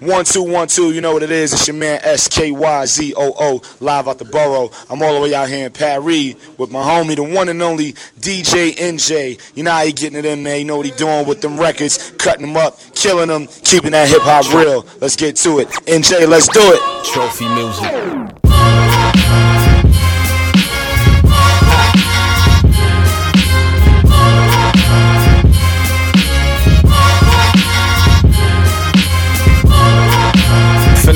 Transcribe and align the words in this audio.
One, 0.00 0.24
two, 0.24 0.42
one, 0.42 0.66
two. 0.66 0.92
You 0.92 1.02
know 1.02 1.12
what 1.12 1.22
it 1.22 1.30
is. 1.30 1.52
It's 1.52 1.68
your 1.68 1.76
man 1.76 2.00
SKYZOO 2.00 3.80
live 3.82 4.08
out 4.08 4.18
the 4.18 4.24
borough. 4.24 4.70
I'm 4.88 5.02
all 5.02 5.14
the 5.14 5.20
way 5.20 5.34
out 5.34 5.50
here 5.50 5.66
in 5.66 5.72
Paris 5.72 6.34
with 6.56 6.70
my 6.70 6.82
homie, 6.82 7.16
the 7.16 7.22
one 7.22 7.50
and 7.50 7.60
only 7.60 7.92
DJ 8.18 8.74
NJ. 8.76 9.38
You 9.54 9.62
know 9.62 9.72
how 9.72 9.84
he 9.84 9.92
getting 9.92 10.18
it 10.18 10.24
in 10.24 10.42
there. 10.42 10.56
You 10.56 10.64
know 10.64 10.78
what 10.78 10.86
he 10.86 10.92
doing 10.92 11.26
with 11.26 11.42
them 11.42 11.60
records, 11.60 12.12
cutting 12.12 12.46
them 12.46 12.56
up, 12.56 12.78
killing 12.94 13.28
them, 13.28 13.46
keeping 13.62 13.90
that 13.90 14.08
hip 14.08 14.22
hop 14.22 14.50
real. 14.54 14.86
Let's 15.00 15.16
get 15.16 15.36
to 15.36 15.58
it. 15.58 15.68
NJ, 15.68 16.26
let's 16.26 16.48
do 16.48 16.60
it. 16.62 17.04
Trophy 17.04 17.48
music. 17.48 18.39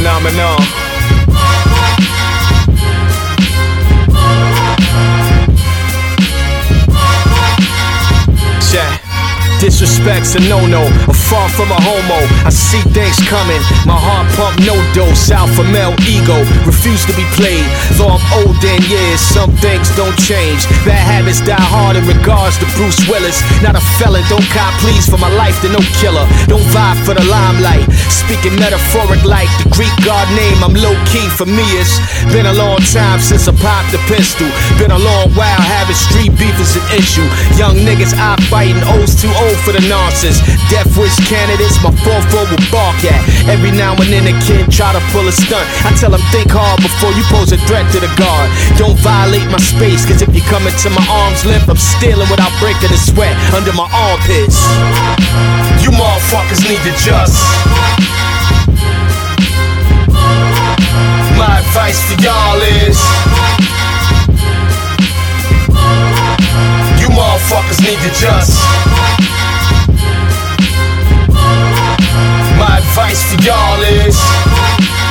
Phenomenon. 0.04 0.83
Disrespect's 9.94 10.34
a 10.34 10.42
no-no, 10.50 10.82
a 11.06 11.14
far 11.14 11.46
from 11.54 11.70
a 11.70 11.78
homo. 11.78 12.18
I 12.42 12.50
see 12.50 12.82
things 12.90 13.14
coming, 13.30 13.62
my 13.86 13.94
heart 13.94 14.26
pump 14.34 14.58
no 14.66 14.74
dose. 14.90 15.30
Alpha 15.30 15.62
male 15.70 15.94
ego, 16.02 16.34
refuse 16.66 17.06
to 17.06 17.14
be 17.14 17.22
played. 17.38 17.62
Though 17.94 18.10
I'm 18.10 18.24
old 18.42 18.58
in 18.58 18.82
years, 18.90 19.22
some 19.22 19.54
things 19.62 19.86
don't 19.94 20.18
change. 20.18 20.66
Bad 20.82 20.98
habits 20.98 21.46
die 21.46 21.62
hard 21.62 21.94
in 21.94 22.02
regards 22.10 22.58
to 22.58 22.66
Bruce 22.74 22.98
Willis. 23.06 23.38
Not 23.62 23.78
a 23.78 23.84
felon, 24.02 24.26
don't 24.26 24.42
cop 24.50 24.74
please 24.82 25.06
for 25.06 25.14
my 25.14 25.30
life 25.38 25.54
to 25.62 25.70
no 25.70 25.78
killer. 26.02 26.26
Don't 26.50 26.66
vibe 26.74 26.98
for 27.06 27.14
the 27.14 27.22
limelight. 27.30 27.86
Speaking 28.10 28.58
metaphoric 28.58 29.22
like 29.22 29.46
the 29.62 29.70
Greek 29.78 29.94
god 30.02 30.26
name, 30.34 30.58
I'm 30.58 30.74
low 30.74 30.98
key 31.06 31.30
for 31.38 31.46
me. 31.46 31.62
It's 31.78 32.02
been 32.34 32.50
a 32.50 32.56
long 32.58 32.82
time 32.90 33.22
since 33.22 33.46
I 33.46 33.54
popped 33.62 33.94
the 33.94 34.02
pistol. 34.10 34.50
Been 34.74 34.90
a 34.90 34.98
long 34.98 35.30
while 35.38 35.62
having 35.62 35.94
street 35.94 36.34
beef 36.34 36.58
is 36.58 36.74
an 36.74 36.82
issue. 36.98 37.26
Young 37.54 37.78
niggas 37.86 38.10
eye 38.18 38.42
fighting, 38.50 38.82
O's 38.98 39.14
too 39.14 39.30
old 39.38 39.54
for 39.62 39.70
the 39.70 39.83
nonsense. 39.88 40.40
Death 40.72 40.88
wish 40.96 41.14
candidates, 41.28 41.80
my 41.82 41.92
4-4 42.04 42.50
will 42.50 42.64
bark 42.72 42.96
at. 43.04 43.20
Every 43.48 43.70
now 43.70 43.92
and 43.96 44.08
then 44.08 44.24
a 44.28 44.34
kid 44.44 44.70
try 44.72 44.92
to 44.92 45.02
pull 45.12 45.26
a 45.28 45.34
stunt. 45.34 45.66
I 45.84 45.92
tell 45.96 46.10
them 46.10 46.22
think 46.32 46.50
hard 46.50 46.80
before 46.80 47.12
you 47.12 47.24
pose 47.28 47.52
a 47.52 47.58
threat 47.68 47.84
to 47.92 47.98
the 48.00 48.10
guard. 48.16 48.48
Don't 48.80 48.96
violate 49.00 49.46
my 49.50 49.60
space, 49.60 50.04
cause 50.06 50.22
if 50.22 50.30
you 50.34 50.42
come 50.48 50.64
into 50.66 50.88
my 50.90 51.04
arm's 51.10 51.44
length, 51.44 51.68
I'm 51.68 51.80
stealing 51.80 52.28
without 52.30 52.52
breaking 52.60 52.90
the 52.90 53.00
sweat 53.00 53.34
under 53.52 53.72
my 53.72 53.88
armpits. 53.92 54.58
You 55.84 55.90
motherfuckers 55.92 56.62
need 56.64 56.80
to 56.88 56.94
just. 57.04 57.38
My 61.36 61.58
advice 61.60 62.00
for 62.08 62.16
y'all 62.22 62.60
is. 62.86 62.98
You 67.00 67.08
motherfuckers 67.10 67.80
need 67.82 67.98
to 68.00 68.10
just. 68.18 68.93
Advice 72.94 73.26
to 73.34 73.42
y'all 73.42 73.82
is, 74.06 74.14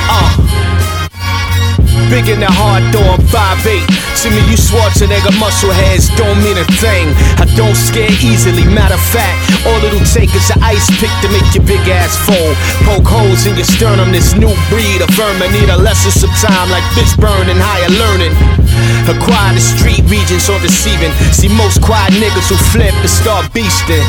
uh, 0.08 0.32
big 2.08 2.32
in 2.32 2.40
the 2.40 2.48
heart 2.48 2.80
though 2.96 3.04
I'm 3.12 3.20
5'8. 3.28 3.84
To 4.24 4.32
me, 4.32 4.40
you 4.48 4.56
Schwarzenegger 4.56 5.36
muscle 5.36 5.68
heads 5.68 6.08
don't 6.16 6.40
mean 6.40 6.56
a 6.56 6.64
thing. 6.80 7.12
I 7.36 7.44
don't 7.60 7.76
scare 7.76 8.08
easily. 8.24 8.64
Matter 8.64 8.96
of 8.96 9.04
fact, 9.12 9.36
all 9.68 9.76
it'll 9.84 10.00
take 10.16 10.32
is 10.32 10.48
an 10.48 10.64
ice 10.64 10.88
pick 10.96 11.12
to 11.20 11.28
make 11.28 11.44
your 11.52 11.60
big 11.68 11.84
ass 11.92 12.16
fold. 12.24 12.56
Poke 12.88 13.04
holes 13.04 13.44
in 13.44 13.52
your 13.52 13.68
sternum. 13.68 14.16
This 14.16 14.32
new 14.32 14.56
breed 14.72 15.04
of 15.04 15.12
vermin 15.12 15.52
need 15.52 15.68
a 15.68 15.76
lesson 15.76 16.08
some 16.08 16.32
time, 16.40 16.72
like 16.72 16.88
fish 16.96 17.12
burn 17.20 17.52
and 17.52 17.60
higher 17.60 17.92
learning. 18.00 18.63
Acquire 19.08 19.54
the 19.54 19.60
street 19.60 20.02
regions 20.08 20.48
on 20.48 20.60
deceiving. 20.60 21.12
See 21.32 21.48
most 21.48 21.82
quiet 21.82 22.14
niggas 22.16 22.48
who 22.48 22.56
flip 22.72 22.94
and 22.94 23.10
start 23.10 23.50
beasting. 23.52 24.04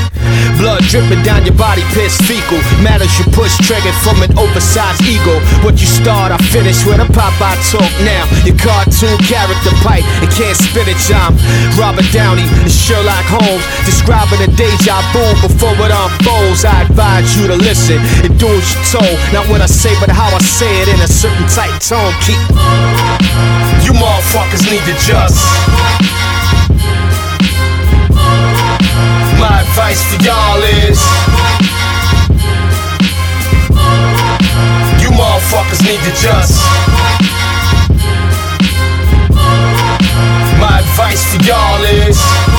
Blood 0.60 0.84
dripping 0.88 1.22
down 1.24 1.46
your 1.46 1.56
body, 1.56 1.84
piss 1.92 2.16
fecal. 2.24 2.60
Matters 2.82 3.12
you 3.20 3.26
push 3.32 3.54
triggered 3.66 3.96
from 4.02 4.22
an 4.24 4.32
oversized 4.38 5.04
ego. 5.04 5.40
What 5.62 5.80
you 5.82 5.88
start, 5.88 6.32
I 6.32 6.38
finish 6.50 6.86
with 6.86 7.02
a 7.04 7.08
Popeye 7.12 7.60
talk 7.72 7.92
now. 8.04 8.24
Your 8.48 8.58
cartoon 8.58 9.18
character 9.26 9.74
pipe 9.84 10.06
and 10.22 10.30
can't 10.32 10.58
spit 10.58 10.88
it, 10.88 10.98
I'm 11.12 11.36
Robert 11.78 12.08
Downey 12.12 12.48
and 12.64 12.72
Sherlock 12.72 13.26
Holmes. 13.30 13.64
Describing 13.86 14.42
a 14.42 14.50
deja 14.56 15.02
vu 15.12 15.26
before 15.46 15.76
it 15.86 15.92
unfolds. 15.92 16.66
I 16.66 16.84
advise 16.88 17.36
you 17.38 17.48
to 17.48 17.56
listen 17.56 18.00
and 18.24 18.34
do 18.40 18.48
as 18.48 18.66
you're 18.74 19.02
told. 19.02 19.18
Not 19.34 19.48
what 19.50 19.62
I 19.62 19.68
say, 19.68 19.94
but 20.00 20.10
how 20.10 20.30
I 20.34 20.40
say 20.40 20.72
it 20.82 20.88
in 20.88 21.00
a 21.02 21.08
certain 21.08 21.48
tight 21.48 21.78
tone. 21.82 22.14
Keep 22.24 22.40
you 22.50 23.65
motherfuckers 24.00 24.64
need 24.70 24.84
to 24.86 24.96
just. 25.06 25.40
My 29.40 29.62
advice 29.62 30.02
to 30.12 30.18
y'all 30.24 30.62
is. 30.84 31.00
You 35.02 35.10
motherfuckers 35.12 35.82
need 35.84 36.02
to 36.08 36.14
just. 36.22 36.62
My 40.60 40.80
advice 40.80 41.24
to 41.34 41.44
y'all 41.46 41.84
is. 41.84 42.55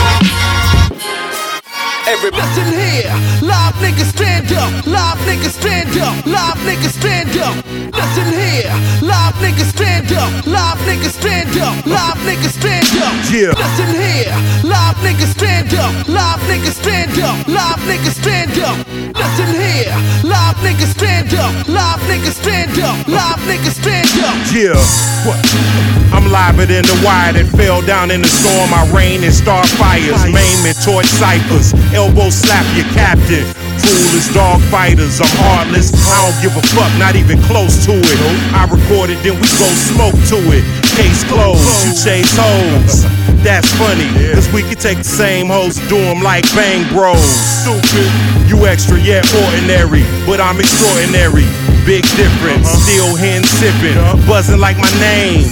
Every 2.07 2.31
listen 2.31 2.67
here, 2.71 3.11
live 3.43 3.75
niggas 3.83 4.15
stand 4.15 4.53
up, 4.53 4.87
live 4.87 5.19
niggas 5.27 5.59
stand 5.59 5.91
up, 5.99 6.25
live 6.25 6.55
niggas 6.63 6.95
stand 6.95 7.37
up. 7.37 7.57
Listen 7.67 8.29
here, 8.31 8.71
live 9.03 9.35
niggas 9.43 9.75
stand 9.75 10.13
up, 10.13 10.47
live 10.47 10.79
niggas 10.87 11.19
stand 11.19 11.59
up, 11.59 11.85
live 11.85 12.17
niggas 12.23 12.55
stand 12.55 12.87
up. 13.03 13.13
Yeah. 13.27 13.51
Listen 13.59 13.91
here, 13.99 14.31
live 14.63 14.95
niggas 15.03 15.35
stand 15.35 15.75
up, 15.75 16.07
live 16.07 16.39
niggas 16.47 16.79
stand 16.79 17.19
up, 17.19 17.49
live 17.49 17.81
niggas 17.91 18.15
stand 18.23 18.57
up. 18.61 18.77
Listen 18.87 19.51
here, 19.59 19.97
live 20.23 20.57
niggas 20.63 20.95
stand 20.95 21.35
up, 21.35 21.69
live 21.69 21.99
niggas 22.07 22.39
stand 22.41 22.79
up, 22.79 23.09
live 23.09 23.41
niggas 23.51 23.83
stand 23.83 24.07
up. 24.23 24.37
Yeah, 24.55 24.79
what? 25.27 25.96
I'm 26.13 26.27
liver 26.31 26.67
than 26.67 26.85
the 26.85 26.99
wire 27.05 27.33
that 27.35 27.47
fell 27.57 27.83
down 27.83 28.11
in 28.11 28.23
the 28.23 28.31
storm. 28.31 28.71
I 28.75 28.87
rain 28.95 29.25
and 29.25 29.33
start 29.33 29.67
fires, 29.79 30.23
maim 30.31 30.61
and 30.67 30.77
torch 30.83 31.07
ciphers, 31.07 31.75
elbow 31.95 32.31
slap 32.31 32.67
your 32.77 32.87
captain. 32.95 33.47
Cool 33.83 34.11
as 34.19 34.27
dog 34.35 34.61
fighters, 34.73 35.21
I'm 35.21 35.31
heartless. 35.47 35.95
I 35.95 36.17
don't 36.25 36.39
give 36.43 36.55
a 36.57 36.65
fuck, 36.75 36.91
not 36.99 37.15
even 37.15 37.39
close 37.47 37.85
to 37.87 37.95
it. 37.95 38.19
I 38.55 38.67
record 38.67 39.11
it, 39.11 39.21
then 39.23 39.37
we 39.39 39.49
go 39.59 39.69
smoke 39.75 40.19
to 40.33 40.39
it. 40.55 40.65
Case 40.97 41.23
closed, 41.29 41.63
you 41.85 41.93
chase 41.93 42.33
hoes. 42.35 43.05
That's 43.45 43.71
funny, 43.79 44.09
cause 44.35 44.51
we 44.53 44.63
can 44.63 44.79
take 44.79 44.99
the 44.99 45.05
same 45.05 45.47
hoes, 45.49 45.77
do 45.87 45.99
them 45.99 46.23
like 46.23 46.43
Bang 46.55 46.83
Bros. 46.93 47.21
Stupid, 47.21 48.11
you 48.49 48.67
extra, 48.67 48.99
yeah, 48.99 49.23
ordinary, 49.47 50.03
but 50.27 50.41
I'm 50.41 50.59
extraordinary. 50.59 51.47
Big 51.87 52.03
difference, 52.19 52.67
uh-huh. 52.67 52.83
still 52.83 53.15
hen 53.15 53.47
sipping, 53.47 53.95
buzzing 54.27 54.59
like 54.59 54.75
my 54.75 54.91
name. 54.99 55.47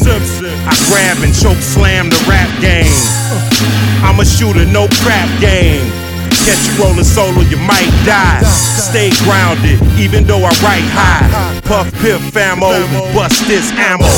I 0.67 0.75
grab 0.91 1.23
and 1.23 1.31
choke 1.31 1.63
slam 1.63 2.11
the 2.11 2.19
rap 2.27 2.51
game. 2.59 2.91
I'm 4.03 4.19
a 4.19 4.27
shooter, 4.27 4.67
no 4.67 4.91
crap 4.99 5.31
game. 5.39 5.87
Catch 6.43 6.59
you 6.67 6.75
rolling 6.83 7.07
solo, 7.07 7.47
you 7.47 7.55
might 7.55 7.87
die. 8.03 8.43
Stay 8.43 9.15
grounded, 9.23 9.79
even 9.95 10.27
though 10.27 10.43
I 10.43 10.51
write 10.59 10.83
high. 10.91 11.31
Puff 11.71 11.87
piff 12.03 12.19
famo, 12.35 12.83
bust 13.15 13.47
this 13.47 13.71
ammo. 13.79 14.11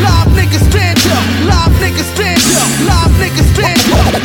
Live 0.00 0.24
niggas 0.32 0.64
stand 0.72 1.04
up, 1.04 1.20
live 1.44 1.76
niggas 1.84 2.08
stand 2.16 2.40
up, 2.56 2.70
live 2.88 3.12
niggas 3.20 3.44
stand 3.52 3.84
up. 3.92 4.24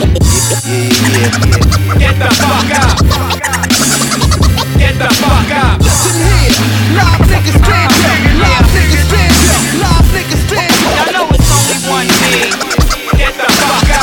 Get 2.00 2.16
the 2.24 2.32
fuck 2.40 2.72
out. 2.80 4.22
Get 4.96 5.10
the 5.10 5.16
fuck 5.16 5.52
out. 5.52 5.82
Listen 5.82 6.16
here, 6.24 6.96
live 6.96 7.20
niggas 7.28 7.60
stand 7.60 7.92
up, 7.92 8.16
live 8.40 8.64
niggas 8.72 9.04
stand 9.04 9.36
up, 9.52 9.64
live 9.84 10.08
niggas 10.16 10.48
stand 10.48 10.72
up. 10.72 11.08
I 11.08 11.12
know 11.12 11.28
it's 11.36 11.52
only 11.52 11.80
one 11.92 12.08
thing. 12.08 13.18
Get 13.18 13.34
the 13.36 13.44
fuck 13.44 13.90
out. 13.90 13.95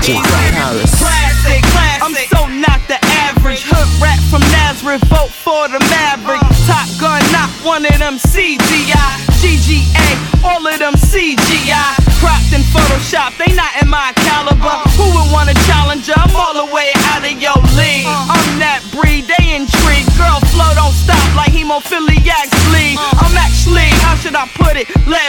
DJ 0.00 0.16
Paris. 0.56 0.88
Classic, 0.96 1.60
classic. 1.76 2.00
I'm 2.00 2.16
so 2.32 2.48
not 2.48 2.80
the 2.88 2.96
average 3.28 3.60
hood 3.68 3.88
rat 4.00 4.16
from 4.32 4.40
Nazareth. 4.48 5.04
Vote 5.12 5.28
for 5.28 5.68
the 5.68 5.76
Maverick. 5.92 6.40
Uh. 6.40 6.48
Top 6.64 6.88
Gun, 6.96 7.20
not 7.36 7.52
one 7.60 7.84
of 7.84 7.92
them 8.00 8.16
CGI, 8.16 9.12
GGA, 9.44 10.08
all 10.40 10.64
of 10.64 10.78
them 10.80 10.96
CGI. 10.96 12.00
Cropped 12.16 12.52
in 12.56 12.64
Photoshop, 12.72 13.36
they 13.36 13.52
not 13.52 13.76
in 13.76 13.92
my 13.92 14.16
caliber. 14.24 14.72
Uh. 14.72 14.88
Who 14.96 15.04
would 15.04 15.28
want 15.28 15.52
a 15.52 15.56
challenger? 15.68 16.16
I'm 16.16 16.32
all 16.32 16.56
the 16.56 16.72
way 16.72 16.96
out 17.12 17.20
of 17.20 17.36
your 17.36 17.60
league. 17.76 18.08
Uh. 18.08 18.32
I'm 18.32 18.56
that 18.56 18.80
breed, 18.96 19.28
they 19.28 19.52
intrigue. 19.52 20.08
Girl, 20.16 20.40
flow 20.48 20.72
don't 20.80 20.96
stop 20.96 21.20
like 21.36 21.52
hemophiliacs 21.52 22.56
bleed. 22.72 22.96
I'm 23.20 23.36
actually, 23.36 23.92
how 24.00 24.16
should 24.16 24.34
I 24.34 24.48
put 24.56 24.80
it? 24.80 24.88
Let 25.04 25.28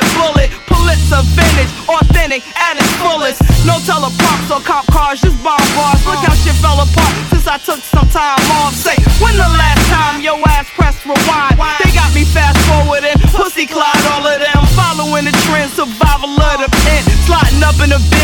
or 4.52 4.60
cop 4.60 4.86
cars, 4.92 5.22
just 5.24 5.40
bomb 5.42 5.64
bars. 5.74 6.04
Look 6.04 6.20
how 6.28 6.36
shit 6.36 6.56
fell 6.60 6.76
apart 6.76 7.16
since 7.32 7.48
I 7.48 7.58
took 7.58 7.80
some 7.80 8.08
time 8.12 8.44
off. 8.60 8.76
Say, 8.76 9.00
when 9.24 9.34
the 9.40 9.48
last 9.48 9.80
time 9.88 10.20
your 10.20 10.38
ass 10.52 10.68
pressed 10.76 11.08
rewind? 11.08 11.56
They 11.80 11.92
got 11.96 12.12
me 12.12 12.28
fast 12.28 12.60
forwarding, 12.68 13.16
pussy 13.32 13.66
clyde 13.66 14.04
all 14.12 14.28
of 14.28 14.38
them. 14.44 14.62
Following 14.76 15.26
the 15.26 15.36
trend, 15.48 15.72
survival 15.72 16.36
of 16.36 16.58
the 16.60 16.70
pen. 16.84 17.02
Sliding 17.24 17.64
up 17.64 17.80
in 17.80 17.96
the 17.96 18.02
bins, 18.12 18.21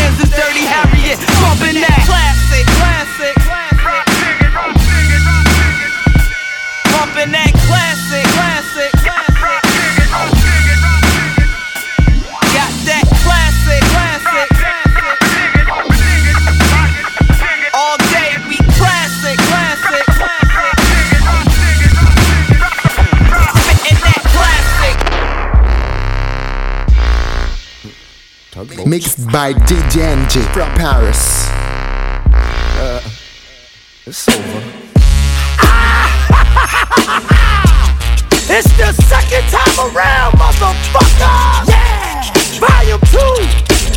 Mixed 28.88 29.20
by 29.30 29.52
DJ 29.52 30.16
NJ 30.16 30.40
from 30.54 30.70
Paris. 30.72 31.44
Uh, 32.80 33.04
it's 34.06 34.26
over. 34.30 34.64
It's 38.48 38.72
the 38.80 38.96
second 39.04 39.44
time 39.52 39.76
around, 39.92 40.32
motherfucker! 40.40 41.68
Yeah! 41.68 42.32
Volume 42.56 43.04
2! 43.12 43.20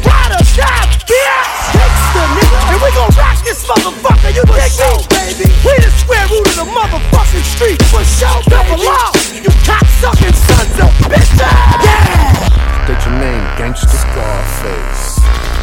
Ride 0.04 0.36
or 0.36 0.44
die, 0.60 0.92
bitch! 1.08 1.72
Gangsta, 1.72 2.24
nigga! 2.36 2.60
And 2.68 2.76
we 2.84 2.92
gon' 2.92 3.16
rock 3.16 3.40
this 3.46 3.64
motherfucker, 3.64 4.36
you 4.36 4.44
dig 4.44 4.76
me? 4.76 4.92
baby! 5.08 5.48
We 5.64 5.72
the 5.80 5.88
square 6.04 6.28
root 6.28 6.44
of 6.52 6.60
the 6.60 6.68
motherfucking 6.68 7.48
street, 7.48 7.80
for 7.88 8.04
sure, 8.04 8.44
double 8.52 8.84
R! 8.86 9.16
You 9.40 9.56
cocksucking 9.64 10.36
sons 10.36 10.76
of 10.84 10.92
bitches! 11.08 11.40
Yeah! 11.40 12.51
State 12.92 13.10
your 13.10 13.20
name, 13.20 13.44
gangster. 13.56 13.88
Scarface. 13.88 15.20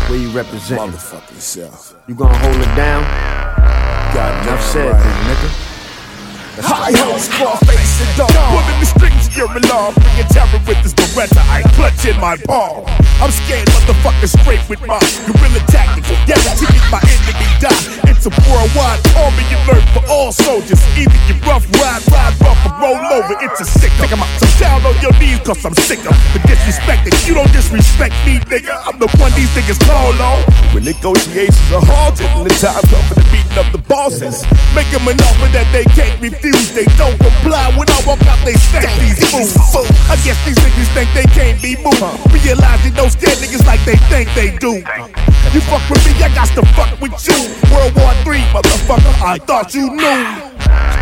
Where 0.08 0.18
you 0.18 0.30
represent? 0.30 0.80
Motherfucking 0.80 1.40
self. 1.40 1.94
You 2.06 2.14
gonna 2.14 2.38
hold 2.38 2.56
it 2.56 2.74
down? 2.74 3.04
God 4.14 4.32
Enough 4.48 4.64
said, 4.64 4.96
then, 4.96 5.16
nigga. 5.28 5.50
High 6.64 6.96
hopes, 6.96 7.28
Scarface 7.28 8.00
and 8.00 8.16
dog. 8.16 8.32
Pulling 8.32 8.80
the 8.80 8.86
strings, 8.86 9.36
you're 9.36 9.54
in 9.54 9.62
love. 9.68 9.94
Bringing 9.96 10.24
terror 10.32 10.60
with 10.64 10.80
this 10.82 10.94
Beretta. 10.94 11.44
I 11.52 11.68
clutch 11.76 12.06
in 12.08 12.18
my 12.18 12.38
palm. 12.48 12.86
I'm 13.20 13.30
scared, 13.30 13.68
motherfucker, 13.76 14.28
straight 14.40 14.64
with 14.70 14.80
my 14.88 14.98
guerrilla 15.28 15.60
tactics. 15.68 16.08
Guaranteeing 16.24 16.88
my 16.88 17.04
enemy 17.04 17.44
die. 17.60 18.08
A 18.28 18.30
worldwide 18.44 19.00
army 19.16 19.40
alert 19.56 19.80
for 19.96 20.04
all 20.12 20.32
soldiers. 20.32 20.76
Either 21.00 21.16
you 21.24 21.32
rough 21.48 21.64
ride, 21.80 22.04
ride 22.12 22.36
rough, 22.44 22.60
or 22.60 22.76
roll 22.76 23.00
over. 23.16 23.32
It's 23.40 23.60
a 23.60 23.64
sick. 23.64 23.88
Up. 23.98 24.20
So 24.38 24.46
down 24.60 24.84
on 24.84 24.94
your 25.00 25.16
knees, 25.16 25.40
cause 25.40 25.64
I'm 25.64 25.74
sick 25.74 25.98
of 26.04 26.12
the 26.36 26.40
disrespecting. 26.44 27.16
You 27.26 27.34
don't 27.34 27.50
disrespect 27.56 28.12
me, 28.28 28.36
nigga. 28.52 28.76
I'm 28.84 29.00
the 29.00 29.08
one 29.16 29.32
these 29.32 29.48
niggas 29.56 29.80
call 29.88 30.12
on. 30.20 30.44
When 30.76 30.84
negotiations 30.84 31.72
are 31.72 31.80
halted 31.80 32.28
and 32.36 32.44
the 32.44 32.52
time 32.60 32.84
comes 32.92 33.08
for 33.08 33.16
the 33.16 33.26
meeting 33.32 33.56
of 33.56 33.72
the 33.72 33.80
bosses, 33.88 34.44
make 34.76 34.86
them 34.92 35.08
an 35.08 35.16
offer 35.24 35.48
that 35.56 35.64
they 35.72 35.88
can't 35.96 36.20
refuse. 36.20 36.68
They 36.76 36.84
don't 37.00 37.16
comply 37.16 37.72
when 37.80 37.88
I 37.88 37.98
walk 38.04 38.20
out, 38.28 38.38
they 38.44 38.60
stack 38.60 38.92
these 39.00 39.24
fools. 39.32 39.56
I 40.12 40.20
guess 40.20 40.36
these 40.44 40.60
niggas 40.60 40.92
think 40.92 41.08
they 41.16 41.28
can't 41.32 41.56
be 41.64 41.80
moved. 41.80 42.04
Realize 42.28 42.84
they 42.84 42.92
don't 42.92 43.10
scare 43.10 43.34
niggas 43.40 43.64
like 43.64 43.80
they 43.88 43.96
think 44.12 44.28
they 44.36 44.52
do. 44.60 44.84
You 45.48 45.64
fuck 45.64 45.80
with 45.88 46.04
me, 46.04 46.12
I 46.20 46.28
got 46.36 46.52
to 46.54 46.62
fuck 46.76 46.92
with 47.00 47.16
you. 47.24 47.38
World 47.72 47.96
War 47.96 48.12
III, 48.26 48.40
motherfucker, 48.54 49.14
I 49.22 49.38
thought 49.38 49.74
you 49.74 49.90
knew. 49.90 50.22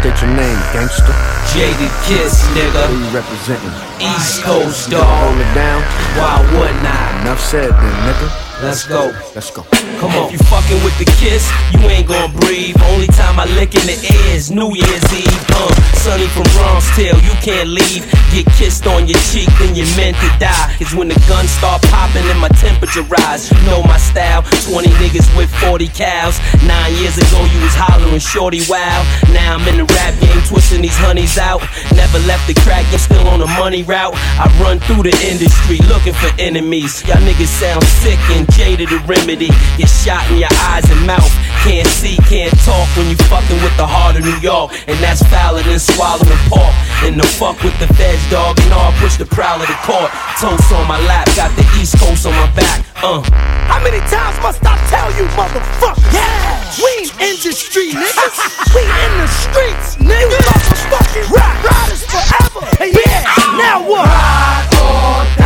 State 0.01 0.19
your 0.23 0.33
name, 0.37 0.59
gangster. 0.73 1.15
Jaded 1.53 1.91
Kiss, 2.05 2.45
Where 2.55 2.69
nigga. 2.69 2.91
you 2.93 3.05
representing? 3.17 3.75
East 4.01 4.43
Coast, 4.43 4.89
You 4.91 4.99
gonna 4.99 5.05
hold 5.25 5.39
it 5.41 5.55
down? 5.55 5.81
Why 6.19 6.37
wouldn't 6.59 6.85
I? 6.85 7.23
Enough 7.23 7.41
said, 7.41 7.71
then, 7.71 7.97
nigga. 8.07 8.46
Let's 8.63 8.89
go. 8.89 9.13
Let's 9.35 9.51
go. 9.51 9.63
Come 10.01 10.17
on. 10.17 10.33
If 10.33 10.33
you 10.33 10.39
fucking 10.49 10.81
with 10.81 10.97
the 10.97 11.05
kiss, 11.21 11.45
you 11.77 11.81
ain't 11.93 12.09
gonna 12.09 12.33
breathe. 12.41 12.77
Only 12.89 13.07
time 13.09 13.37
I 13.39 13.45
lick 13.53 13.77
in 13.77 13.85
the 13.85 13.93
air 13.93 14.33
is 14.33 14.51
New 14.51 14.73
Year's 14.73 15.09
Eve. 15.13 15.45
Uh, 15.53 15.69
Sonny 16.01 16.25
from 16.33 16.49
Bronx 16.57 16.89
Tale, 16.97 17.21
you 17.21 17.37
can't 17.45 17.69
leave. 17.69 18.09
Get 18.33 18.49
kissed 18.57 18.87
on 18.87 19.05
your 19.05 19.21
cheek, 19.29 19.53
then 19.61 19.77
you're 19.77 19.89
meant 19.93 20.17
to 20.25 20.29
die. 20.41 20.73
Cause 20.81 20.97
when 20.97 21.09
the 21.09 21.21
guns 21.29 21.53
start 21.53 21.83
popping 21.93 22.25
and 22.33 22.41
my 22.41 22.49
temperature 22.57 23.05
rise, 23.05 23.53
you 23.53 23.61
know 23.69 23.85
my 23.85 23.99
style. 24.01 24.41
20 24.65 24.89
niggas 25.05 25.29
with 25.37 25.53
40 25.61 25.89
cows. 25.93 26.41
Nine 26.65 26.97
years 26.97 27.21
ago, 27.21 27.45
you 27.53 27.61
was 27.61 27.77
hollering 27.77 28.25
shorty 28.25 28.65
wow. 28.73 29.05
Now 29.37 29.61
I'm 29.61 29.69
in 29.69 29.85
the 29.85 29.89
rap 30.01 30.17
game, 30.17 30.41
twisting 30.49 30.81
these 30.81 30.97
honeys 30.97 31.37
out. 31.37 31.61
Never 31.93 32.25
left 32.25 32.49
the 32.49 32.57
crack, 32.65 32.89
you 32.89 32.97
still 32.97 33.29
on 33.29 33.41
the 33.41 33.53
money 33.61 33.85
route. 33.85 34.17
I 34.41 34.49
run 34.65 34.81
through 34.89 35.05
the 35.05 35.17
industry 35.29 35.77
looking 35.93 36.17
for 36.17 36.33
enemies. 36.41 37.05
Y'all 37.05 37.21
niggas 37.21 37.53
sound 37.53 37.85
sick 38.01 38.21
and 38.33 38.46
jaded 38.53 38.89
to 38.91 38.99
remedy. 39.07 39.51
Get 39.77 39.89
shot 39.89 40.23
in 40.31 40.39
your 40.39 40.53
eyes 40.71 40.85
and 40.91 41.07
mouth. 41.07 41.31
Can't 41.67 41.89
see, 41.89 42.17
can't 42.31 42.55
talk 42.63 42.87
when 42.97 43.11
you 43.11 43.19
fucking 43.27 43.59
with 43.63 43.75
the 43.77 43.87
heart 43.87 44.17
of 44.17 44.23
New 44.23 44.39
York. 44.39 44.71
And 44.87 44.97
that's 45.03 45.23
fouler 45.27 45.63
than 45.63 45.79
swallowing 45.79 46.43
pork. 46.47 46.75
And 47.03 47.19
the 47.19 47.27
fuck 47.27 47.59
with 47.63 47.77
the 47.83 47.89
feds, 47.95 48.23
dog. 48.31 48.59
And 48.63 48.73
all 48.73 48.93
push 49.03 49.17
the 49.17 49.27
prowl 49.27 49.61
of 49.61 49.67
the 49.67 49.79
court. 49.83 50.11
Toast 50.39 50.71
on 50.73 50.87
my 50.87 51.01
lap, 51.07 51.27
got 51.35 51.51
the 51.57 51.67
East 51.81 51.99
Coast 51.99 52.27
on 52.27 52.35
my 52.35 52.51
back. 52.55 52.87
Uh. 53.03 53.23
How 53.67 53.83
many 53.83 53.99
times 54.07 54.39
must 54.41 54.63
I 54.63 54.79
tell 54.87 55.11
you, 55.19 55.27
motherfucker? 55.35 55.99
Yeah! 56.15 56.47
We 56.79 57.09
ain't 57.09 57.13
industry, 57.21 57.91
niggas. 57.91 58.39
we 58.75 58.83
in 58.83 59.13
the 59.19 59.29
streets, 59.29 59.97
niggas. 59.97 60.45
Motherfucking 60.47 61.31
rap 61.35 61.57
riders 61.65 62.05
forever. 62.07 62.63
Yeah, 62.85 63.27
now 63.59 63.83
what? 63.83 64.07
Ride 64.07 64.69
or 64.79 65.37
die. 65.37 65.46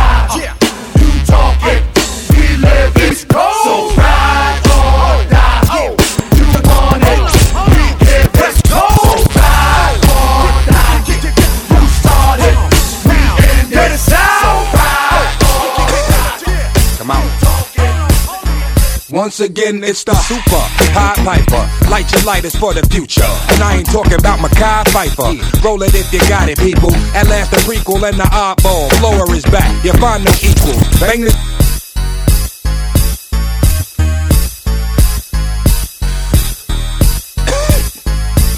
Once 19.21 19.39
again, 19.39 19.83
it's 19.83 20.03
the 20.03 20.15
super 20.15 20.63
high 20.97 21.13
piper. 21.23 21.91
Light 21.91 22.11
your 22.11 22.23
lighters 22.23 22.55
for 22.55 22.73
the 22.73 22.81
future. 22.89 23.21
And 23.53 23.61
I 23.61 23.75
ain't 23.77 23.85
talking 23.85 24.15
about 24.15 24.41
Mackay 24.41 24.89
Pfeiffer. 24.89 25.61
Roll 25.63 25.83
it 25.83 25.93
if 25.93 26.11
you 26.11 26.17
got 26.27 26.49
it, 26.49 26.57
people. 26.57 26.91
At 27.13 27.27
last, 27.27 27.51
the 27.51 27.57
prequel 27.57 28.01
and 28.09 28.17
the 28.17 28.23
oddball. 28.23 28.89
Blower 28.99 29.31
is 29.35 29.45
back. 29.45 29.85
You 29.85 29.93
find 30.01 30.25
no 30.25 30.31
equal. 30.41 30.73
Bang 30.99 31.21
this. 31.21 31.35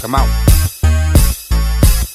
Come 0.00 0.14
out. 0.14 0.53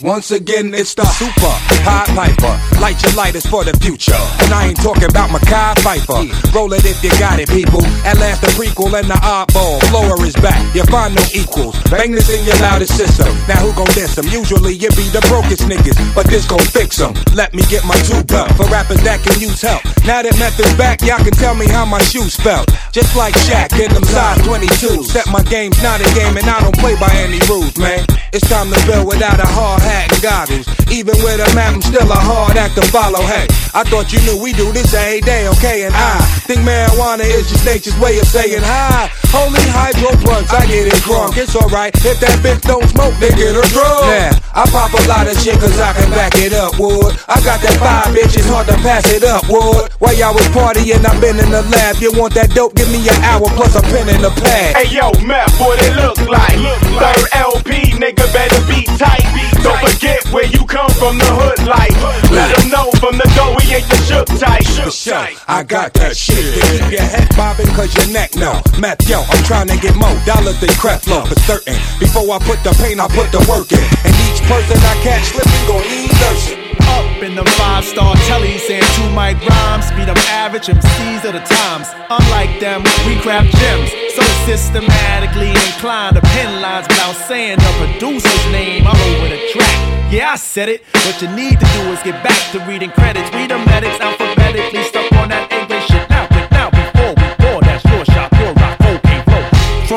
Once 0.01 0.31
again, 0.31 0.71
it's 0.73 0.95
the 0.95 1.03
super 1.19 1.51
high 1.83 2.07
piper. 2.15 2.55
Light 2.79 2.95
your 3.03 3.11
lighters 3.19 3.45
for 3.45 3.67
the 3.67 3.75
future. 3.83 4.15
And 4.39 4.53
I 4.55 4.71
ain't 4.71 4.79
talking 4.79 5.03
about 5.03 5.27
Mackay 5.27 5.75
Pfeiffer. 5.83 6.23
Roll 6.55 6.71
it 6.71 6.87
if 6.87 7.03
you 7.03 7.11
got 7.19 7.35
it, 7.35 7.51
people. 7.51 7.83
At 8.07 8.15
last, 8.15 8.39
the 8.39 8.47
prequel 8.55 8.95
and 8.95 9.11
the 9.11 9.19
oddball. 9.19 9.83
Blower 9.91 10.15
is 10.23 10.39
back. 10.39 10.55
You 10.71 10.87
find 10.87 11.15
no 11.15 11.23
equals. 11.35 11.75
Bang 11.91 12.15
this 12.15 12.31
in 12.31 12.39
your 12.47 12.55
loudest 12.63 12.95
system. 12.95 13.27
Now 13.51 13.59
who 13.59 13.75
gon' 13.75 13.91
diss 13.91 14.15
them? 14.15 14.23
Usually 14.31 14.71
it 14.79 14.95
be 14.95 15.03
the 15.11 15.19
brokest 15.27 15.67
niggas, 15.67 15.99
but 16.15 16.31
this 16.31 16.47
gon' 16.47 16.63
fix 16.71 16.95
them. 16.95 17.11
Let 17.35 17.51
me 17.51 17.67
get 17.67 17.83
my 17.83 17.99
tube 18.07 18.31
up 18.31 18.55
for 18.55 18.71
rappers 18.71 19.03
that 19.03 19.19
can 19.19 19.35
use 19.35 19.59
help. 19.59 19.83
Now 20.07 20.23
that 20.23 20.31
method's 20.39 20.71
back, 20.79 21.03
y'all 21.03 21.19
can 21.19 21.35
tell 21.35 21.59
me 21.59 21.67
how 21.67 21.83
my 21.83 21.99
shoes 22.07 22.39
felt. 22.39 22.71
Just 22.95 23.19
like 23.19 23.35
Shaq 23.51 23.75
in 23.75 23.91
them 23.91 24.07
size 24.07 24.39
22. 24.47 25.03
Set 25.03 25.27
my 25.27 25.43
game's 25.43 25.83
not 25.83 25.99
a 25.99 26.07
game 26.15 26.39
and 26.39 26.47
I 26.47 26.63
don't 26.63 26.77
play 26.79 26.95
by 26.95 27.11
any 27.19 27.43
rules, 27.51 27.75
man. 27.75 28.07
It's 28.31 28.47
time 28.47 28.71
to 28.71 28.79
build 28.87 29.07
without 29.07 29.43
a 29.43 29.45
hard 29.45 29.88
hat 29.89 30.13
and 30.13 30.21
goggles. 30.21 30.65
Even 30.93 31.17
with 31.25 31.41
a 31.41 31.49
map, 31.57 31.73
I'm 31.73 31.81
still 31.81 32.05
a 32.05 32.21
hard 32.21 32.57
act 32.57 32.77
to 32.77 32.85
follow. 32.93 33.21
Hey, 33.25 33.49
I 33.73 33.81
thought 33.83 34.13
you 34.13 34.21
knew 34.21 34.37
we 34.37 34.53
do 34.53 34.71
this 34.71 34.93
every 34.93 35.21
day, 35.21 35.49
okay? 35.57 35.85
And 35.85 35.93
I 35.97 36.21
think 36.45 36.61
marijuana 36.61 37.25
is 37.25 37.49
just 37.49 37.65
nature's 37.65 37.97
way 37.97 38.19
of 38.21 38.27
saying 38.29 38.61
hi. 38.61 39.09
Holy 39.29 39.61
hydro 39.69 40.09
blunts, 40.25 40.49
I 40.49 40.65
get 40.65 40.89
it 40.89 40.97
drunk. 41.05 41.37
It's 41.37 41.55
alright, 41.55 41.93
if 42.01 42.17
that 42.19 42.33
bitch 42.41 42.65
don't 42.65 42.85
smoke, 42.89 43.13
they 43.21 43.29
get 43.37 43.53
her 43.53 43.67
drunk. 43.69 44.09
Now, 44.09 44.33
I 44.57 44.65
pop 44.73 44.89
a 44.89 45.01
lot 45.05 45.29
of 45.29 45.37
shit 45.37 45.53
cause 45.61 45.77
I 45.77 45.93
can 45.93 46.09
back 46.09 46.33
it 46.41 46.53
up, 46.53 46.73
wood. 46.81 47.13
I 47.29 47.37
got 47.45 47.61
that 47.61 47.77
five 47.77 48.09
bitches, 48.09 48.49
hard 48.49 48.65
to 48.73 48.77
pass 48.81 49.05
it 49.13 49.23
up, 49.23 49.45
wood. 49.45 49.93
While 50.01 50.17
y'all 50.17 50.33
was 50.33 50.49
partying, 50.49 51.05
I've 51.05 51.21
been 51.21 51.37
in 51.37 51.53
the 51.53 51.61
lab. 51.69 52.01
You 52.01 52.09
want 52.17 52.33
that 52.33 52.49
dope? 52.57 52.73
Give 52.73 52.89
me 52.89 53.05
an 53.05 53.21
hour 53.21 53.45
plus 53.53 53.77
a 53.77 53.85
pen 53.85 54.09
in 54.09 54.21
the 54.25 54.33
pad. 54.41 54.81
Hey 54.81 54.89
yo, 54.89 55.13
meth 55.21 55.53
what 55.61 55.77
it 55.77 55.93
look 55.93 56.17
like? 56.25 56.57
Look 56.57 56.81
like. 56.97 57.13
Third 57.13 57.29
LP, 57.53 57.69
nigga, 58.01 58.25
better 58.33 58.61
be 58.65 58.89
tight. 58.97 59.21
Be 59.37 59.45
don't 59.61 59.77
forget 59.85 60.23
where 60.31 60.45
you 60.45 60.65
come 60.65 60.89
from, 60.97 61.19
the 61.19 61.29
hood 61.29 61.67
like. 61.67 61.93
Let 62.31 62.55
them 62.57 62.69
know 62.71 62.89
from 62.97 63.17
the 63.17 63.27
go 63.35 63.53
we 63.59 63.75
ain't 63.75 63.85
the 63.89 63.97
shook 64.07 64.27
type. 64.39 64.63
Shook 64.63 64.95
type. 65.13 65.37
I 65.47 65.63
got 65.63 65.93
that 65.95 66.15
shit. 66.15 66.55
Keep 66.57 66.91
your 66.91 67.01
head 67.01 67.29
bobbing 67.35 67.67
cause 67.75 67.93
your 67.95 68.07
neck 68.13 68.35
no. 68.35 68.61
Meth 68.79 69.07
yo. 69.09 69.18
I'm 69.27 69.43
trying 69.43 69.67
to 69.67 69.77
get 69.77 69.95
more 69.95 70.15
dollars 70.25 70.59
than 70.59 70.69
Creflo 70.79 71.27
for 71.27 71.35
certain. 71.43 71.75
Before 71.99 72.23
I 72.31 72.39
put 72.39 72.63
the 72.63 72.71
pain, 72.79 72.99
I 72.99 73.07
put 73.07 73.31
the 73.31 73.43
work 73.51 73.71
in. 73.71 73.83
And 74.05 74.13
each 74.29 74.41
person 74.47 74.77
I 74.79 74.95
catch 75.03 75.35
slipping 75.35 75.65
gon' 75.67 75.83
need 75.91 76.11
nursing. 76.23 76.59
Up 76.95 77.21
in 77.21 77.35
the 77.35 77.45
five 77.59 77.85
star 77.85 78.15
telly, 78.25 78.57
saying 78.57 78.85
two 78.95 79.09
mic 79.11 79.37
rhymes. 79.45 79.91
Beat 79.93 80.09
them 80.09 80.17
average 80.31 80.67
MCs 80.67 81.25
of 81.25 81.33
the 81.33 81.43
times. 81.45 81.87
Unlike 82.09 82.59
them, 82.59 82.81
we 83.05 83.19
craft 83.21 83.51
gems. 83.57 83.91
So 84.15 84.23
systematically 84.45 85.49
inclined 85.49 86.15
to 86.15 86.21
pen 86.33 86.61
lines 86.61 86.87
without 86.87 87.15
saying 87.15 87.59
the 87.59 87.71
producer's 87.77 88.45
name. 88.51 88.87
I'm 88.87 88.99
over 89.13 89.29
the 89.29 89.39
track. 89.53 89.77
Yeah, 90.11 90.31
I 90.31 90.35
said 90.37 90.69
it. 90.69 90.81
What 91.05 91.21
you 91.21 91.29
need 91.35 91.59
to 91.59 91.67
do 91.77 91.81
is 91.93 92.01
get 92.01 92.23
back 92.23 92.51
to 92.53 92.59
reading 92.65 92.89
credits. 92.89 93.29
Read 93.33 93.51
the 93.51 93.59
medics 93.59 93.99
alphabetically 93.99 94.83
stuck 94.83 95.08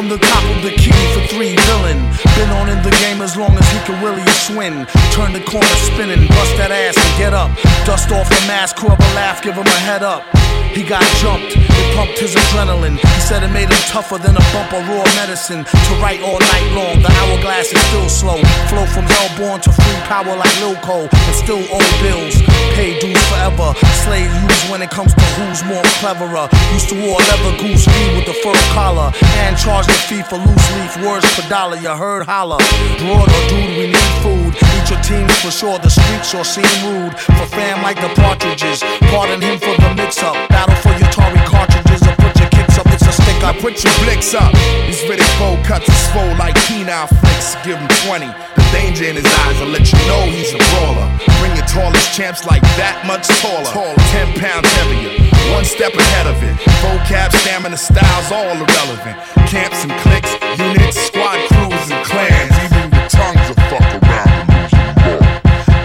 From 0.02 0.10
the 0.10 0.18
top 0.18 0.42
of 0.50 0.64
the 0.64 0.74
key 0.74 0.90
for 1.14 1.22
three 1.30 1.54
villain. 1.54 2.02
Been 2.34 2.50
on 2.58 2.68
in 2.68 2.82
the 2.82 2.90
game 2.98 3.22
as 3.22 3.36
long 3.36 3.54
as 3.54 3.62
he 3.70 3.78
can 3.86 4.02
really 4.02 4.26
swing. 4.34 4.84
Turn 5.14 5.32
the 5.32 5.38
corner 5.46 5.78
spinning, 5.86 6.26
bust 6.26 6.58
that 6.58 6.72
ass 6.74 6.98
and 6.98 7.14
get 7.22 7.32
up. 7.32 7.54
Dust 7.86 8.10
off 8.10 8.26
the 8.26 8.42
mask, 8.50 8.74
curl 8.74 8.98
a 8.98 9.08
laugh, 9.14 9.40
give 9.44 9.54
him 9.54 9.62
a 9.62 9.78
head 9.86 10.02
up. 10.02 10.26
He 10.74 10.82
got 10.82 11.04
jumped, 11.22 11.54
it 11.54 11.94
pumped 11.94 12.18
his 12.18 12.34
adrenaline. 12.34 12.98
He 12.98 13.20
said 13.20 13.44
it 13.44 13.52
made 13.54 13.70
him 13.70 13.82
tougher 13.92 14.18
than 14.18 14.34
a 14.34 14.44
bump 14.50 14.72
of 14.72 14.82
raw 14.88 15.04
medicine. 15.14 15.62
To 15.62 15.92
write 16.02 16.18
all 16.24 16.40
night 16.40 16.66
long, 16.74 16.98
the 16.98 17.12
hourglass 17.22 17.70
is 17.70 17.82
still 17.92 18.08
slow. 18.08 18.40
Flow 18.72 18.86
from 18.90 19.04
hellborn 19.06 19.60
to 19.60 19.70
free 19.70 20.00
power 20.10 20.34
like 20.34 20.50
Lil 20.58 20.74
Cole, 20.82 21.12
and 21.12 21.36
still 21.36 21.62
owe 21.70 21.92
bills. 22.02 22.40
Pay 22.72 22.98
dues 22.98 23.20
forever. 23.28 23.76
Slave 24.02 24.32
use 24.32 24.64
when 24.72 24.80
it 24.80 24.90
comes 24.90 25.12
to 25.12 25.26
who's 25.36 25.62
more 25.68 25.84
cleverer. 26.00 26.48
Used 26.72 26.88
to 26.88 26.96
wore 26.96 27.20
leather 27.20 27.54
goose 27.60 27.84
with 28.16 28.24
the 28.24 28.34
fur 28.40 28.56
collar 28.72 29.12
and 29.44 29.52
charged 29.60 29.91
50 29.92 30.22
for 30.24 30.38
loose 30.40 30.68
leaf 30.76 30.94
words 31.04 31.26
for 31.34 31.46
dollar. 31.48 31.76
You 31.76 31.90
heard 31.90 32.24
holla. 32.24 32.56
Lord 33.04 33.28
or 33.28 33.42
dude, 33.48 33.76
we 33.76 33.86
need 33.92 34.12
food. 34.24 34.56
Eat 34.56 34.86
your 34.88 35.00
teams 35.04 35.32
for 35.44 35.50
sure. 35.50 35.78
The 35.78 35.90
streets 35.90 36.32
or 36.34 36.44
seem 36.44 36.72
rude. 36.88 37.12
For 37.18 37.46
fam 37.52 37.82
like 37.82 38.00
the 38.00 38.08
partridges. 38.16 38.80
Pardon 39.12 39.40
him 39.40 39.58
for 39.58 39.74
the 39.76 39.92
mix 39.94 40.22
up. 40.22 40.36
Battle 40.48 40.76
for 40.80 40.96
your 40.96 41.10
Tory 41.12 41.40
cartridges 41.44 42.00
or 42.08 42.16
put 42.16 42.32
your 42.40 42.48
kicks 42.48 42.78
up. 42.78 42.86
It's 42.88 43.06
a 43.06 43.12
stick 43.12 43.36
up. 43.44 43.54
Now 43.54 43.60
put 43.60 43.84
your 43.84 43.92
blicks 44.00 44.32
up. 44.34 44.52
These 44.88 45.04
Riddick 45.04 45.28
Bowe 45.38 45.60
cuts 45.64 45.88
are 45.88 46.00
swole 46.08 46.36
like 46.40 46.56
penile 46.64 47.08
flicks. 47.20 47.54
Give 47.60 47.76
him 47.76 47.88
20. 48.08 48.26
The 48.56 48.64
danger 48.72 49.04
in 49.04 49.16
his 49.16 49.28
eyes 49.44 49.60
will 49.60 49.72
let 49.76 49.84
you 49.92 50.00
know 50.08 50.24
he's 50.24 50.54
a 50.56 50.60
brawler. 50.72 51.08
Bring 51.40 51.52
your 51.52 51.68
tallest 51.68 52.16
champs 52.16 52.46
like 52.46 52.62
that 52.80 53.04
much 53.04 53.28
taller. 53.44 53.68
taller. 53.68 53.96
10 54.16 54.40
pounds 54.40 54.68
heavier 54.80 55.21
one 55.52 55.64
step 55.64 55.94
ahead 55.94 56.26
of 56.26 56.42
it. 56.42 56.56
Vocab, 56.82 57.30
stamina, 57.32 57.76
styles, 57.76 58.32
all 58.32 58.56
irrelevant. 58.56 59.16
Camps 59.46 59.84
and 59.84 59.92
cliques, 60.02 60.32
units, 60.58 60.98
squad 60.98 61.38
crews, 61.52 61.84
and 61.92 62.02
clans. 62.04 62.52
Even 62.64 62.90
your 62.90 63.08
tongues 63.08 63.44
will 63.48 63.62
fuck 63.70 63.88
around. 64.00 64.32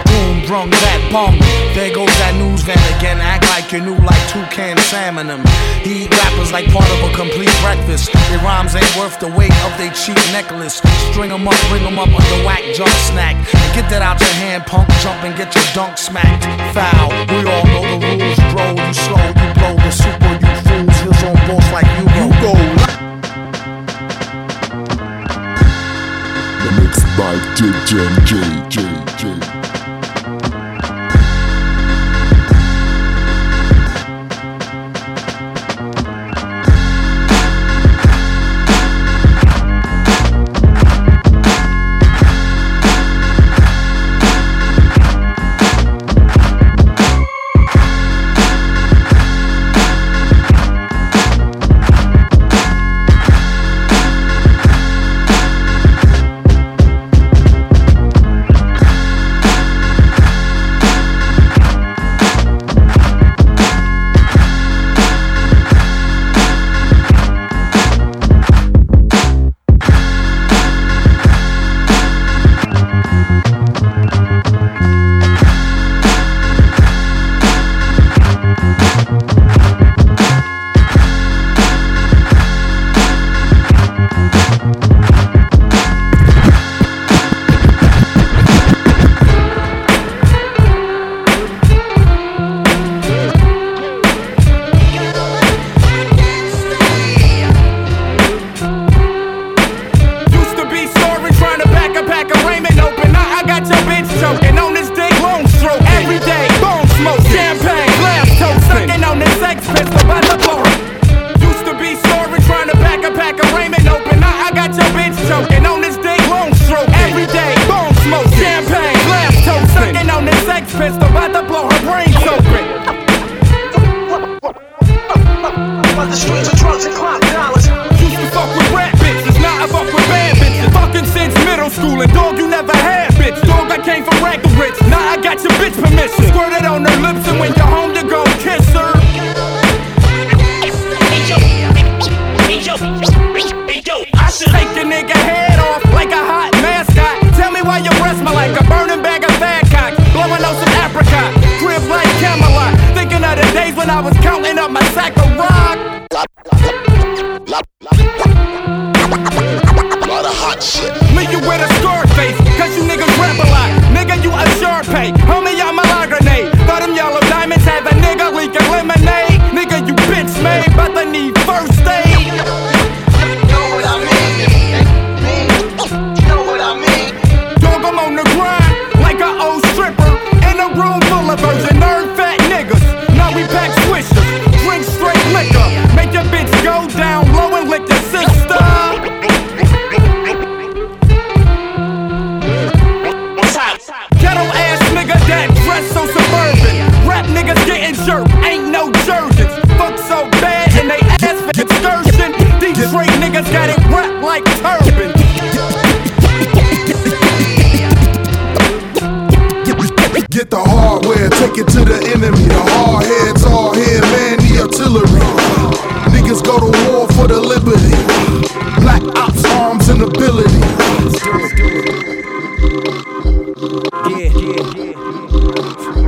Boom, 0.08 0.34
brung 0.48 0.70
that 0.70 1.00
bum. 1.12 1.38
There 1.76 1.94
goes 1.94 2.10
that 2.18 2.34
news 2.40 2.62
van 2.62 2.80
again. 2.96 3.20
Act 3.20 3.44
like 3.52 3.70
you 3.72 3.80
knew 3.80 3.98
like 4.02 4.17
toucan 4.38 4.78
salmon 4.78 5.26
them. 5.26 5.42
He 5.82 6.04
eat 6.04 6.10
rappers 6.22 6.52
like 6.52 6.66
part 6.70 6.88
of 6.90 7.10
a 7.10 7.12
complete 7.14 7.50
breakfast. 7.60 8.12
Their 8.30 8.38
rhymes 8.38 8.74
ain't 8.74 8.96
worth 8.96 9.18
the 9.18 9.28
weight 9.28 9.54
of 9.66 9.72
their 9.78 9.92
cheap 9.92 10.18
necklace. 10.32 10.80
String 11.10 11.32
'em 11.32 11.48
up, 11.48 11.58
bring 11.68 11.84
'em 11.84 11.98
up 11.98 12.08
under 12.08 12.38
whack 12.46 12.62
jump 12.74 12.94
snack. 13.10 13.34
And 13.34 13.74
get 13.74 13.88
that 13.90 14.02
out 14.02 14.20
your 14.20 14.34
hand, 14.42 14.66
punk. 14.66 14.88
Jump 15.02 15.22
and 15.24 15.34
get 15.36 15.54
your 15.54 15.64
dunk 15.74 15.98
smacked. 15.98 16.44
Foul. 16.74 17.08
We 17.30 17.38
all 17.50 17.64
know 17.72 17.84
the 17.92 17.98
rules, 18.06 18.38
bro. 18.52 18.66
You 18.86 18.94
slow, 18.94 19.26
you 19.40 19.48
blow 19.58 19.74
the 19.84 19.92
super, 20.02 20.34
you 20.42 20.52
fools. 20.66 20.96
Heels 21.02 21.22
on 21.28 21.36
boss 21.48 21.66
like 21.72 21.90
you 21.98 22.06
go. 22.14 22.20
You 22.20 22.30
go. 22.44 22.52
The 26.62 26.70
mix 26.78 26.94
by 27.16 27.34
DJ 27.56 28.28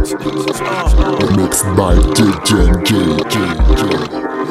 Mixed 0.00 1.66
by 1.76 1.94
DJ 2.16 2.72
J 2.86 4.49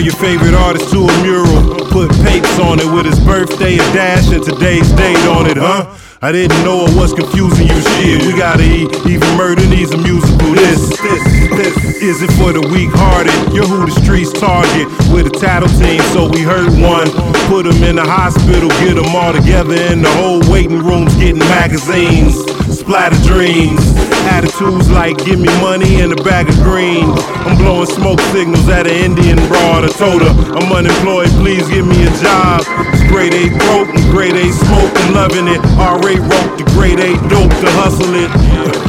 turn 0.00 0.06
your 0.06 0.14
favorite 0.16 0.54
artist 0.54 0.90
to 0.92 0.98
a 1.04 1.22
mural. 1.22 1.74
Put 1.90 2.10
papes 2.24 2.58
on 2.58 2.80
it 2.80 2.90
with 2.92 3.06
his 3.06 3.18
birthday, 3.20 3.74
a 3.74 3.84
dash, 3.92 4.32
and 4.32 4.42
today's 4.42 4.90
date 4.92 5.26
on 5.26 5.46
it, 5.46 5.56
huh? 5.56 5.96
I 6.22 6.32
didn't 6.32 6.62
know 6.64 6.84
it 6.86 6.96
was 6.96 7.12
confusing 7.12 7.66
you 7.66 7.80
shit. 7.80 8.22
We 8.24 8.36
gotta 8.36 8.62
eat, 8.62 8.88
even 9.06 9.28
murder 9.36 9.66
needs 9.66 9.92
a 9.92 9.98
musical. 9.98 10.52
This, 10.52 10.88
this, 11.00 11.22
this 11.50 11.76
is 12.02 12.22
it 12.22 12.32
for 12.36 12.52
the 12.52 12.60
weak 12.60 12.90
hearted. 12.92 13.32
You're 13.52 13.66
who 13.66 13.84
the 13.86 13.92
streets 14.00 14.32
target 14.32 14.86
with 15.12 15.26
a 15.26 15.34
tattle 15.36 15.68
team, 15.80 16.00
so 16.12 16.28
we 16.28 16.40
hurt 16.40 16.70
one. 16.80 17.08
Put 17.48 17.64
them 17.64 17.82
in 17.82 17.96
the 17.96 18.04
hospital, 18.04 18.68
get 18.84 18.94
them 18.94 19.16
all 19.16 19.32
together 19.32 19.74
in 19.74 20.02
the 20.02 20.12
whole 20.20 20.40
waiting 20.52 20.84
rooms, 20.84 21.14
getting 21.16 21.40
magazines. 21.40 22.36
Splatter 22.68 23.20
dreams, 23.26 23.80
attitudes 24.28 24.90
like 24.90 25.16
give 25.24 25.38
me 25.40 25.48
money 25.60 26.00
and 26.00 26.12
a 26.12 26.20
bag 26.22 26.48
of 26.48 26.56
green. 26.62 27.04
I'm 27.46 27.56
blowing 27.56 27.86
smoke 27.86 28.20
signals 28.32 28.68
at 28.68 28.86
an 28.86 28.94
Indian 28.94 29.36
broad. 29.48 29.84
I 29.84 29.90
told 29.94 30.22
her 30.22 30.32
I'm 30.56 30.72
unemployed, 30.72 31.28
please 31.40 31.68
give 31.68 31.86
me 31.86 32.06
a 32.06 32.12
job. 32.20 32.62
It's 32.92 33.04
grade 33.08 33.34
A 33.34 33.48
broke 33.66 33.88
and 33.94 34.04
grade 34.10 34.36
A 34.36 34.46
smoke, 34.52 34.92
I'm 35.04 35.14
loving 35.14 35.48
it. 35.48 35.60
RA 35.78 35.96
wrote 35.98 36.52
the 36.58 36.64
grade 36.76 37.00
A 37.00 37.16
dope 37.28 37.52
to 37.62 37.68
hustle 37.80 38.14
it. 38.14 38.30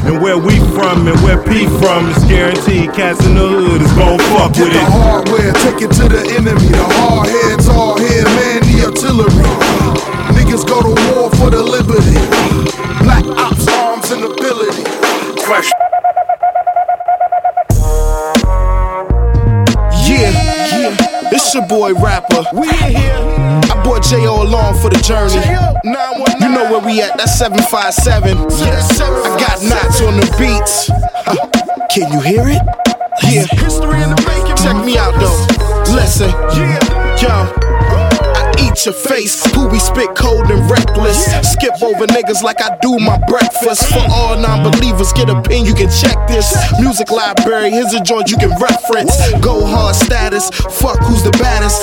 And 0.06 0.22
where 0.22 0.38
we 0.38 0.58
from 0.76 1.08
and 1.08 1.18
where 1.22 1.42
P 1.42 1.68
from 1.80 2.10
is 2.10 2.24
guaranteed. 2.26 2.94
Cats 2.94 3.24
in 3.26 3.36
the 3.36 3.48
hood 3.48 3.82
is 3.82 3.92
gon' 3.94 4.18
fuck 4.34 4.54
Get 4.54 4.66
with 4.66 4.74
the 4.74 4.82
it. 4.82 4.92
hardware, 4.92 5.54
take 5.64 5.82
it 5.86 5.92
to 6.02 6.06
the 6.10 6.22
enemy. 6.36 6.68
The 6.74 6.84
hard 7.02 7.30
heads 7.30 7.68
all 7.70 7.98
here, 7.98 8.26
man, 8.26 8.62
the 8.66 8.90
artillery. 8.90 9.48
Niggas 10.36 10.66
go 10.68 10.82
to 10.82 10.94
war 11.14 11.30
for 11.38 11.50
the 11.50 11.62
liberty. 11.62 12.18
Black 13.04 13.26
ops, 13.38 13.68
arms, 13.68 14.12
and 14.12 14.24
ability. 14.26 15.01
Question. 15.52 15.78
Yeah, 20.08 20.32
yeah. 20.32 21.30
It's 21.34 21.54
your 21.54 21.68
boy 21.68 21.94
rapper. 21.94 22.46
We 22.54 22.70
in 22.70 22.96
here. 22.96 23.60
I 23.68 23.82
brought 23.84 24.04
J.O. 24.04 24.44
along 24.44 24.80
for 24.80 24.90
the 24.90 25.02
journey. 25.04 25.44
You 26.40 26.50
know 26.56 26.72
where 26.72 26.80
we 26.80 27.02
at? 27.02 27.18
That's 27.18 27.38
757. 27.38 28.38
I 28.38 29.40
got 29.42 29.62
knots 29.62 30.00
on 30.00 30.16
the 30.16 30.28
beats. 30.40 30.88
Huh. 30.88 31.36
Can 31.90 32.14
you 32.14 32.22
hear 32.22 32.48
it? 32.48 32.62
Yeah. 33.22 33.44
History 33.52 34.02
in 34.02 34.10
the 34.10 34.24
making. 34.26 34.56
Check 34.56 34.78
me 34.86 34.98
out 34.98 35.20
though. 35.20 35.94
Listen. 35.94 36.32
Yo. 37.20 38.31
Eat 38.62 38.86
your 38.86 38.94
face. 38.94 39.44
Who 39.54 39.68
we 39.68 39.80
spit 39.80 40.16
cold 40.16 40.50
and 40.52 40.70
reckless. 40.70 41.26
Skip 41.52 41.82
over 41.82 42.06
niggas 42.08 42.44
like 42.44 42.62
I 42.62 42.78
do 42.82 42.98
my 43.00 43.18
breakfast. 43.28 43.92
For 43.92 44.06
all 44.10 44.38
non 44.38 44.72
believers, 44.72 45.12
get 45.14 45.30
a 45.30 45.42
pin, 45.42 45.66
you 45.66 45.74
can 45.74 45.90
check 45.90 46.18
this. 46.28 46.54
Music 46.80 47.12
library, 47.12 47.72
here's 47.72 47.94
a 47.94 48.02
joint 48.02 48.30
you 48.30 48.38
can 48.38 48.52
reference. 48.60 49.16
Go 49.42 49.66
hard 49.66 49.96
status, 49.96 50.50
fuck 50.80 51.00
who's 51.04 51.24
the 51.24 51.32
baddest. 51.32 51.82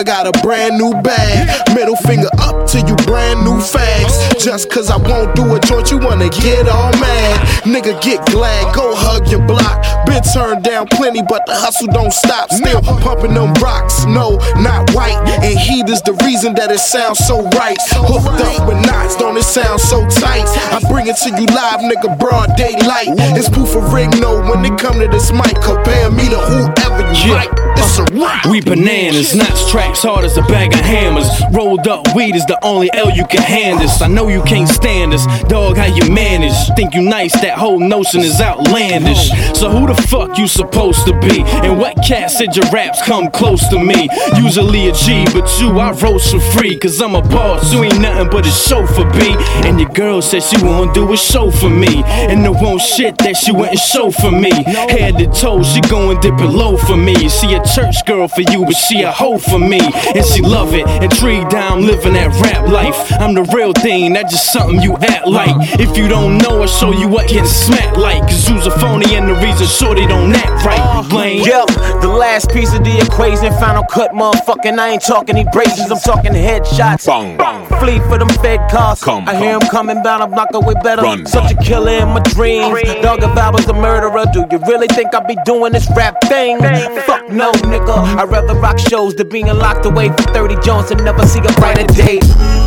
Papa 0.00 0.04
got 0.04 0.26
a 0.26 0.42
brand 0.42 0.78
new 0.78 0.92
bag. 1.02 1.74
Middle 1.74 1.96
finger 1.96 2.28
up 2.38 2.66
to 2.68 2.78
you, 2.78 2.96
brand 3.06 3.44
new 3.44 3.58
fags. 3.60 4.38
Just 4.38 4.70
cause 4.70 4.90
I 4.90 4.96
won't 4.96 5.34
do 5.36 5.54
a 5.54 5.60
joint, 5.60 5.90
you 5.90 5.98
wanna 5.98 6.28
get 6.30 6.68
all 6.68 6.92
mad. 6.92 7.40
Nigga, 7.64 8.00
get 8.02 8.24
glad, 8.26 8.74
go 8.74 8.94
hug 8.94 9.28
your 9.28 9.44
block. 9.46 9.84
Been 10.06 10.22
turned 10.22 10.64
down 10.64 10.86
plenty, 10.88 11.22
but 11.22 11.44
the 11.46 11.54
hustle 11.54 11.88
don't 11.88 12.12
stop. 12.12 12.50
Still 12.50 12.80
pumping 12.82 13.34
them 13.34 13.52
rocks, 13.54 14.06
no, 14.06 14.38
not 14.56 14.90
white. 14.94 15.18
And 15.44 15.58
heat 15.58 15.88
is 15.88 16.02
the 16.02 16.14
reason 16.24 16.54
that 16.54 16.70
it 16.70 16.80
sounds 16.80 17.18
so 17.18 17.42
right. 17.50 17.76
Hooked 17.92 18.40
up 18.40 18.68
with 18.68 18.80
knots, 18.86 19.16
don't 19.16 19.36
it 19.36 19.44
sound 19.44 19.80
so 19.80 20.06
tight? 20.08 20.48
I 20.72 20.80
bring 20.88 21.08
it 21.08 21.16
to 21.16 21.30
you 21.30 21.46
live, 21.46 21.80
nigga, 21.80 22.18
broad 22.18 22.56
daylight. 22.56 23.08
It's 23.36 23.48
proof 23.48 23.76
of 23.76 23.92
ring, 23.92 24.10
no, 24.18 24.40
when 24.40 24.64
it 24.64 24.78
come 24.78 24.98
to 25.00 25.08
this 25.08 25.30
mic, 25.32 25.60
compare 25.60 26.10
me 26.10 26.28
to 26.30 26.38
whoever 26.38 27.12
you 27.12 27.32
like. 27.34 27.50
It's 27.76 27.98
a 27.98 28.04
rock. 28.14 28.44
We 28.44 28.60
bananas, 28.60 29.34
knots 29.34 29.70
hard 29.98 30.24
as 30.24 30.36
a 30.36 30.42
bag 30.42 30.72
of 30.72 30.80
hammers. 30.80 31.28
Rolled 31.52 31.88
up 31.88 32.14
weed 32.14 32.36
is 32.36 32.46
the 32.46 32.58
only 32.64 32.90
L 32.92 33.10
you 33.10 33.26
can 33.26 33.42
hand 33.42 33.80
us. 33.80 34.00
I 34.00 34.08
know 34.08 34.28
you 34.28 34.42
can't 34.42 34.68
stand 34.68 35.12
us, 35.12 35.26
dog. 35.44 35.76
How 35.76 35.86
you 35.86 36.10
manage? 36.10 36.54
Think 36.76 36.94
you 36.94 37.02
nice? 37.02 37.32
That 37.40 37.58
whole 37.58 37.78
notion 37.78 38.20
is 38.20 38.40
outlandish. 38.40 39.30
So 39.58 39.70
who 39.70 39.86
the 39.86 39.94
fuck 40.08 40.38
you 40.38 40.46
supposed 40.46 41.06
to 41.06 41.18
be? 41.20 41.42
And 41.64 41.78
what 41.78 41.96
cat 42.04 42.30
said 42.30 42.54
your 42.56 42.70
raps 42.70 43.02
come 43.02 43.30
close 43.30 43.66
to 43.68 43.78
me? 43.82 44.08
Usually 44.36 44.88
a 44.88 44.92
G, 44.92 45.24
but 45.32 45.48
you 45.60 45.78
I 45.78 45.92
roast 45.92 46.32
for 46.32 46.40
free. 46.40 46.78
Cause 46.78 47.00
I'm 47.00 47.14
a 47.14 47.22
boss, 47.22 47.72
you 47.72 47.82
ain't 47.82 48.00
nothing 48.00 48.30
but 48.30 48.46
a 48.46 48.50
chauffeur 48.50 49.10
B. 49.12 49.34
And 49.66 49.80
your 49.80 49.90
girl 49.90 50.22
said 50.22 50.42
she 50.42 50.62
won't 50.62 50.94
do 50.94 51.12
a 51.12 51.16
show 51.16 51.50
for 51.50 51.70
me. 51.70 52.02
And 52.04 52.44
the 52.44 52.52
one 52.52 52.78
shit 52.78 53.18
that 53.18 53.36
she 53.36 53.52
wouldn't 53.52 53.78
show 53.78 54.10
for 54.10 54.30
me. 54.30 54.52
Head 54.52 55.18
to 55.18 55.26
toe, 55.26 55.62
she 55.62 55.80
going 55.82 56.20
dip 56.20 56.38
it 56.38 56.46
low 56.46 56.76
for 56.76 56.96
me. 56.96 57.28
She 57.28 57.54
a 57.54 57.64
church 57.64 58.04
girl 58.06 58.28
for 58.28 58.42
you, 58.42 58.64
but 58.64 58.76
she 58.76 59.02
a 59.02 59.10
hoe 59.10 59.38
for 59.38 59.58
me. 59.58 59.79
And 60.14 60.24
she 60.24 60.42
love 60.42 60.74
it. 60.74 60.86
Intrigued 61.02 61.52
how 61.52 61.74
I'm 61.74 61.82
living 61.82 62.14
that 62.14 62.28
rap 62.40 62.68
life. 62.68 62.96
I'm 63.20 63.34
the 63.34 63.42
real 63.54 63.72
thing, 63.72 64.12
that's 64.12 64.32
just 64.32 64.52
something 64.52 64.80
you 64.80 64.96
act 64.98 65.26
like. 65.26 65.54
If 65.80 65.96
you 65.96 66.08
don't 66.08 66.38
know, 66.38 66.62
I'll 66.62 66.66
show 66.66 66.92
you 66.92 67.08
what 67.08 67.28
getting 67.28 67.46
smacked 67.46 67.96
like. 67.96 68.22
Cause 68.22 68.48
you's 68.48 68.66
a 68.66 68.70
phony 68.78 69.14
and 69.14 69.28
the 69.28 69.34
reason 69.34 69.66
shorty 69.66 70.06
don't 70.06 70.32
act 70.34 70.64
right. 70.64 71.06
Blame. 71.08 71.42
Uh, 71.42 71.46
yo, 71.46 71.66
the 72.00 72.08
last 72.08 72.50
piece 72.50 72.74
of 72.74 72.84
the 72.84 72.98
equation, 72.98 73.52
final 73.58 73.84
cut, 73.84 74.12
motherfucking. 74.12 74.78
I 74.78 74.90
ain't 74.90 75.02
talking 75.02 75.36
any 75.36 75.48
abrasions, 75.48 75.90
I'm 75.90 75.98
talking 75.98 76.32
headshots. 76.32 77.06
Bang, 77.06 77.36
bang. 77.36 77.66
Flee 77.80 77.98
for 78.00 78.18
them 78.18 78.28
fed 78.42 78.60
cars. 78.70 79.02
Come, 79.02 79.28
I 79.28 79.36
hear 79.36 79.54
him 79.54 79.60
coming 79.70 80.02
bound, 80.02 80.22
I'm 80.22 80.30
not 80.30 80.52
way 80.52 80.74
better. 80.82 81.02
Run, 81.02 81.26
Such 81.26 81.52
a 81.52 81.56
killer 81.56 81.92
in 81.92 82.08
my 82.08 82.20
dreams. 82.20 82.82
Dog, 83.02 83.22
if 83.22 83.36
I 83.36 83.50
was 83.50 83.66
a 83.68 83.72
murderer, 83.72 84.24
do 84.32 84.46
you 84.50 84.58
really 84.66 84.88
think 84.88 85.14
I'd 85.14 85.26
be 85.26 85.36
doing 85.44 85.72
this 85.72 85.88
rap 85.96 86.20
thing? 86.24 86.58
Fuck 87.06 87.28
no, 87.30 87.52
nigga. 87.52 87.96
I'd 88.16 88.28
rather 88.28 88.54
rock 88.54 88.78
shows 88.78 89.14
than 89.14 89.28
being 89.28 89.48
locked 89.72 89.86
away 89.86 90.08
for 90.08 90.22
30 90.34 90.56
Jones 90.62 90.90
and 90.90 91.04
never 91.04 91.24
see 91.26 91.38
a 91.38 91.52
brighter 91.52 91.86
day. 91.94 92.59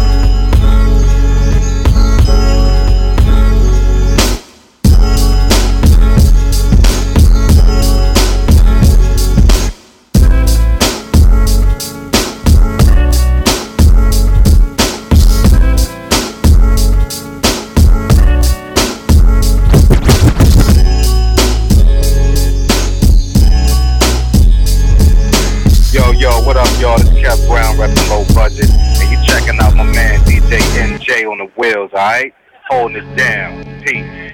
Yo, 26.24 26.30
what 26.46 26.56
up, 26.56 26.70
y'all? 26.80 26.98
This 26.98 27.10
is 27.10 27.20
Chef 27.20 27.48
Brown, 27.50 27.78
rappin' 27.78 27.98
low 28.08 28.24
budget, 28.34 28.70
and 28.72 29.12
you 29.12 29.22
checking 29.26 29.60
out 29.60 29.76
my 29.76 29.84
man 29.84 30.22
DJ 30.22 30.58
NJ 30.80 31.30
on 31.30 31.40
the 31.40 31.52
wheels. 31.58 31.92
All 31.92 32.00
right, 32.00 32.34
holding 32.70 33.06
it 33.06 33.18
down. 33.18 33.62
Peace. 33.84 34.34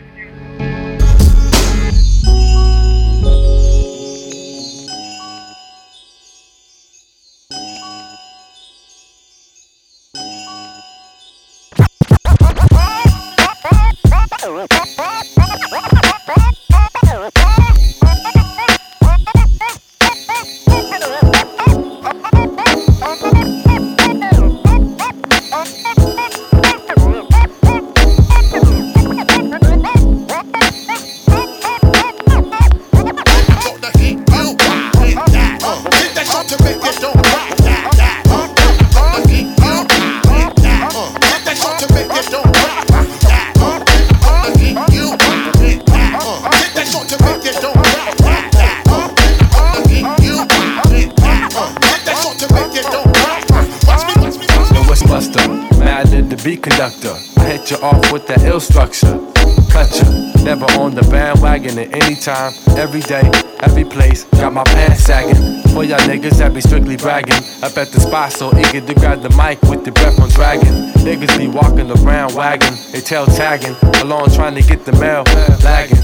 At 61.94 62.78
every 62.78 63.02
day, 63.02 63.30
every 63.62 63.84
place. 63.84 64.24
Got 64.26 64.54
my 64.54 64.64
pants 64.64 65.04
sagging. 65.04 65.62
For 65.74 65.84
y'all 65.84 66.00
niggas 66.00 66.38
that 66.40 66.54
be 66.54 66.62
strictly 66.62 66.98
bragging. 66.98 67.44
Up 67.64 67.78
at 67.78 67.92
the 67.92 68.00
spot, 68.00 68.32
so 68.32 68.50
eager 68.58 68.82
to 68.82 68.94
grab 68.94 69.22
the 69.22 69.30
mic 69.32 69.62
with 69.64 69.86
the 69.86 69.92
breath 69.92 70.20
on 70.20 70.30
dragging. 70.30 70.92
Niggas 71.04 71.38
be 71.38 71.48
walking 71.48 71.90
around 71.92 72.36
wagging, 72.36 72.74
they 72.92 73.02
tail 73.02 73.26
tagging, 73.26 73.76
along 74.02 74.32
trying 74.32 74.56
to 74.56 74.62
get 74.62 74.86
the 74.86 74.94
mail, 74.94 75.24
lagging. 75.64 75.98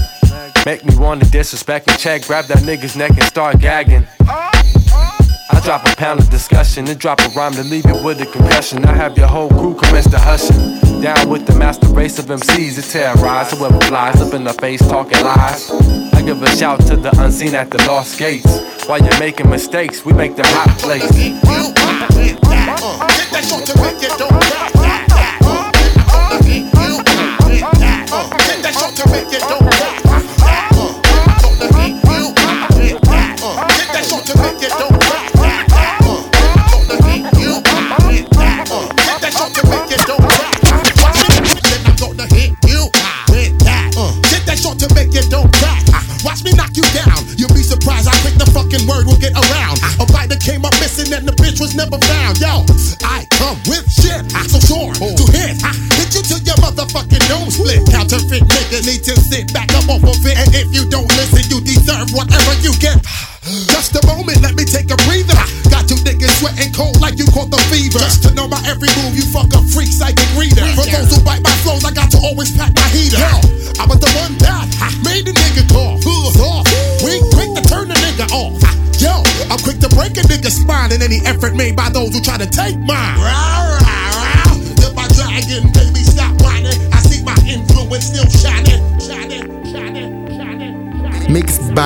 Make 0.64 0.84
me 0.84 0.96
wanna 0.96 1.24
disrespect 1.26 1.88
and 1.88 1.98
check, 1.98 2.26
grab 2.26 2.46
that 2.46 2.58
nigga's 2.58 2.96
neck 2.96 3.10
and 3.10 3.24
start 3.24 3.60
gagging. 3.60 4.06
I 5.48 5.60
drop 5.60 5.86
a 5.86 5.94
pound 5.96 6.20
of 6.20 6.28
discussion 6.28 6.88
and 6.88 6.98
drop 6.98 7.20
a 7.20 7.28
rhyme 7.28 7.52
to 7.52 7.62
leave 7.62 7.86
it 7.86 8.04
with 8.04 8.20
a 8.20 8.26
concussion. 8.26 8.84
I 8.84 8.94
have 8.94 9.16
your 9.16 9.28
whole 9.28 9.48
crew 9.48 9.74
commence 9.74 10.10
to 10.10 10.18
hushing. 10.18 11.00
Down 11.00 11.28
with 11.28 11.46
the 11.46 11.54
master 11.54 11.86
race 11.88 12.18
of 12.18 12.26
MCs 12.26 12.76
that 12.76 12.84
terrorize 12.90 13.52
whoever 13.52 13.78
flies 13.80 14.20
up 14.20 14.34
in 14.34 14.44
the 14.44 14.54
face 14.54 14.80
talking 14.88 15.22
lies. 15.22 15.70
I 16.14 16.22
give 16.22 16.42
a 16.42 16.56
shout 16.56 16.80
to 16.86 16.96
the 16.96 17.10
unseen 17.22 17.54
at 17.54 17.70
the 17.70 17.78
lost 17.86 18.18
gates. 18.18 18.86
While 18.88 19.00
you're 19.00 19.18
making 19.20 19.48
mistakes, 19.48 20.04
we 20.04 20.12
make 20.12 20.34
them 20.36 20.46
hot 20.48 20.76
plates. 20.78 21.14
Watch 29.46 29.65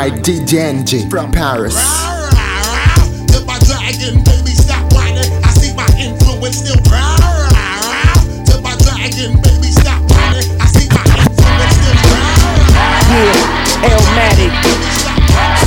by 0.00 0.08
DJ 0.08 0.72
NJ 0.72 1.10
from 1.10 1.30
Paris. 1.30 1.76
If 3.36 3.44
my 3.44 3.58
dragon, 3.68 4.24
baby, 4.24 4.52
stop 4.56 4.90
whining. 4.94 5.30
I 5.44 5.50
see 5.50 5.74
my 5.76 5.84
influence 5.98 6.56
still. 6.56 6.80
If 8.48 8.62
my 8.62 8.74
dragon, 8.80 9.36
baby, 9.42 9.68
stop 9.68 10.00
whining. 10.08 10.48
I 10.58 10.66
see 10.72 10.88
my 10.88 11.04
influence 11.20 11.76
still. 11.76 12.00
Yeah, 13.12 13.92
Elmatic. 13.92 14.89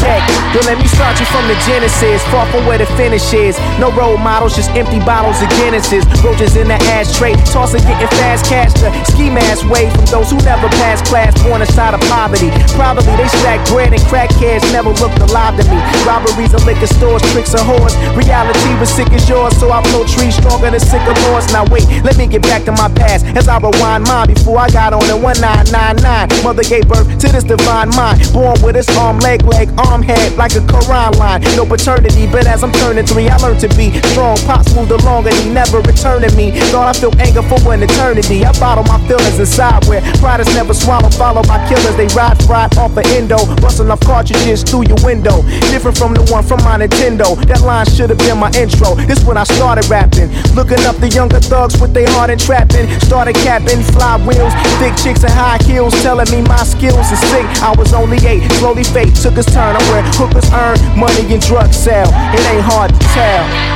Check. 0.03 0.19
Yo, 0.51 0.59
let 0.67 0.75
me 0.75 0.87
start 0.91 1.15
you 1.19 1.25
from 1.31 1.47
the 1.47 1.55
genesis. 1.63 2.19
Far 2.27 2.43
from 2.51 2.67
where 2.67 2.77
the 2.77 2.89
finish 2.99 3.31
is. 3.31 3.55
No 3.79 3.87
role 3.95 4.17
models, 4.17 4.55
just 4.55 4.69
empty 4.75 4.99
bottles 4.99 5.39
of 5.39 5.47
Guinnesses. 5.55 6.03
Roaches 6.19 6.59
in 6.59 6.67
the 6.67 6.79
ashtray. 6.91 7.39
Tossing, 7.55 7.81
getting 7.87 8.11
fast 8.19 8.45
cash. 8.51 8.73
The 8.83 8.91
ski 9.07 9.31
mask 9.31 9.63
way 9.71 9.87
from 9.95 10.05
those 10.11 10.29
who 10.29 10.37
never 10.43 10.67
passed 10.83 11.05
class, 11.05 11.31
born 11.47 11.61
inside 11.61 11.95
of 11.95 12.01
poverty. 12.11 12.51
Probably 12.75 13.15
they 13.15 13.27
stack 13.39 13.63
bread 13.71 13.93
and 13.93 14.03
crack 14.11 14.23
crackheads 14.23 14.71
never 14.71 14.89
looked 14.89 15.19
alive 15.19 15.55
to 15.59 15.63
me. 15.69 15.77
Robberies 16.05 16.53
of 16.53 16.65
liquor 16.65 16.87
stores, 16.87 17.21
tricks 17.31 17.53
and 17.53 17.63
whores. 17.63 17.93
Reality 18.15 18.73
was 18.79 18.89
sick 18.89 19.11
as 19.11 19.27
yours, 19.27 19.55
so 19.57 19.71
I 19.71 19.81
blow 19.91 20.03
trees 20.05 20.35
stronger 20.35 20.71
than 20.71 20.79
sycamores. 20.79 21.51
Now 21.51 21.65
wait, 21.71 21.85
let 22.03 22.17
me 22.17 22.27
get 22.27 22.41
back 22.43 22.63
to 22.65 22.71
my 22.71 22.89
past 22.93 23.25
as 23.37 23.47
I 23.47 23.57
rewind 23.59 24.05
mine 24.07 24.27
before 24.27 24.59
I 24.59 24.69
got 24.69 24.93
on 24.93 25.03
in 25.09 25.21
1999. 25.21 26.43
Mother 26.43 26.63
gave 26.63 26.87
birth 26.87 27.07
to 27.19 27.27
this 27.31 27.43
divine 27.43 27.89
mind, 27.95 28.21
born 28.33 28.59
with 28.63 28.75
its 28.75 28.89
arm, 28.97 29.19
leg, 29.19 29.43
leg, 29.45 29.69
arm, 29.77 29.92
head 30.01 30.35
like 30.37 30.55
a 30.55 30.63
Quran 30.65 31.17
line. 31.19 31.41
No 31.55 31.65
paternity, 31.65 32.25
but 32.25 32.47
as 32.47 32.63
I'm 32.63 32.71
turning 32.71 33.05
three, 33.05 33.27
I 33.27 33.37
learned 33.37 33.59
to 33.61 33.69
be 33.75 33.91
strong. 34.13 34.37
Pops 34.47 34.73
moved 34.73 34.91
along 34.91 35.27
and 35.27 35.35
he 35.35 35.49
never 35.49 35.81
returned 35.81 36.23
to 36.23 36.35
me. 36.35 36.51
Thought 36.71 36.95
I 36.95 36.99
feel 36.99 37.13
anger 37.19 37.43
for 37.43 37.73
an 37.73 37.83
eternity. 37.83 38.45
I 38.45 38.51
bottle 38.59 38.83
my 38.85 38.97
feelings 39.07 39.39
inside 39.39 39.85
where 39.85 40.01
pride 40.17 40.39
never 40.55 40.73
swallowed. 40.73 41.13
Follow 41.13 41.43
by 41.43 41.59
killers, 41.67 41.95
they 41.95 42.07
ride 42.15 42.41
fried 42.45 42.75
off 42.77 42.95
an 42.97 43.05
endo, 43.07 43.37
busting 43.61 43.89
off 43.91 43.99
cartridges 44.01 44.63
through 44.63 44.87
your 44.87 44.97
window. 45.03 45.43
Different 45.69 45.97
from 45.97 46.13
the 46.13 46.23
one 46.31 46.43
from 46.43 46.63
my 46.63 46.77
Nintendo. 46.77 47.35
That 47.47 47.61
line 47.61 47.85
should 47.85 48.09
have 48.09 48.19
been 48.19 48.37
my 48.37 48.51
intro. 48.55 48.95
This 48.95 49.23
when 49.23 49.37
I 49.37 49.43
started 49.43 49.85
rapping. 49.89 50.31
Looking 50.55 50.79
up 50.85 50.95
the 50.97 51.09
younger 51.09 51.39
thugs 51.39 51.79
with 51.79 51.93
their 51.93 52.09
heart 52.11 52.29
and 52.29 52.39
trapping. 52.39 52.87
Started 53.01 53.35
capping, 53.35 53.83
fly 53.91 54.17
wheels, 54.25 54.53
thick 54.79 54.95
chicks 54.95 55.23
and 55.23 55.33
high 55.33 55.59
heels, 55.63 55.93
telling 56.01 56.29
me 56.31 56.41
my 56.41 56.63
skills 56.63 57.11
is 57.11 57.19
sick. 57.31 57.45
I 57.59 57.75
was 57.75 57.93
only 57.93 58.17
eight, 58.25 58.47
slowly 58.53 58.83
fate 58.83 59.15
took 59.15 59.37
its 59.37 59.51
turn. 59.51 59.75
I'm 59.75 59.82
where 59.91 60.03
hookers 60.15 60.49
earn 60.53 60.77
money 60.97 61.33
and 61.33 61.41
drugs 61.41 61.75
sell. 61.75 62.07
It 62.33 62.45
ain't 62.51 62.63
hard 62.63 62.93
to 62.93 62.99
tell. 63.13 63.73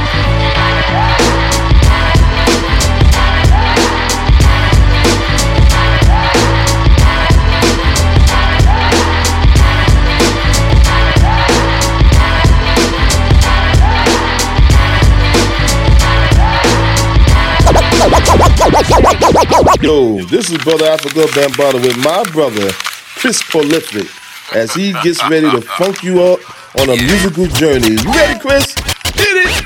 Yo, 19.81 20.17
this 20.25 20.49
is 20.49 20.57
Brother 20.63 20.85
Afrika 20.85 21.25
Bambaataa 21.27 21.81
with 21.81 21.97
my 22.03 22.23
brother, 22.31 22.69
Cris 23.15 23.41
Prolific, 23.43 24.07
as 24.53 24.73
he 24.73 24.93
gets 25.03 25.21
ready 25.29 25.49
to 25.49 25.61
funk 25.61 26.03
you 26.03 26.21
up 26.23 26.39
on 26.79 26.89
a 26.89 26.95
musical 26.95 27.45
journey. 27.47 27.89
You 27.89 28.11
ready, 28.11 28.39
Cris? 28.39 28.73
Hit 29.15 29.45
it! 29.45 29.63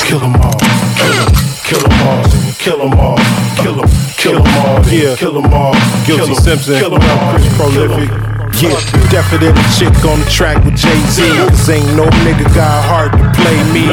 Kill 0.00 0.18
them 0.18 0.34
all, 0.36 0.58
kill 0.98 1.14
them, 1.14 1.34
kill 1.64 1.80
them 1.80 2.00
all, 2.02 2.24
kill 2.58 2.78
them 2.78 2.98
all, 2.98 3.16
kill 3.56 3.74
them, 3.76 3.90
kill 4.16 4.42
them 4.42 4.54
all, 4.56 4.86
yeah, 4.88 5.16
kill 5.16 5.32
them 5.40 5.52
all, 5.52 5.74
Guilty 6.06 6.34
Simpson, 6.34 6.78
kill 6.78 6.90
them 6.90 7.02
all, 7.02 7.34
Cris 7.34 7.56
Prolific. 7.56 8.31
Yeah, 8.60 8.78
definite 9.10 9.56
chick 9.74 9.92
on 10.04 10.20
the 10.20 10.28
track 10.30 10.62
with 10.64 10.76
Jay 10.76 11.00
Z. 11.10 11.22
Cause 11.48 11.68
ain't 11.70 11.86
no 11.96 12.06
nigga 12.22 12.46
got 12.54 12.84
heart 12.86 13.12
to 13.12 13.26
play 13.40 13.58
me. 13.72 13.90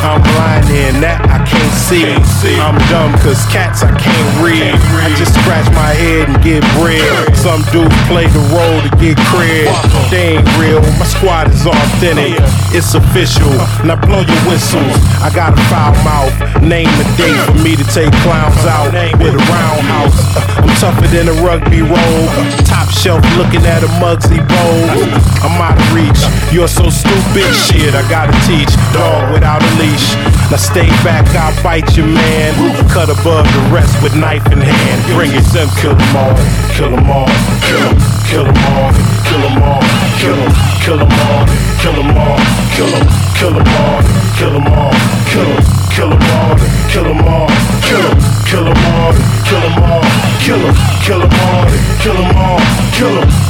I'm 0.00 0.20
blind 0.20 0.64
and 0.72 0.96
that 1.04 1.20
I 1.28 1.44
can't 1.44 1.76
see. 1.76 2.08
I'm 2.56 2.76
dumb 2.88 3.12
cause 3.20 3.44
cats 3.52 3.84
I 3.84 3.92
can't 3.96 4.32
read. 4.40 4.72
I 5.00 5.08
just 5.16 5.36
scratch 5.36 5.68
my 5.76 5.92
head 5.92 6.28
and 6.28 6.36
get 6.40 6.64
bread. 6.76 7.04
Some 7.36 7.64
dudes 7.72 7.96
play 8.08 8.28
the 8.32 8.44
role 8.52 8.80
to 8.80 8.90
get 9.00 9.16
cred. 9.28 9.68
They 10.08 10.36
ain't 10.36 10.48
real, 10.56 10.80
my 11.00 11.08
squad 11.08 11.52
is 11.52 11.64
authentic. 11.64 12.36
It's 12.72 12.92
official, 12.96 13.52
now 13.84 14.00
blow 14.00 14.24
your 14.24 14.42
whistles. 14.48 14.96
I 15.20 15.28
got 15.32 15.52
a 15.52 15.60
foul 15.68 15.96
mouth, 16.04 16.32
name 16.60 16.88
a 16.88 17.06
date 17.16 17.40
for 17.44 17.56
me 17.60 17.76
to 17.76 17.84
take 17.92 18.12
clowns 18.24 18.64
out 18.64 18.92
with 19.20 19.36
a 19.36 19.42
roundhouse. 19.48 20.16
I'm 20.60 20.68
tougher 20.80 21.08
than 21.12 21.28
a 21.28 21.36
rugby 21.44 21.80
roll. 21.84 22.24
Top 22.64 22.88
shelf 22.88 23.20
looking 23.36 23.64
at 23.68 23.84
a 23.84 23.90
Mugsy 24.00 24.40
bowl. 24.48 24.88
I'm 25.44 25.60
out 25.60 25.76
of 25.76 25.92
reach. 25.92 26.24
You're 26.50 26.72
so 26.72 26.88
stupid. 26.88 27.52
Shit, 27.52 27.92
I 27.92 28.00
gotta 28.08 28.32
teach. 28.48 28.72
Dog 28.96 29.30
without 29.30 29.60
a 29.60 29.70
leash. 29.76 30.16
Now 30.48 30.56
stay 30.56 30.88
back, 31.04 31.28
I'll 31.36 31.52
bite 31.62 31.96
you, 31.96 32.04
man. 32.08 32.56
Cut 32.88 33.12
above 33.12 33.44
the 33.44 33.60
rest 33.68 34.02
with 34.02 34.16
knife 34.16 34.44
in 34.50 34.58
hand. 34.58 34.98
Bring 35.12 35.32
it, 35.36 35.44
them, 35.52 35.68
kill 35.76 35.94
them 35.94 36.16
all. 36.16 36.32
Kill 36.72 36.90
them 36.96 37.10
all. 37.12 37.28
Kill 37.60 37.76
them. 37.76 37.96
Kill 38.24 38.44
them 38.48 38.56
all. 38.72 38.90
Kill 39.28 39.40
them 39.44 39.62
all. 39.62 39.82
Kill 40.16 40.36
them. 40.36 40.52
Kill 40.80 40.96
them 40.96 41.12
all. 41.12 41.44
Kill 41.76 41.92
them 41.92 42.16
all. 42.16 42.40
Kill 42.72 42.88
them. 42.88 43.06
Kill 43.36 43.52
them 43.52 43.68
all. 43.68 44.00
Kill 44.40 44.52
them 44.56 44.66
all. 44.72 44.96
Kill 45.28 45.44
them. 45.44 45.60
Kill 45.92 46.08
them 46.08 46.24
all. 46.24 46.56
Kill 46.88 47.04
them 47.04 47.20
all. 47.28 47.48
Kill 47.84 48.00
them. 48.00 48.16
Kill 48.48 48.64
them 48.64 48.80
all. 48.80 49.12
Kill 49.44 49.60
them 49.60 49.76
all. 49.76 50.02
Kill 50.40 50.58
them. 50.58 50.74
Kill 51.04 51.20
them 51.20 51.36
all. 51.44 51.68
Kill 52.00 52.14
them 52.16 52.36
all. 52.40 52.60
Kill 52.96 53.14
them. 53.20 53.49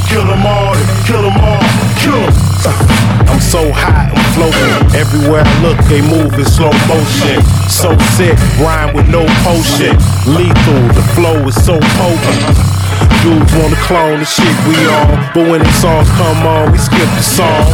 So 3.51 3.69
hot, 3.75 4.07
I'm 4.15 4.23
floating. 4.31 4.95
Everywhere 4.95 5.43
I 5.43 5.55
look, 5.59 5.77
they 5.91 5.99
move 5.99 6.31
in 6.39 6.47
slow 6.47 6.71
motion. 6.87 7.43
So 7.67 7.91
sick, 8.15 8.39
rhyme 8.63 8.95
with 8.95 9.11
no 9.11 9.27
potion. 9.43 9.91
Lethal, 10.23 10.87
the 10.95 11.03
flow 11.19 11.35
is 11.43 11.59
so 11.59 11.75
potent. 11.99 13.10
Dudes 13.21 13.53
wanna 13.53 13.75
clone 13.75 14.19
the 14.19 14.25
shit 14.25 14.49
we 14.65 14.73
on, 14.89 15.29
but 15.33 15.45
when 15.47 15.61
the 15.61 15.71
songs 15.73 16.09
come 16.17 16.41
on, 16.47 16.71
we 16.71 16.77
skip 16.79 17.05
the 17.13 17.21
song. 17.21 17.69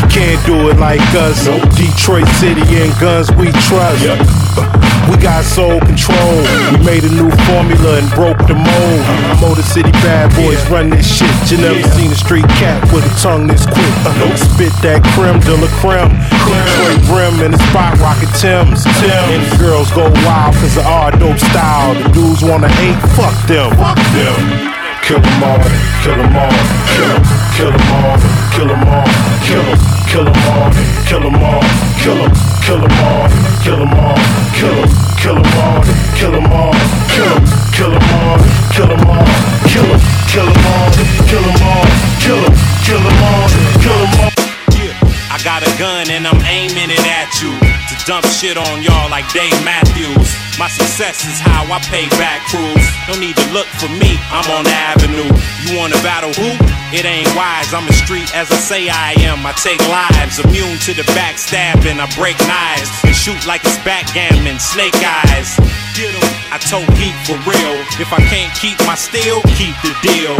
You 0.00 0.06
can't 0.08 0.40
do 0.46 0.70
it 0.70 0.78
like 0.78 1.00
us. 1.12 1.44
Detroit 1.76 2.26
City 2.40 2.64
and 2.80 2.92
guns 2.98 3.30
we 3.32 3.52
trust. 3.68 4.08
We 5.10 5.16
got 5.18 5.44
soul 5.44 5.80
control. 5.80 6.36
We 6.72 6.78
made 6.86 7.04
a 7.04 7.12
new 7.12 7.28
formula 7.50 7.98
and 7.98 8.08
broke 8.14 8.38
the 8.46 8.54
mold. 8.54 9.02
Motor 9.42 9.62
City 9.62 9.90
bad 10.00 10.30
boys 10.36 10.62
run 10.70 10.90
this 10.90 11.04
shit. 11.04 11.28
You 11.50 11.58
never 11.58 11.82
seen 11.92 12.10
a 12.10 12.14
street 12.14 12.48
cat 12.56 12.80
with 12.92 13.04
a 13.04 13.14
tongue 13.20 13.46
this 13.48 13.66
quick. 13.66 13.94
Spit 14.38 14.72
that 14.80 15.02
creme 15.12 15.40
de 15.40 15.56
la 15.58 15.68
creme. 15.82 16.14
Detroit 16.46 17.02
Rim 17.10 17.44
and 17.44 17.54
the 17.54 17.60
spot 17.70 17.98
rocket 17.98 18.30
Tim's. 18.38 18.84
Tim. 19.02 19.10
And 19.36 19.42
the 19.50 19.56
girls 19.58 19.90
go 19.90 20.08
wild 20.24 20.54
cause 20.54 20.76
of 20.76 20.86
our 20.86 21.10
dope 21.10 21.38
style. 21.38 21.94
The 21.94 22.08
dudes 22.14 22.42
wanna 22.42 22.68
hate, 22.68 22.98
fuck 23.18 23.34
them. 23.48 23.74
Fuck 23.76 23.98
them. 24.14 24.61
Kill 25.02 25.18
them 25.18 25.42
all, 25.42 25.58
kill 26.02 26.16
them 26.16 26.36
all, 26.36 26.48
kill 26.94 27.08
them, 27.10 27.82
all, 27.90 28.16
kill 28.54 28.68
them 28.68 28.86
all, 28.86 29.04
kill 29.42 29.62
them, 29.62 29.78
kill 30.06 30.24
them 30.24 30.36
all, 30.46 30.70
kill 31.04 31.20
them 31.20 31.34
all, 31.42 31.60
kill 31.98 32.14
them, 32.14 32.32
kill 32.62 32.78
them 32.78 32.92
all, 33.02 33.28
kill 33.62 33.76
them 33.82 33.92
all, 33.98 34.14
kill 34.54 34.74
them, 34.78 34.88
kill 35.18 35.34
them 35.34 35.58
all, 35.58 35.82
kill 36.14 36.30
them 36.30 36.46
all, 36.46 36.72
kill 37.10 37.28
them, 37.28 37.42
kill 37.74 37.90
them 37.90 38.06
all, 38.14 38.38
kill 38.70 38.86
them 38.86 39.04
all, 39.10 39.26
kill 39.66 39.86
them, 39.90 40.00
kill 40.30 40.46
them 40.46 40.66
all, 40.70 40.90
kill 41.26 41.42
them 41.42 41.62
all, 41.66 41.84
kill 42.22 42.38
them, 42.38 42.54
kill 42.86 43.02
them 43.02 43.22
all, 43.26 43.48
kill 43.82 43.98
them 43.98 44.20
all. 44.22 44.30
I 45.34 45.40
got 45.42 45.66
a 45.66 45.78
gun 45.78 46.10
and 46.10 46.26
I'm 46.28 46.40
aiming 46.46 46.90
it 46.90 47.04
at 47.04 47.42
you 47.42 47.81
dump 48.04 48.26
shit 48.26 48.56
on 48.56 48.82
y'all 48.82 49.10
like 49.10 49.26
Dave 49.32 49.54
Matthews. 49.64 50.34
My 50.58 50.68
success 50.68 51.22
is 51.24 51.38
how 51.38 51.62
I 51.70 51.78
pay 51.86 52.08
back 52.18 52.42
crews. 52.50 52.86
No 53.06 53.14
need 53.18 53.36
to 53.36 53.46
look 53.54 53.66
for 53.78 53.88
me, 53.88 54.18
I'm 54.34 54.46
on 54.50 54.64
the 54.64 54.74
avenue. 54.74 55.30
You 55.66 55.78
wanna 55.78 55.98
battle 56.02 56.34
who? 56.34 56.50
It 56.92 57.04
ain't 57.06 57.30
wise. 57.34 57.72
I'm 57.72 57.88
a 57.88 57.92
street 57.92 58.28
as 58.34 58.50
I 58.50 58.58
say 58.60 58.88
I 58.88 59.16
am. 59.24 59.46
I 59.46 59.52
take 59.56 59.80
lives, 59.88 60.38
immune 60.42 60.78
to 60.84 60.92
the 60.92 61.06
backstabbing. 61.16 61.96
I 62.02 62.06
break 62.18 62.36
knives 62.44 62.90
and 63.04 63.14
shoot 63.14 63.46
like 63.46 63.64
it's 63.64 63.78
backgammon, 63.80 64.58
snake 64.58 64.96
eyes. 65.00 65.56
I 66.52 66.58
told 66.68 66.88
Heat 66.98 67.16
for 67.24 67.38
real. 67.48 67.74
If 67.96 68.12
I 68.12 68.20
can't 68.28 68.52
keep 68.58 68.76
my 68.84 68.94
steel, 68.94 69.40
keep 69.56 69.76
the 69.80 69.94
deal. 70.02 70.36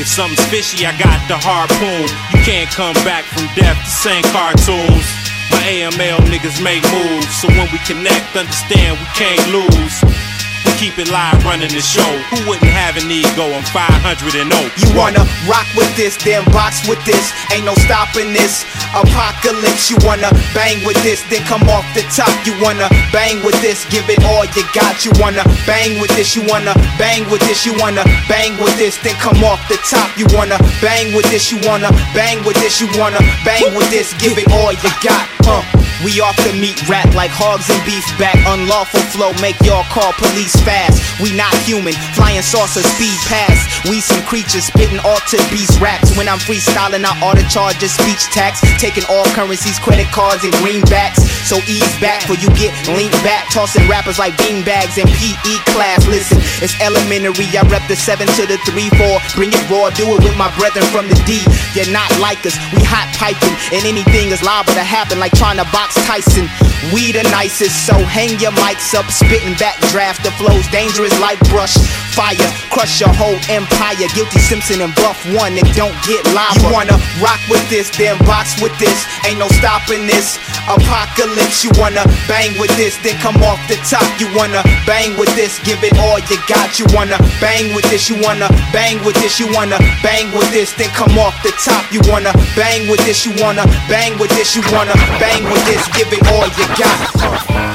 If 0.00 0.08
something's 0.08 0.42
fishy, 0.50 0.86
I 0.86 0.96
got 0.98 1.22
the 1.28 1.38
harpoon. 1.38 2.10
You 2.34 2.40
can't 2.42 2.70
come 2.70 2.94
back 3.06 3.24
from 3.30 3.46
death 3.54 3.78
to 3.78 3.90
same 3.90 4.24
cartoons. 4.34 5.33
My 5.54 5.62
AML 5.70 6.18
niggas 6.32 6.60
make 6.62 6.82
moves, 6.90 7.30
so 7.40 7.46
when 7.48 7.70
we 7.70 7.78
connect, 7.86 8.34
understand 8.34 8.98
we 8.98 9.06
can't 9.14 9.46
lose. 9.52 10.33
We 10.64 10.72
keep 10.80 10.98
it 10.98 11.10
live 11.12 11.44
running 11.44 11.70
the 11.70 11.84
show. 11.84 12.08
Who 12.32 12.48
wouldn't 12.48 12.72
have 12.72 12.96
an 12.96 13.10
ego? 13.10 13.52
I'm 13.52 13.64
500 13.68 14.34
and 14.40 14.48
0. 14.48 14.64
You 14.80 14.88
wanna 14.96 15.24
rock 15.44 15.68
with 15.76 15.88
this, 15.96 16.16
then 16.16 16.44
box 16.52 16.88
with 16.88 17.00
this. 17.04 17.32
Ain't 17.52 17.64
no 17.64 17.74
stopping 17.84 18.32
this. 18.32 18.64
Apocalypse, 18.96 19.90
you 19.90 19.96
wanna 20.02 20.30
bang 20.54 20.84
with 20.86 20.96
this, 21.02 21.22
then 21.28 21.44
come 21.44 21.68
off 21.68 21.84
the 21.94 22.02
top. 22.14 22.32
You 22.46 22.54
wanna 22.62 22.88
bang 23.12 23.44
with 23.44 23.60
this, 23.60 23.84
give 23.90 24.08
it 24.08 24.22
all 24.24 24.44
you 24.56 24.64
got. 24.72 25.04
You 25.04 25.12
wanna 25.20 25.44
bang 25.66 26.00
with 26.00 26.10
this, 26.16 26.34
you 26.34 26.42
wanna 26.48 26.74
bang 26.96 27.28
with 27.30 27.42
this, 27.44 27.66
you 27.66 27.74
wanna 27.78 28.04
bang 28.28 28.56
with 28.56 28.76
this, 28.76 28.96
then 29.02 29.14
come 29.20 29.42
off 29.44 29.60
the 29.68 29.76
top. 29.84 30.16
You 30.16 30.26
wanna 30.32 30.58
bang 30.80 31.14
with 31.14 31.28
this, 31.30 31.50
you 31.52 31.58
wanna 31.68 31.90
bang 32.14 32.44
with 32.44 32.56
this, 32.56 32.80
you 32.80 32.88
wanna 32.98 33.20
bang 33.44 33.74
with 33.74 33.90
this, 33.90 34.14
give 34.16 34.38
it 34.38 34.50
all 34.50 34.72
you 34.72 34.90
got. 35.02 35.28
Uh. 35.46 35.83
We 36.04 36.20
off 36.20 36.36
the 36.44 36.52
meat 36.52 36.76
rat 36.84 37.08
like 37.16 37.32
hogs 37.32 37.64
and 37.72 37.80
beef 37.88 38.04
back. 38.20 38.36
Unlawful 38.44 39.00
flow, 39.08 39.32
make 39.40 39.56
y'all 39.64 39.88
call 39.88 40.12
police 40.20 40.52
fast. 40.60 41.00
We 41.16 41.32
not 41.32 41.48
human, 41.64 41.96
flying 42.12 42.44
saucer 42.44 42.84
speed 42.84 43.16
past. 43.24 43.88
We 43.88 44.04
some 44.04 44.20
creatures 44.28 44.68
spitting 44.68 45.00
altered 45.00 45.40
beast 45.48 45.80
raps. 45.80 46.12
When 46.12 46.28
I'm 46.28 46.36
freestyling, 46.44 47.08
I 47.08 47.16
oughta 47.24 47.48
charge 47.48 47.80
a 47.80 47.88
speech 47.88 48.20
tax. 48.36 48.60
Taking 48.76 49.08
all 49.08 49.24
currencies, 49.32 49.80
credit 49.80 50.12
cards, 50.12 50.44
and 50.44 50.52
greenbacks. 50.60 51.24
So 51.48 51.56
ease 51.64 51.88
back 52.04 52.20
for 52.28 52.36
you 52.36 52.52
get 52.52 52.76
leaned 52.92 53.16
back. 53.24 53.48
Tossing 53.48 53.88
rappers 53.88 54.20
like 54.20 54.36
beanbags 54.36 55.00
in 55.00 55.08
PE 55.08 55.56
class. 55.72 56.04
Listen, 56.04 56.36
it's 56.60 56.76
elementary. 56.84 57.48
I 57.56 57.64
rep 57.72 57.88
the 57.88 57.96
7 57.96 58.28
to 58.36 58.44
the 58.44 58.60
3 58.68 58.92
4. 59.00 59.40
Bring 59.40 59.56
it 59.56 59.64
raw, 59.72 59.88
do 59.96 60.04
it 60.12 60.20
with 60.20 60.36
my 60.36 60.52
brethren 60.60 60.84
from 60.92 61.08
the 61.08 61.16
D. 61.24 61.40
You're 61.72 61.88
not 61.88 62.12
like 62.20 62.44
us, 62.44 62.60
we 62.76 62.84
hot 62.84 63.08
piping. 63.16 63.56
And 63.72 63.88
anything 63.88 64.36
is 64.36 64.44
liable 64.44 64.76
to 64.76 64.84
happen 64.84 65.16
like 65.16 65.32
trying 65.32 65.56
to 65.56 65.64
box 65.72 65.93
Tyson. 66.06 66.48
We 66.92 67.12
the 67.12 67.22
nicest, 67.30 67.86
so 67.86 67.94
hang 67.94 68.38
your 68.40 68.52
mics 68.52 68.94
up, 68.94 69.10
spitting 69.10 69.54
back 69.54 69.80
draft. 69.88 70.22
The 70.24 70.30
flow's 70.32 70.66
dangerous 70.68 71.18
like 71.20 71.38
brush 71.50 71.76
fire. 72.14 72.48
Crush 72.70 73.02
your 73.02 73.12
whole 73.12 73.36
empire. 73.50 74.06
Guilty 74.14 74.38
Simpson 74.38 74.80
and 74.80 74.94
Buff 74.94 75.18
One 75.34 75.58
and 75.58 75.68
don't 75.74 75.94
get 76.06 76.22
lava. 76.32 76.62
You 76.62 76.72
wanna 76.72 76.96
rock 77.18 77.42
with 77.50 77.62
this, 77.68 77.90
then 77.90 78.16
box 78.24 78.54
with 78.62 78.72
this. 78.78 79.04
Ain't 79.26 79.38
no 79.38 79.48
stopping 79.58 80.06
this. 80.06 80.38
Apocalypse, 80.70 81.62
you 81.62 81.70
wanna 81.76 82.06
bang 82.30 82.56
with 82.58 82.70
this, 82.78 82.96
then 83.02 83.18
come 83.18 83.36
off 83.42 83.60
the 83.68 83.76
top. 83.84 84.06
You 84.18 84.30
wanna 84.32 84.62
bang 84.86 85.18
with 85.18 85.34
this, 85.34 85.58
give 85.66 85.82
it 85.82 85.98
all 85.98 86.18
you 86.30 86.38
got. 86.48 86.78
You 86.78 86.86
wanna 86.94 87.18
bang 87.42 87.74
with 87.74 87.84
this, 87.90 88.08
you 88.08 88.16
wanna 88.22 88.48
bang 88.72 89.02
with 89.04 89.16
this, 89.20 89.38
you 89.38 89.50
wanna 89.52 89.78
bang 90.02 90.30
with 90.32 90.48
this, 90.54 90.72
then 90.72 90.88
come 90.94 91.18
off 91.18 91.34
the 91.42 91.52
top. 91.60 91.84
You 91.92 92.00
wanna 92.08 92.32
bang 92.56 92.88
with 92.88 93.02
this, 93.04 93.26
you 93.26 93.34
wanna 93.42 93.66
bang 93.90 94.16
with 94.18 94.30
this, 94.38 94.54
you 94.54 94.62
wanna 94.72 94.94
bang 95.18 95.44
with 95.44 95.64
this, 95.66 95.82
give 95.92 96.08
it 96.12 96.22
all 96.32 96.46
you 96.46 96.66
got. 96.78 96.96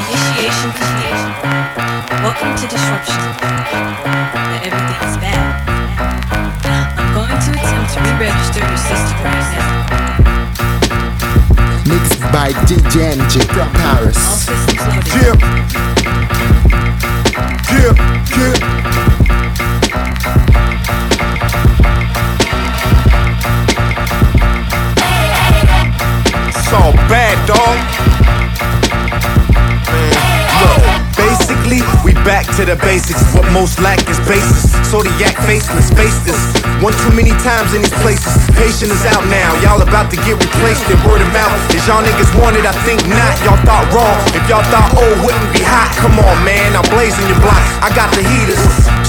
Initiation. 0.09 0.71
Welcome 2.23 2.55
to 2.55 2.67
disruption. 2.67 3.98
Attempt 8.21 8.55
re-register 8.55 8.59
your 8.59 8.77
system 8.77 9.17
right 9.23 9.47
now. 9.55 9.79
Mixed 11.87 12.21
by 12.31 12.51
DJ 12.67 13.13
NJ 13.15 13.33
from 13.47 13.71
Paris. 13.73 14.47
Yeah. 15.15 15.35
Yeah, 17.71 17.93
yeah. 18.37 18.55
It's 26.47 26.73
all 26.73 26.93
bad, 27.07 27.37
dog. 27.47 27.98
Back 32.29 32.45
to 32.53 32.61
the 32.61 32.77
basics. 32.85 33.25
What 33.33 33.49
most 33.49 33.81
lack 33.81 33.97
is 34.05 34.21
basis. 34.29 34.69
Zodiac 34.85 35.33
faceless, 35.49 35.89
face 35.97 36.13
this. 36.21 36.37
One 36.77 36.93
too 37.01 37.09
many 37.17 37.33
times 37.41 37.73
in 37.73 37.81
these 37.81 37.97
places. 38.05 38.29
Patient 38.53 38.93
is 38.93 39.01
out 39.09 39.25
now. 39.33 39.49
Y'all 39.65 39.81
about 39.81 40.13
to 40.13 40.17
get 40.21 40.37
replaced 40.37 40.85
in 40.93 41.01
word 41.09 41.25
of 41.25 41.31
mouth. 41.33 41.57
Is 41.73 41.81
y'all 41.89 42.05
niggas 42.05 42.29
wanted? 42.37 42.69
I 42.69 42.75
think 42.85 43.01
not. 43.09 43.33
Y'all 43.41 43.57
thought 43.65 43.89
wrong. 43.89 44.21
If 44.37 44.45
y'all 44.45 44.61
thought 44.69 44.93
old 44.93 45.17
wouldn't 45.25 45.49
be 45.57 45.65
hot, 45.65 45.89
come 45.97 46.21
on, 46.21 46.37
man. 46.45 46.77
I'm 46.77 46.85
blazing 46.93 47.25
your 47.25 47.41
block. 47.41 47.65
I 47.81 47.89
got 47.97 48.13
the 48.13 48.21
heaters. 48.21 48.61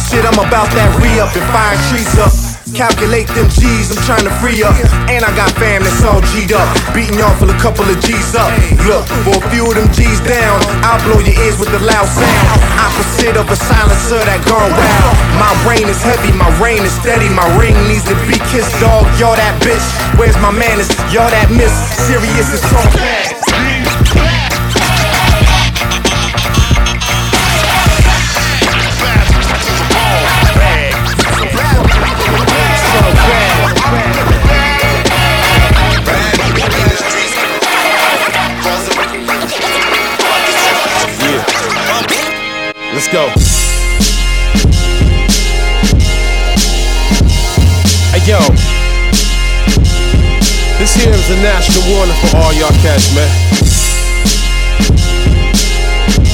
Shit, 0.08 0.24
I'm 0.24 0.40
about 0.40 0.72
that 0.72 0.88
re 0.96 1.20
up 1.20 1.36
and 1.36 1.44
firing 1.52 1.82
trees 1.92 2.16
up. 2.16 2.49
Calculate 2.74 3.26
them 3.34 3.48
G's, 3.50 3.90
I'm 3.90 4.00
trying 4.06 4.26
to 4.26 4.34
free 4.38 4.62
up. 4.62 4.74
And 5.10 5.24
I 5.24 5.30
got 5.34 5.50
fam 5.58 5.82
that's 5.82 6.02
all 6.06 6.22
G'd 6.32 6.52
up. 6.54 6.68
Beating 6.94 7.18
y'all 7.18 7.34
for 7.36 7.50
a 7.50 7.58
couple 7.58 7.84
of 7.84 7.98
G's 8.00 8.34
up. 8.34 8.50
Look, 8.86 9.06
for 9.26 9.38
a 9.38 9.44
few 9.50 9.66
of 9.66 9.74
them 9.74 9.90
G's 9.92 10.20
down, 10.22 10.62
I'll 10.86 11.02
blow 11.04 11.18
your 11.18 11.34
ears 11.42 11.58
with 11.58 11.70
the 11.74 11.82
loud 11.82 12.06
sound. 12.06 12.58
Opposite 12.78 13.36
of 13.36 13.50
a 13.50 13.58
silencer 13.58 14.22
that 14.22 14.40
gone 14.46 14.70
wild. 14.70 15.14
My 15.36 15.52
brain 15.66 15.88
is 15.90 16.00
heavy, 16.02 16.30
my 16.36 16.50
rain 16.62 16.82
is 16.86 16.94
steady. 17.02 17.28
My 17.30 17.46
ring 17.58 17.74
needs 17.90 18.06
to 18.06 18.16
be 18.30 18.38
kissed, 18.54 18.72
dog. 18.78 19.06
Y'all 19.18 19.36
that 19.36 19.58
bitch. 19.62 19.82
Where's 20.18 20.38
my 20.38 20.50
manners? 20.50 20.88
Y'all 21.10 21.30
that 21.30 21.50
miss. 21.50 21.72
Serious 22.06 22.48
is 22.54 22.62
so 22.62 22.80
bad. 22.94 23.69
Is 51.08 51.30
a 51.30 51.36
national 51.42 51.94
warning 51.94 52.14
for 52.16 52.36
all 52.36 52.52
y'all 52.52 52.68
cats, 52.82 53.14
man. 53.14 53.30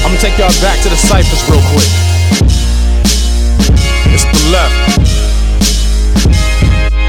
I'm 0.03 0.11
gonna 0.11 0.19
take 0.19 0.37
y'all 0.37 0.51
back 0.61 0.81
to 0.83 0.89
the 0.89 0.95
ciphers 0.95 1.43
real 1.49 1.61
quick. 1.71 1.89
It's 4.13 4.25
the 4.25 4.51
left. 4.51 5.06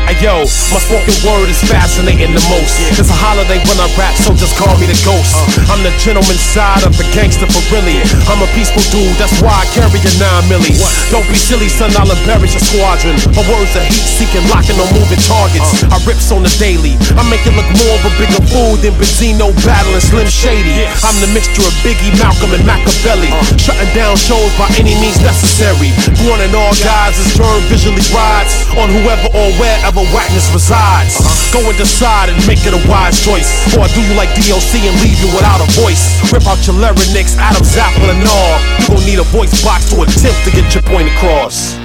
Yo, 0.09 0.40
my 0.73 0.81
spoken 0.83 1.14
word 1.21 1.47
is 1.53 1.61
fascinating 1.68 2.33
the 2.33 2.42
most. 2.49 2.75
It's 2.97 3.12
a 3.12 3.14
holiday 3.14 3.61
when 3.68 3.79
I 3.79 3.87
rap, 3.94 4.16
so 4.18 4.35
just 4.35 4.57
call 4.59 4.73
me 4.81 4.88
the 4.88 4.99
ghost. 5.07 5.37
I'm 5.68 5.85
the 5.85 5.94
gentleman 6.01 6.35
side 6.35 6.83
of 6.83 6.97
the 6.97 7.07
gangster 7.14 7.47
for 7.47 7.62
really. 7.71 8.03
I'm 8.27 8.40
a 8.42 8.49
peaceful 8.57 8.83
dude, 8.90 9.14
that's 9.21 9.37
why 9.38 9.53
I 9.53 9.68
carry 9.79 10.01
a 10.01 10.12
9 10.18 10.51
milli. 10.51 10.75
Don't 11.14 11.29
be 11.31 11.38
silly, 11.38 11.71
son, 11.71 11.94
I'll 11.94 12.09
embarrass 12.11 12.57
your 12.57 12.64
squadron. 12.66 13.14
My 13.37 13.47
words 13.47 13.77
are 13.79 13.87
heat 13.87 14.09
seeking, 14.18 14.42
locking 14.51 14.75
on 14.81 14.90
moving 14.90 15.23
targets. 15.23 15.87
I 15.87 16.01
rips 16.03 16.35
on 16.35 16.42
the 16.42 16.51
daily. 16.59 16.99
I 17.14 17.23
make 17.31 17.47
it 17.47 17.55
look 17.55 17.68
more 17.79 17.94
of 18.01 18.09
a 18.09 18.12
bigger 18.18 18.42
fool 18.51 18.75
than 18.81 18.99
Benzino 18.99 19.55
battling 19.62 20.03
Slim 20.03 20.27
Shady. 20.27 20.88
I'm 21.07 21.14
the 21.23 21.31
mixture 21.31 21.62
of 21.62 21.77
Biggie, 21.87 22.11
Malcolm, 22.18 22.51
and 22.57 22.66
Machiavelli. 22.66 23.31
Shutting 23.55 23.92
down 23.94 24.18
shows 24.18 24.51
by 24.59 24.66
any 24.81 24.99
means 24.99 25.23
necessary. 25.23 25.94
One 26.27 26.42
and 26.42 26.51
all 26.59 26.75
guys 26.83 27.14
is 27.23 27.38
turned 27.38 27.62
visually 27.71 28.03
rides 28.11 28.66
on 28.75 28.90
whoever 28.90 29.31
or 29.31 29.53
wherever 29.62 29.98
whackness 30.15 30.51
resides. 30.53 31.19
Go 31.53 31.61
and 31.69 31.77
decide 31.79 32.29
and 32.29 32.39
make 32.47 32.63
it 32.67 32.75
a 32.75 32.83
wise 32.89 33.19
choice. 33.25 33.49
Or 33.75 33.85
I 33.85 33.89
do 33.95 34.01
you 34.03 34.15
like 34.15 34.31
DOC 34.39 34.83
and 34.85 34.97
leave 35.03 35.19
you 35.23 35.31
without 35.35 35.61
a 35.63 35.69
voice. 35.79 36.19
Rip 36.33 36.47
out 36.47 36.61
your 36.67 36.77
larynx, 36.77 37.37
Adam 37.39 37.63
Zappa 37.65 38.07
and 38.11 38.23
all. 38.27 38.57
You 38.85 38.97
gon' 38.97 39.05
need 39.07 39.19
a 39.19 39.29
voice 39.33 39.53
box 39.65 39.91
to 39.95 40.03
attempt 40.03 40.39
to 40.45 40.51
get 40.51 40.67
your 40.75 40.83
point 40.85 41.09
across. 41.19 41.77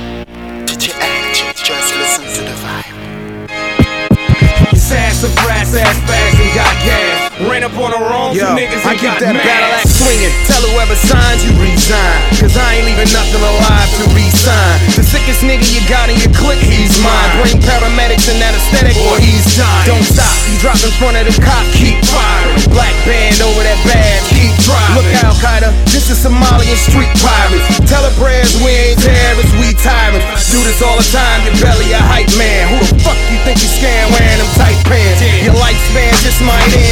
Just 1.64 1.96
listen 1.96 2.26
to 2.36 2.42
the 2.44 2.56
vibe. 2.60 2.92
His 4.72 4.92
ass 4.92 5.24
a 5.24 5.30
brass 5.44 5.72
ass 5.76 5.96
fast 6.04 6.36
and 6.36 6.52
got 6.56 6.74
gas. 6.84 7.32
Ran 7.50 7.64
up 7.64 7.76
on 7.80 7.92
the 7.92 8.00
wrong 8.00 8.36
Yo, 8.36 8.44
two 8.46 8.56
niggas 8.60 8.84
I 8.86 8.94
keep 9.00 9.10
got 9.10 9.20
that 9.24 9.34
mad. 9.36 9.44
battle 9.48 9.72
axe 9.80 9.96
swinging. 10.00 10.34
Tell 10.48 10.62
whoever 10.70 10.96
signs 10.96 11.42
you 11.48 11.52
resign. 11.60 12.20
Cause 12.40 12.56
I 12.60 12.80
ain't 12.80 12.86
leaving 12.88 13.12
nothing 13.16 13.42
alive 13.42 13.90
to 14.00 14.06
resign. 14.12 14.76
The 14.96 15.04
sickest 15.08 15.42
nigga 15.44 15.64
you 15.72 15.82
got 15.88 16.12
in 16.12 16.20
of 21.28 21.36
the 21.36 21.42
cop, 21.42 21.64
keep 21.72 21.96
firing. 22.12 22.52
Black 22.72 22.92
band 23.08 23.40
over 23.40 23.64
that 23.64 23.80
bad, 23.88 24.20
keep 24.28 24.52
driving. 24.68 24.96
Look 25.00 25.08
Al 25.24 25.36
Qaeda, 25.40 25.72
this 25.88 26.12
is 26.12 26.20
Somalian 26.20 26.76
street 26.76 27.12
pirates. 27.24 27.64
Tell 27.88 28.04
the 28.04 28.12
prayers 28.20 28.52
we 28.60 28.72
ain't 28.92 29.00
terrorists, 29.00 29.56
we 29.56 29.72
tyrants. 29.80 30.52
Do 30.52 30.60
this 30.68 30.84
all 30.84 31.00
the 31.00 31.08
time, 31.08 31.48
your 31.48 31.56
belly 31.64 31.96
a 31.96 32.02
hype 32.02 32.32
man. 32.36 32.68
Who 32.72 32.78
the 32.84 33.00
fuck 33.04 33.20
you 33.32 33.40
think 33.48 33.64
you 33.64 33.72
scam 33.72 34.12
wearing 34.12 34.40
them 34.40 34.52
tight 34.60 34.80
pants? 34.84 35.24
Your 35.44 35.56
lifespan 35.56 36.12
just 36.24 36.44
might 36.44 36.68
end 36.76 36.83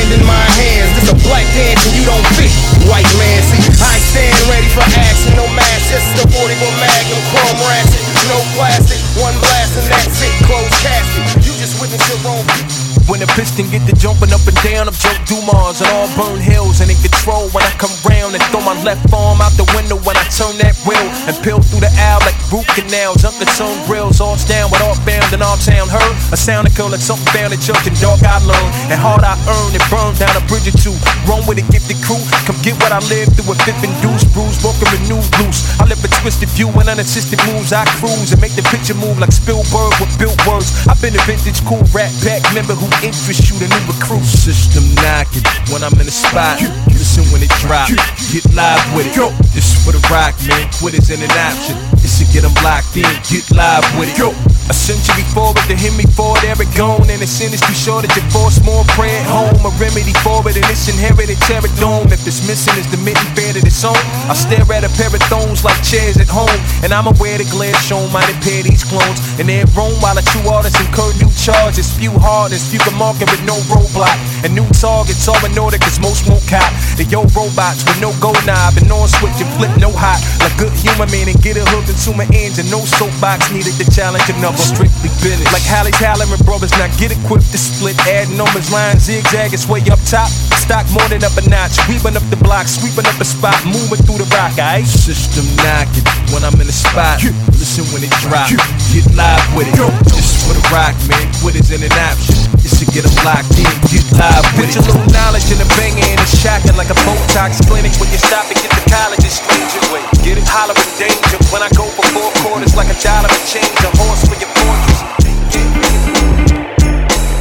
Piston 13.35 13.69
get 13.71 13.87
to 13.87 13.95
jumping 13.95 14.33
up 14.35 14.43
and 14.43 14.57
down, 14.59 14.91
I'm 14.91 14.97
Joe 14.97 15.15
Dumars 15.23 15.79
and 15.79 15.87
all 15.95 16.09
burn 16.19 16.39
hills 16.39 16.81
and 16.81 16.91
in 16.91 16.99
control 16.99 17.47
when 17.55 17.63
I 17.63 17.71
come 17.79 17.91
round 18.03 18.35
and 18.35 18.43
throw 18.51 18.59
my 18.59 18.75
left 18.83 19.07
arm 19.13 19.39
out 19.39 19.55
the 19.55 19.63
window 19.71 19.95
when 20.03 20.19
I 20.19 20.25
turn 20.27 20.59
that 20.59 20.75
wheel 20.83 21.07
and 21.27 21.35
peel 21.39 21.63
through 21.63 21.79
the 21.79 21.91
aisle 21.95 22.19
like 22.27 22.35
root 22.51 22.67
canals. 22.75 23.23
Tone 23.61 23.85
grills, 23.85 24.21
arms 24.21 24.45
down 24.45 24.71
with 24.71 24.81
all 24.81 24.95
bound 25.05 25.20
and 25.33 25.43
arm 25.43 25.59
sound 25.59 25.89
heard. 25.91 26.15
A 26.31 26.37
sound 26.37 26.67
that 26.67 26.99
something 26.99 27.27
found 27.31 27.53
in 27.55 27.59
church 27.59 27.83
and 27.87 27.95
dark 27.99 28.19
I 28.23 28.39
learned 28.43 28.71
and 28.91 28.99
hard 28.99 29.23
I 29.23 29.35
earned 29.47 29.73
and 29.75 29.85
burned 29.87 30.19
down 30.19 30.35
a 30.35 30.43
bridge 30.47 30.67
or 30.67 30.75
two. 30.75 30.95
Wrong 31.27 31.43
with 31.47 31.59
a 31.59 31.65
gifted 31.71 31.99
crew, 32.03 32.19
come 32.43 32.57
get 32.63 32.75
what 32.83 32.91
I 32.91 32.99
live 33.07 33.31
through 33.35 33.51
a 33.51 33.55
fifth 33.63 33.83
and 33.83 33.93
deuce, 34.03 34.27
bruise, 34.35 34.59
broken 34.59 34.87
renewed 34.91 35.27
loose. 35.39 35.67
I 35.79 35.87
live 35.87 36.03
a 36.03 36.09
twisted 36.19 36.51
view 36.55 36.67
and 36.75 36.87
unassisted 36.91 37.39
moves. 37.47 37.71
I 37.71 37.87
cruise 37.99 38.31
and 38.35 38.41
make 38.41 38.55
the 38.59 38.65
picture 38.67 38.95
move 38.97 39.19
like 39.19 39.31
Spielberg 39.31 39.95
with 40.01 40.11
built 40.19 40.37
words. 40.43 40.71
I've 40.87 40.99
been 40.99 41.15
a 41.15 41.23
vintage 41.23 41.63
cool 41.63 41.83
rap 41.95 42.11
pack 42.25 42.43
member 42.51 42.75
who 42.75 42.87
interest 43.05 43.47
you, 43.47 43.55
the 43.61 43.67
new 43.71 43.83
recruit. 43.87 44.25
System 44.25 44.83
knocking 44.99 45.45
when 45.71 45.81
I'm 45.85 45.95
in 46.01 46.07
the 46.07 46.15
spot. 46.15 46.59
Listen 46.91 47.25
when 47.31 47.41
it 47.41 47.53
drop, 47.63 47.87
get 48.33 48.45
live 48.51 48.83
with 48.93 49.07
it. 49.07 49.15
This 49.55 49.71
is 49.71 49.77
for 49.81 49.95
the 49.95 50.01
rock, 50.11 50.35
man. 50.47 50.67
Quitters 50.77 51.09
ain't 51.09 51.23
an 51.23 51.33
option. 51.39 51.77
This 52.01 52.19
should 52.19 52.31
get 52.33 52.43
them 52.43 52.55
locked 52.63 52.95
in, 52.97 53.07
get 53.29 53.45
live 53.53 53.85
with 53.97 54.11
it. 54.11 54.60
A 54.71 54.73
century 54.73 55.27
forward 55.35 55.59
to 55.67 55.75
me 55.99 56.07
forward, 56.15 56.47
every 56.47 56.63
gone. 56.79 57.03
And 57.11 57.19
it's 57.19 57.43
industry 57.43 57.75
that 57.75 58.07
you 58.15 58.23
force 58.31 58.63
more 58.63 58.87
prayer 58.95 59.19
at 59.19 59.27
home. 59.27 59.59
A 59.67 59.71
remedy 59.75 60.15
for 60.23 60.39
it, 60.47 60.55
and 60.55 60.63
it's 60.71 60.87
inherited 60.87 61.35
terror 61.43 61.67
dome. 61.75 62.07
If 62.07 62.23
it's 62.23 62.39
missing, 62.47 62.79
it's 62.79 62.87
the 62.87 62.95
mitten 63.03 63.27
bed 63.35 63.59
of 63.59 63.67
its 63.67 63.83
own. 63.83 63.99
I 64.31 64.33
stare 64.33 64.63
at 64.71 64.87
a 64.87 64.91
pair 64.95 65.11
of 65.11 65.19
thrones 65.27 65.67
like 65.67 65.75
chairs 65.83 66.15
at 66.23 66.31
home. 66.31 66.55
And 66.87 66.95
I'm 66.95 67.03
aware 67.03 67.35
the 67.35 67.43
glare 67.51 67.75
shown 67.83 68.07
might 68.15 68.31
impair 68.31 68.63
these 68.63 68.87
clones. 68.87 69.19
And 69.43 69.51
they're 69.51 69.67
roam 69.75 69.91
while 69.99 70.15
the 70.15 70.23
true 70.31 70.47
artists 70.47 70.79
incur 70.79 71.11
new 71.19 71.27
charges. 71.35 71.91
Few 71.91 72.15
hardness, 72.15 72.63
few 72.71 72.79
can 72.79 72.95
market 72.95 73.27
with 73.27 73.43
no 73.43 73.59
roadblock. 73.67 74.15
And 74.47 74.55
new 74.55 74.71
targets 74.79 75.27
all 75.27 75.35
in 75.43 75.51
order, 75.59 75.83
cause 75.83 75.99
most 75.99 76.31
won't 76.31 76.47
cop. 76.47 76.71
They 76.95 77.03
yo 77.11 77.27
robots 77.35 77.83
with 77.83 77.99
no 77.99 78.15
go 78.23 78.31
knob 78.47 78.79
and 78.79 78.87
on 78.87 79.11
switch 79.19 79.35
and 79.43 79.51
flip 79.59 79.75
no 79.83 79.91
hot. 79.91 80.23
Like 80.39 80.55
good 80.55 80.71
human 80.79 81.11
man 81.11 81.27
and 81.27 81.35
get 81.43 81.59
it 81.59 81.67
hooked 81.67 81.91
into 81.91 82.15
my. 82.15 82.23
And 82.31 82.55
no 82.71 82.79
soapbox 82.87 83.51
needed 83.51 83.75
to 83.75 83.85
challenge 83.91 84.31
another. 84.31 84.60
Strictly 84.61 85.09
business. 85.25 85.49
Like 85.49 85.65
Hallie 85.65 85.91
Halloran 85.97 86.37
brothers, 86.45 86.71
now 86.77 86.85
get 87.01 87.09
equipped 87.09 87.49
to 87.49 87.57
split. 87.57 87.97
Add 88.05 88.29
numbers, 88.37 88.69
line 88.69 89.01
zigzag, 89.01 89.53
it's 89.53 89.65
way 89.65 89.81
up 89.89 89.97
top. 90.05 90.29
Stock 90.61 90.85
more 90.93 91.05
than 91.09 91.25
up 91.25 91.33
a 91.35 91.43
notch. 91.49 91.81
Weaving 91.89 92.13
up 92.13 92.25
the 92.29 92.37
block, 92.37 92.69
sweeping 92.69 93.09
up 93.09 93.17
a 93.17 93.25
spot, 93.25 93.57
moving 93.65 93.97
through 94.05 94.21
the 94.21 94.29
rock, 94.37 94.53
aight? 94.61 94.85
System 94.85 95.43
knocking 95.65 96.05
when 96.29 96.45
I'm 96.45 96.53
in 96.61 96.69
the 96.69 96.75
spot. 96.75 97.17
Listen 97.57 97.85
when 97.89 98.05
it 98.05 98.13
drop. 98.21 98.47
Get 98.93 99.05
live 99.17 99.41
with 99.57 99.65
it. 99.65 99.77
This 100.13 100.29
is 100.29 100.45
for 100.45 100.53
the 100.53 100.63
rock, 100.69 100.93
man. 101.09 101.25
Quitters 101.41 101.73
ain't 101.73 101.81
an 101.81 101.93
option. 101.97 102.37
This 102.61 102.77
to 102.77 102.85
get 102.93 103.01
them 103.01 103.17
locked 103.25 103.57
in. 103.57 103.65
Get 103.89 104.05
live 104.13 104.45
with 104.61 104.69
it. 104.69 104.77
Put 104.77 104.85
your 104.85 104.85
little 104.93 105.09
knowledge 105.09 105.49
in 105.49 105.57
the 105.57 105.69
banger 105.73 106.05
and 106.05 106.21
it's 106.21 106.37
shocking 106.37 106.77
like 106.77 106.93
a 106.93 106.97
Botox 107.01 107.57
clinic 107.65 107.89
when 107.97 108.13
you 108.13 108.21
stop 108.21 108.45
and 108.45 108.57
get 108.61 108.69
the 108.69 108.85
college 108.85 109.25
is 109.25 109.41
stranger 109.41 109.81
way. 109.89 110.05
Get 110.21 110.37
it 110.37 110.45
hollering 110.45 110.93
danger 111.01 111.41
when 111.49 111.65
I 111.65 111.69
go 111.73 111.89
before 111.97 112.29
quarters 112.45 112.77
like 112.77 112.93
a 112.93 112.97
dollar 113.01 113.33
and 113.33 113.45
change. 113.49 113.73
A 113.81 113.89
horse 113.97 114.21
for 114.29 114.37
your. 114.37 114.50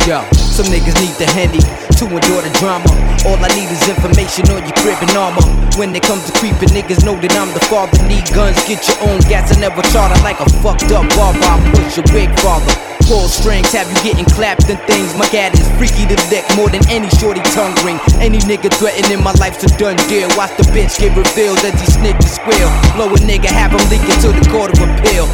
Yo, 0.08 0.24
some 0.32 0.64
niggas 0.72 0.96
need 1.04 1.12
the 1.20 1.28
handy 1.36 1.60
to 2.00 2.08
endure 2.08 2.40
the 2.40 2.48
drama. 2.56 2.88
All 3.28 3.36
I 3.36 3.52
need 3.52 3.68
is 3.68 3.84
information 3.84 4.48
on 4.48 4.64
your 4.64 4.72
crib 4.80 4.96
and 5.04 5.12
armor. 5.12 5.44
When 5.76 5.92
it 5.92 6.00
comes 6.00 6.24
to 6.24 6.32
creeping, 6.40 6.72
niggas 6.72 7.04
know 7.04 7.20
that 7.20 7.36
I'm 7.36 7.52
the 7.52 7.60
father. 7.68 8.00
Need 8.08 8.24
guns, 8.32 8.56
get 8.64 8.80
your 8.88 8.96
own 9.04 9.20
gas. 9.28 9.52
I 9.52 9.60
never 9.60 9.84
charter 9.92 10.16
like 10.24 10.40
a 10.40 10.48
fucked 10.64 10.88
up 10.96 11.04
barber. 11.12 11.44
I 11.44 11.60
push 11.76 12.00
your 12.00 12.08
big 12.16 12.32
father. 12.40 12.72
Pull 13.04 13.28
strings, 13.28 13.76
have 13.76 13.92
you 13.92 14.00
getting 14.00 14.24
clapped 14.24 14.72
and 14.72 14.80
things. 14.88 15.12
My 15.20 15.28
gat 15.28 15.52
is 15.52 15.68
freaky 15.76 16.08
to 16.08 16.16
the 16.16 16.28
deck 16.32 16.48
more 16.56 16.72
than 16.72 16.80
any 16.88 17.12
shorty 17.20 17.44
tongue 17.52 17.76
ring. 17.84 18.00
Any 18.24 18.40
nigga 18.48 18.72
threatening 18.72 19.20
my 19.20 19.36
life's 19.36 19.60
a 19.68 19.70
done 19.76 20.00
deal. 20.08 20.32
Watch 20.32 20.56
the 20.56 20.64
bitch 20.72 20.96
get 20.96 21.12
revealed 21.12 21.60
as 21.60 21.76
he 21.76 21.84
these 21.84 21.92
snitches 22.00 22.40
squeal. 22.40 22.72
Blow 22.96 23.12
a 23.12 23.18
nigga, 23.20 23.52
have 23.52 23.76
him 23.76 23.84
leaking 23.92 24.16
to 24.24 24.32
the 24.32 24.48
court 24.48 24.72
of 24.72 24.80
appeal. 24.80 25.28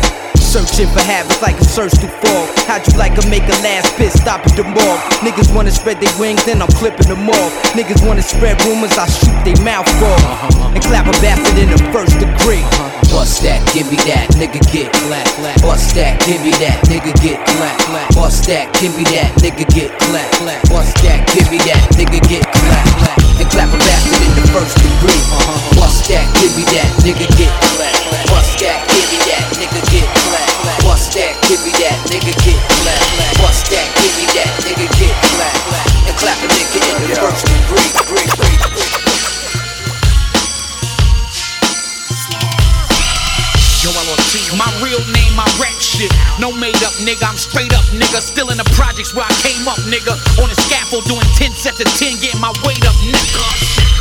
Searching 0.56 0.88
for 0.88 1.04
habits 1.04 1.44
like 1.44 1.60
a 1.60 1.68
search 1.68 1.92
through 2.00 2.16
fog. 2.24 2.48
How'd 2.64 2.80
you 2.88 2.96
like 2.96 3.12
to 3.20 3.24
make 3.28 3.44
a 3.44 3.56
last 3.60 3.92
pit 4.00 4.08
stop 4.08 4.40
at 4.40 4.56
the 4.56 4.64
morgue? 4.64 5.04
Niggas 5.20 5.52
wanna 5.52 5.68
spread 5.68 6.00
their 6.00 6.08
wings, 6.16 6.40
then 6.48 6.64
I'm 6.64 6.72
clipping 6.80 7.12
them 7.12 7.28
off. 7.28 7.52
Niggas 7.76 8.00
wanna 8.00 8.24
spread 8.24 8.56
rumors, 8.64 8.96
I 8.96 9.04
shoot 9.04 9.36
their 9.44 9.60
mouth 9.60 9.84
off. 10.00 10.16
Uh-huh. 10.16 10.72
And 10.72 10.80
clap 10.80 11.04
a 11.04 11.14
bastard 11.20 11.60
in 11.60 11.68
the 11.68 11.76
first 11.92 12.16
degree. 12.16 12.64
Uh-huh. 12.64 12.88
Bust 13.12 13.44
that, 13.44 13.60
give 13.76 13.84
me 13.92 14.00
that, 14.08 14.32
nigga 14.40 14.56
get 14.72 14.88
clap, 15.04 15.28
clap. 15.36 15.60
Bust 15.60 15.92
that, 15.92 16.16
give 16.24 16.40
me 16.40 16.56
that, 16.64 16.80
nigga 16.88 17.12
get 17.20 17.36
clap, 17.52 17.76
clap. 17.84 18.08
Bust 18.16 18.48
that, 18.48 18.72
give 18.80 18.96
me 18.96 19.04
that, 19.12 19.36
nigga 19.44 19.68
get 19.76 19.92
clap, 20.08 20.24
clap. 20.40 20.60
Bust 20.72 20.96
that, 21.04 21.20
give 21.36 21.52
me 21.52 21.60
that, 21.68 21.84
nigga 22.00 22.16
get 22.32 22.48
clap, 22.48 22.88
clap. 22.96 23.20
And 23.36 23.48
clap 23.52 23.68
a 23.68 23.76
bastard 23.76 24.24
in 24.24 24.32
the 24.40 24.48
first 24.56 24.72
degree. 24.80 25.20
Uh-huh. 25.36 25.84
Bust 25.84 26.08
that, 26.08 26.24
give 26.40 26.56
me 26.56 26.64
that, 26.72 26.88
nigga 27.04 27.28
get 27.36 27.52
clap, 27.76 27.92
clap. 28.08 28.24
Bust 28.32 28.56
that, 28.64 28.80
give 28.88 29.04
me 29.12 29.20
that, 29.28 29.44
nigga 29.60 29.80
give 31.48 31.62
me 31.64 31.70
that, 31.78 31.94
nigga 32.10 32.34
get 32.42 32.58
clap, 32.82 32.98
clap. 33.14 33.38
Bust 33.38 33.70
that, 33.70 33.86
give 34.02 34.14
me 34.18 34.26
that, 34.34 34.50
nigga 34.66 34.86
get 34.98 35.14
clap, 35.38 35.54
clap. 35.70 35.86
And 36.10 36.16
clap 36.18 36.38
a 36.42 36.48
nigga 36.50 36.78
in 36.82 37.10
the 37.10 37.16
first 37.16 37.46
degree. 37.46 38.45
shit. 45.96 46.12
No 46.36 46.52
made 46.52 46.76
up 46.84 46.92
nigga, 47.00 47.24
I'm 47.24 47.40
straight 47.40 47.72
up 47.72 47.84
nigga. 47.96 48.20
Still 48.20 48.52
in 48.52 48.60
the 48.60 48.68
projects 48.76 49.16
where 49.16 49.24
I 49.24 49.32
came 49.40 49.64
up, 49.64 49.80
nigga. 49.88 50.12
On 50.44 50.48
the 50.52 50.58
scaffold 50.68 51.08
doing 51.08 51.24
10 51.40 51.56
sets 51.56 51.80
of 51.80 51.88
10, 51.96 52.20
getting 52.20 52.40
my 52.40 52.52
weight 52.68 52.84
up, 52.84 52.96
nigga. 53.00 53.40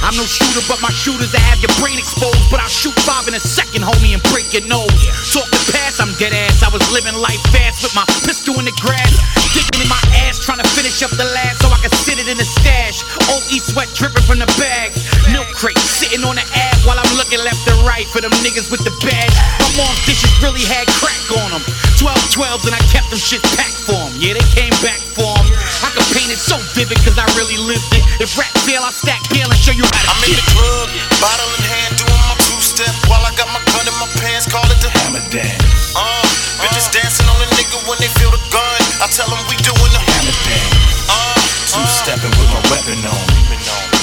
I'm 0.03 0.13
no 0.19 0.27
shooter, 0.27 0.61
but 0.67 0.77
my 0.83 0.91
shooters 0.91 1.31
that 1.31 1.41
have 1.47 1.57
your 1.63 1.71
brain 1.79 1.97
exposed. 1.97 2.37
But 2.51 2.59
I'll 2.59 2.69
shoot 2.69 2.93
five 3.07 3.25
in 3.31 3.33
a 3.33 3.41
second, 3.41 3.81
homie, 3.81 4.13
and 4.13 4.21
break 4.29 4.51
your 4.51 4.67
nose. 4.67 4.91
Talk 5.31 5.47
the 5.49 5.61
past, 5.71 6.03
I'm 6.03 6.11
dead 6.19 6.35
ass. 6.35 6.61
I 6.61 6.69
was 6.69 6.83
living 6.91 7.15
life 7.15 7.39
fast 7.55 7.81
with 7.81 7.95
my 7.95 8.05
pistol 8.27 8.59
in 8.59 8.67
the 8.67 8.75
grass. 8.83 9.15
Digging 9.55 9.87
in 9.87 9.89
my 9.89 10.03
ass, 10.27 10.43
trying 10.43 10.59
to 10.59 10.67
finish 10.75 10.99
up 11.01 11.09
the 11.15 11.25
last 11.31 11.63
so 11.63 11.71
I 11.71 11.79
can 11.79 11.89
sit 11.95 12.19
it 12.19 12.27
in 12.27 12.37
the 12.37 12.45
stash. 12.45 13.01
OE 13.31 13.57
sweat 13.57 13.89
dripping 13.95 14.21
from 14.27 14.43
the 14.43 14.49
bag. 14.59 14.93
Milk 15.31 15.47
crate 15.55 15.79
sitting 15.79 16.21
on 16.27 16.35
the 16.35 16.45
ass 16.53 16.83
while 16.83 16.99
I'm 16.99 17.13
looking 17.15 17.39
left 17.39 17.63
and 17.65 17.79
right 17.87 18.05
for 18.11 18.19
them 18.19 18.35
niggas 18.43 18.69
with 18.69 18.83
the 18.83 18.93
badge. 19.01 19.33
My 19.63 19.85
mom's 19.87 20.03
dishes 20.05 20.29
really 20.43 20.67
had 20.67 20.85
crack 21.01 21.23
on 21.39 21.49
them. 21.55 21.63
12 22.01 22.13
12s 22.33 22.65
and 22.67 22.75
I 22.75 22.81
kept 22.91 23.09
them 23.09 23.21
shit 23.21 23.41
packed 23.55 23.79
for 23.86 23.97
them. 23.97 24.13
Yeah, 24.17 24.36
they 24.36 24.47
came 24.53 24.73
back 24.81 24.99
for 25.13 25.29
them. 25.29 25.47
I 25.86 25.89
could 25.93 26.07
paint 26.15 26.31
it 26.33 26.41
so 26.41 26.57
vivid 26.73 26.97
cause 27.05 27.17
I 27.17 27.25
really 27.38 27.59
lived 27.61 27.88
it. 27.93 28.03
If 28.19 28.36
rap 28.39 28.51
fail, 28.65 28.83
I 28.83 28.91
stack 28.91 29.21
bail 29.31 29.47
and 29.47 29.59
show 29.59 29.75
you 29.75 29.86
how 29.86 30.01
to 30.03 30.11
I'm 30.11 30.19
get. 30.25 30.36
in 30.36 30.39
the 30.39 30.47
club, 30.55 30.88
bottle 31.21 31.51
in 31.55 31.63
hand, 31.63 31.91
doing 31.99 32.23
my 32.29 32.38
two 32.45 32.59
step 32.63 32.91
while 33.07 33.23
I 33.23 33.31
got 33.36 33.49
my 33.51 33.61
gun 33.73 33.86
in 33.86 33.95
my 34.01 34.09
pants, 34.19 34.49
call 34.49 34.65
it 34.67 34.79
the 34.81 34.91
hammer 35.01 35.23
dance. 35.29 35.95
Uh, 35.95 36.23
bitches 36.63 36.89
uh. 36.91 36.97
dancing 37.01 37.27
on 37.29 37.38
the 37.39 37.49
nigga 37.55 37.77
when 37.88 37.97
they 38.01 38.11
feel 38.19 38.31
the 38.31 38.41
gun. 38.51 38.79
I 39.03 39.07
tell 39.11 39.29
them 39.29 39.41
we 39.47 39.55
doing 39.61 39.91
the 39.93 40.01
hammer 40.01 40.36
dance. 40.45 41.07
Uh, 41.07 41.38
two 41.69 41.83
uh. 41.83 41.99
stepping 42.03 42.33
with 42.36 42.49
my 42.51 42.61
weapon 42.71 42.99
on. 43.05 43.25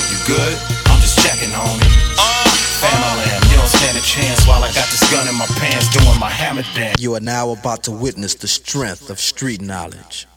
You 0.09 0.19
good? 0.29 0.57
I'm 0.89 1.01
just 1.01 1.21
checking 1.21 1.53
on 1.53 1.73
me. 1.81 1.89
Uh, 2.17 2.47
uh. 2.83 3.23
I 3.23 3.39
am, 3.39 3.43
you 3.51 3.57
don't 3.57 3.69
stand 3.69 3.97
a 3.97 4.05
chance 4.05 4.47
while 4.47 4.65
I 4.65 4.71
got 4.75 4.89
this 4.91 5.05
gun 5.13 5.29
in 5.29 5.37
my 5.37 5.47
my 6.23 6.31
hammer. 6.31 6.63
You 7.01 7.17
are 7.17 7.21
now 7.21 7.51
about 7.51 7.83
to 7.85 7.91
witness 7.91 8.37
the 8.37 8.47
strength 8.47 9.11
of 9.11 9.19
street 9.19 9.61
knowledge. 9.61 10.29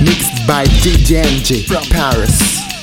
Mixed 0.00 0.46
by 0.46 0.66
DJ 0.84 1.66
from 1.66 1.82
Paris. 1.90 2.73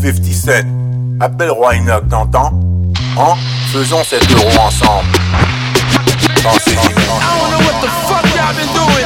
50 0.00 0.32
Cent. 0.32 0.66
Appelle 1.20 1.50
Roy 1.50 1.76
Enoch, 1.76 2.08
t'entends? 2.08 2.52
Hein? 3.18 3.36
Faisons 3.70 4.02
cet 4.04 4.28
euro 4.30 4.48
ensemble. 4.66 5.08
Pensez-y. 6.42 6.74
I 6.74 7.36
don't 7.36 7.50
know 7.50 7.60
what 7.60 7.80
the 7.82 7.90
fuck 8.08 8.24
y'all 8.34 8.54
been 8.56 8.72
doing, 8.72 9.04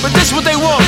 but 0.00 0.12
this 0.12 0.28
is 0.28 0.34
what 0.34 0.44
they 0.44 0.54
want. 0.54 0.82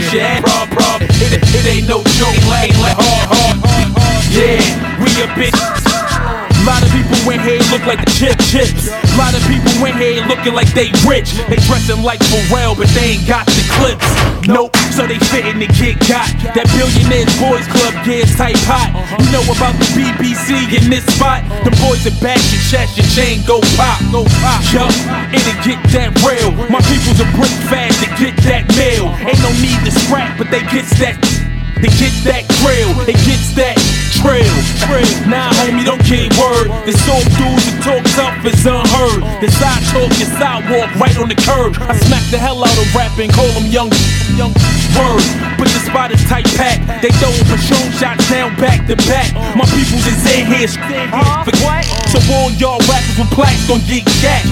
Add 0.00 0.42
prob 0.42 0.70
prob. 0.70 1.02
It, 1.20 1.36
it 1.36 1.64
ain't 1.68 1.88
no 1.88 2.00
joke, 2.16 2.40
like 2.48 2.72
like 2.80 2.96
hard 2.96 3.28
hard. 3.28 3.56
Yeah, 4.32 4.56
we 4.96 5.12
a 5.20 5.28
bitch. 5.36 5.52
A 5.52 6.64
lot 6.64 6.80
of 6.80 6.88
people 6.94 7.18
went 7.26 7.42
here 7.42 7.60
look 7.68 7.84
like 7.84 8.00
the 8.00 8.10
chip 8.16 8.38
chips. 8.48 8.88
A 8.88 9.16
lot 9.18 9.34
of 9.34 9.42
people 9.44 9.68
went 9.82 9.96
here 9.96 10.24
looking 10.24 10.54
like 10.54 10.72
they 10.72 10.88
rich. 11.04 11.36
They 11.50 11.60
dressing 11.68 12.00
like 12.02 12.20
Pharrell, 12.32 12.78
but 12.78 12.88
they 12.96 13.18
ain't 13.18 13.26
got 13.28 13.44
the 13.44 13.64
clips. 13.76 14.06
Nope, 14.48 14.72
so 14.92 15.06
they 15.08 15.18
fit 15.32 15.48
in 15.48 15.58
the 15.58 15.66
get 15.80 15.96
got. 16.04 16.28
That 16.52 16.68
billionaires 16.76 17.32
boys 17.40 17.64
club 17.72 17.96
gets 18.04 18.36
type 18.36 18.60
hot. 18.68 18.92
You 19.24 19.28
know 19.32 19.44
about 19.48 19.72
the 19.80 19.88
BBC 19.96 20.52
in 20.76 20.92
this 20.92 21.08
spot? 21.16 21.40
The 21.64 21.72
boys 21.80 22.04
are 22.04 22.16
back 22.20 22.38
your 22.52 22.60
chest, 22.68 23.00
your 23.00 23.08
chain 23.16 23.40
go 23.48 23.64
pop, 23.80 23.98
go 24.12 24.28
pop. 24.44 24.60
Yo, 24.68 24.84
it'll 25.32 25.60
get 25.64 25.80
that 25.96 26.12
real. 26.20 26.52
My 26.68 26.84
people's 26.92 27.20
a 27.24 27.28
brick 27.32 27.56
fast 27.72 28.04
to 28.04 28.08
get 28.20 28.36
that 28.44 28.68
mail. 28.76 29.08
Ain't 29.24 29.40
no 29.40 29.52
need 29.64 29.80
to 29.88 29.92
scrap, 30.04 30.36
but 30.36 30.52
they 30.52 30.60
gets 30.68 30.92
that. 31.00 31.41
They 31.82 31.90
get 31.98 32.14
that 32.22 32.46
grill, 32.62 32.94
it 33.10 33.18
gets 33.26 33.50
that 33.58 33.74
trail. 34.22 34.54
trail. 34.86 35.02
Nah, 35.26 35.50
homie, 35.58 35.82
don't 35.82 35.98
get 36.06 36.30
word. 36.38 36.70
The 36.86 36.94
soul 36.94 37.18
dudes 37.34 37.66
that 37.66 37.82
talk 37.82 38.06
tough 38.14 38.38
is 38.46 38.62
unheard. 38.62 39.18
The 39.42 39.50
side 39.50 39.82
talk 39.90 40.14
is 40.22 40.30
sidewalk 40.38 40.94
right 40.94 41.16
on 41.18 41.26
the 41.26 41.34
curb. 41.34 41.74
I 41.90 41.98
smack 41.98 42.22
the 42.30 42.38
hell 42.38 42.62
out 42.62 42.78
of 42.78 42.86
rap 42.94 43.18
and 43.18 43.34
call 43.34 43.50
them 43.58 43.66
young, 43.66 43.90
young 44.38 44.54
word. 44.94 45.26
But 45.58 45.74
the 45.74 45.82
spot 45.82 46.14
is 46.14 46.22
tight 46.30 46.46
packed. 46.54 46.86
They 47.02 47.10
throwing 47.18 47.42
Patron 47.50 47.90
shots 47.98 48.30
down 48.30 48.54
back 48.62 48.86
to 48.86 48.94
back. 49.10 49.34
My 49.58 49.66
people 49.74 49.98
just 50.06 50.22
in 50.30 50.46
here. 50.46 50.70
Uh, 51.10 51.42
so 52.14 52.22
all 52.30 52.54
y'all 52.62 52.78
rappers 52.86 53.18
with 53.18 53.30
plaques 53.34 53.66
gon' 53.66 53.82
get 53.90 54.06
gat. 54.22 54.46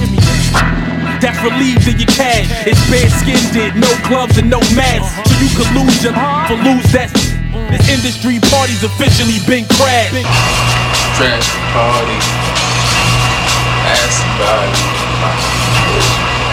That's 1.21 1.37
relieved 1.45 1.87
in 1.87 2.01
your 2.01 2.09
cash. 2.09 2.49
It's 2.66 2.81
bare 2.89 3.09
skinned, 3.21 3.53
no 3.77 3.93
gloves 4.09 4.39
and 4.39 4.49
no 4.49 4.61
mask. 4.73 5.05
So 5.29 5.37
you 5.37 5.53
could 5.53 5.71
lose 5.77 6.03
your 6.03 6.14
for 6.49 6.57
lose 6.57 6.89
that. 6.97 7.12
This 7.71 7.89
industry 7.93 8.41
party's 8.51 8.83
officially 8.83 9.39
been 9.47 9.68
crashed. 9.77 10.16
Trash 11.21 11.49
party. 11.77 12.18
Ask 13.85 14.25
somebody. 14.25 14.81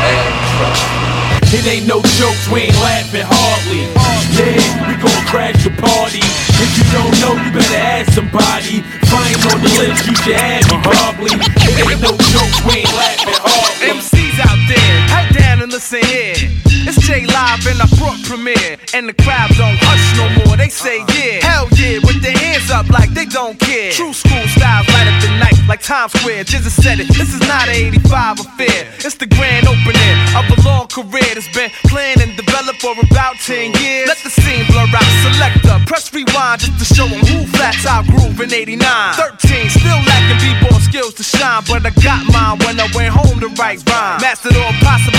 Ask 0.04 1.17
It 1.50 1.64
ain't 1.66 1.88
no 1.88 2.04
jokes, 2.20 2.44
we 2.52 2.68
ain't 2.68 2.76
laughing 2.84 3.24
hardly. 3.24 3.88
Yeah, 4.36 4.60
we 4.84 5.00
gon' 5.00 5.24
crash 5.32 5.64
the 5.64 5.72
party. 5.80 6.20
If 6.60 6.70
you 6.76 6.84
don't 6.92 7.16
know, 7.24 7.40
you 7.40 7.50
better 7.56 7.80
ask 7.80 8.12
somebody. 8.12 8.84
If 8.84 9.14
I 9.16 9.32
ain't 9.32 9.44
on 9.48 9.64
the 9.64 9.72
list, 9.80 10.04
you 10.12 10.16
should 10.28 10.36
add 10.36 10.68
me 10.68 10.76
probably. 10.84 11.32
It 11.40 11.88
ain't 11.88 12.04
no 12.04 12.12
jokes, 12.36 12.60
we 12.68 12.84
ain't 12.84 12.92
laughing 13.00 13.40
hardly. 13.40 13.96
MCs 13.96 14.38
out 14.44 14.60
there, 14.68 14.96
head 15.08 15.28
down 15.40 15.64
and 15.64 15.72
listen 15.72 16.04
here. 16.04 16.36
It's 16.84 17.00
J 17.08 17.24
Live 17.26 17.64
and 17.68 17.80
I 17.80 17.88
brought 17.96 18.20
Premier. 18.28 18.76
And 18.94 19.08
the 19.08 19.16
crowd 19.16 19.52
don't 19.56 19.80
hush 19.80 20.06
no 20.20 20.28
more, 20.44 20.56
they 20.58 20.70
say 20.70 21.00
yeah. 21.16 21.44
Hell 21.48 21.68
yeah, 21.80 22.00
with 22.04 22.22
their 22.22 22.36
hands 22.36 22.72
up 22.72 22.90
like 22.90 23.12
they 23.16 23.26
don't 23.26 23.60
care. 23.60 23.92
True 23.92 24.12
school 24.12 24.48
styles 24.52 24.88
light 24.92 25.08
up 25.08 25.20
the 25.24 25.32
night 25.40 25.57
like 25.68 25.82
Times 25.82 26.14
Square. 26.14 26.46
Jizza 26.46 26.72
said 26.72 27.00
it, 27.00 27.08
this 27.08 27.34
is 27.34 27.42
not 27.42 27.68
an 27.68 27.76
85 28.00 28.40
affair. 28.40 28.88
It's 29.04 29.16
the 29.16 29.28
grand 29.28 29.68
opening 29.68 30.16
of 30.34 30.48
a 30.48 30.58
long 30.64 30.88
career 30.88 31.28
that's 31.36 31.52
been 31.52 31.70
planned 31.92 32.22
and 32.22 32.36
developed 32.36 32.82
for 32.82 32.96
about 32.96 33.36
10 33.44 33.76
years. 33.84 34.08
Let 34.08 34.18
the 34.24 34.32
scene 34.32 34.66
blur 34.72 34.88
out, 34.88 35.12
select 35.28 35.66
up, 35.68 35.86
press 35.86 36.12
rewind 36.14 36.62
just 36.62 36.80
to 36.80 36.86
show 36.88 37.08
them 37.08 37.20
who 37.28 37.46
flats 37.52 37.86
out 37.86 38.08
groove 38.08 38.40
in 38.40 38.54
89. 38.54 38.80
13, 38.80 39.70
still 39.70 40.00
lacking 40.08 40.40
b-ball 40.40 40.80
skills 40.80 41.14
to 41.16 41.24
shine, 41.24 41.64
but 41.68 41.86
I 41.86 41.92
got 42.00 42.24
mine 42.32 42.58
when 42.64 42.80
I 42.80 42.88
went 42.96 43.12
home 43.14 43.40
to 43.44 43.50
write 43.60 43.84
rhyme. 43.90 44.22
Mastered 44.24 44.56
all 44.56 44.74
possible 44.80 45.17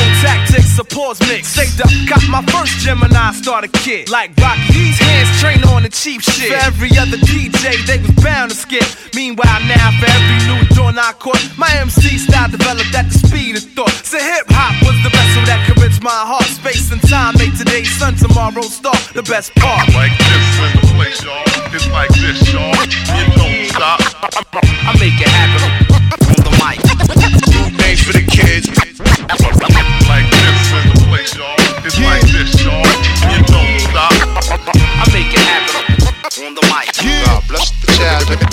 tactics, 0.78 0.94
supports 0.94 1.20
mix. 1.28 1.48
Saved 1.48 1.80
up, 1.80 1.90
got 2.08 2.22
my 2.28 2.42
first 2.52 2.78
Gemini 2.78 3.32
starter 3.32 3.68
kit. 3.68 4.10
Like 4.10 4.30
Rocky, 4.38 4.72
these 4.72 4.98
hands 4.98 5.40
train 5.40 5.62
on 5.74 5.82
the 5.82 5.88
cheap 5.88 6.22
shit. 6.22 6.48
For 6.48 6.66
every 6.66 6.90
other 6.98 7.16
DJ, 7.16 7.86
they 7.86 7.98
was 7.98 8.10
bound 8.22 8.50
to 8.50 8.56
skip. 8.56 8.84
Meanwhile, 9.14 9.60
now 9.66 9.90
for 9.98 10.06
every 10.06 10.38
new 10.46 10.62
joint 10.74 10.98
I 10.98 11.12
caught, 11.12 11.42
my 11.56 11.70
MC 11.80 12.18
style 12.18 12.50
developed 12.50 12.94
at 12.94 13.10
the 13.10 13.18
speed 13.18 13.56
of 13.56 13.64
thought. 13.74 13.94
So 14.04 14.18
hip 14.18 14.46
hop 14.50 14.74
was 14.86 14.96
the 15.02 15.10
vessel 15.10 15.42
that 15.46 15.66
could 15.66 15.80
reach 15.82 16.00
my 16.02 16.10
heart. 16.10 16.46
Space 16.46 16.90
and 16.92 17.02
time 17.08 17.34
made 17.38 17.56
today's 17.56 17.90
sun, 17.98 18.14
tomorrow's 18.14 18.74
star. 18.74 18.96
The 19.14 19.22
best 19.22 19.54
part. 19.56 19.88
Like 19.94 20.14
this 20.18 20.46
in 20.62 20.72
the 20.80 20.86
place, 20.94 21.22
y'all. 21.24 21.42
It's 21.74 21.88
like 21.90 22.10
this, 22.10 22.38
y'all. 22.52 22.74
You 23.18 23.26
don't 23.36 23.66
stop. 23.70 24.00
I 24.54 24.92
make 24.98 25.18
it 25.18 25.28
happen 25.28 25.62
on 26.28 26.40
the 26.46 26.54
mic. 26.62 26.78
New 27.52 27.76
names 27.76 28.02
for 28.02 28.12
the 28.12 28.24
kids. 28.24 28.68
Like 30.08 30.37
this 31.28 31.36
in 31.36 31.40
the 31.40 31.78
place, 31.78 31.78
y'all. 31.78 31.84
It's 31.84 32.00
like 32.00 32.22
this, 32.22 32.64
y'all. 32.64 32.84
You 33.32 33.42
don't 33.44 33.80
stop. 33.80 34.12
I 34.72 35.04
make 35.12 35.32
it 35.32 35.40
happen 35.40 36.44
on 36.44 36.54
the 36.54 36.62
mic. 36.62 36.94
God 37.26 37.48
bless 37.48 37.70
the 37.70 37.92
child. 37.92 38.47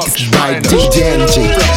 New 0.00 0.06
Mixed 0.06 0.32
by 0.32 0.54
DJ 0.60 1.20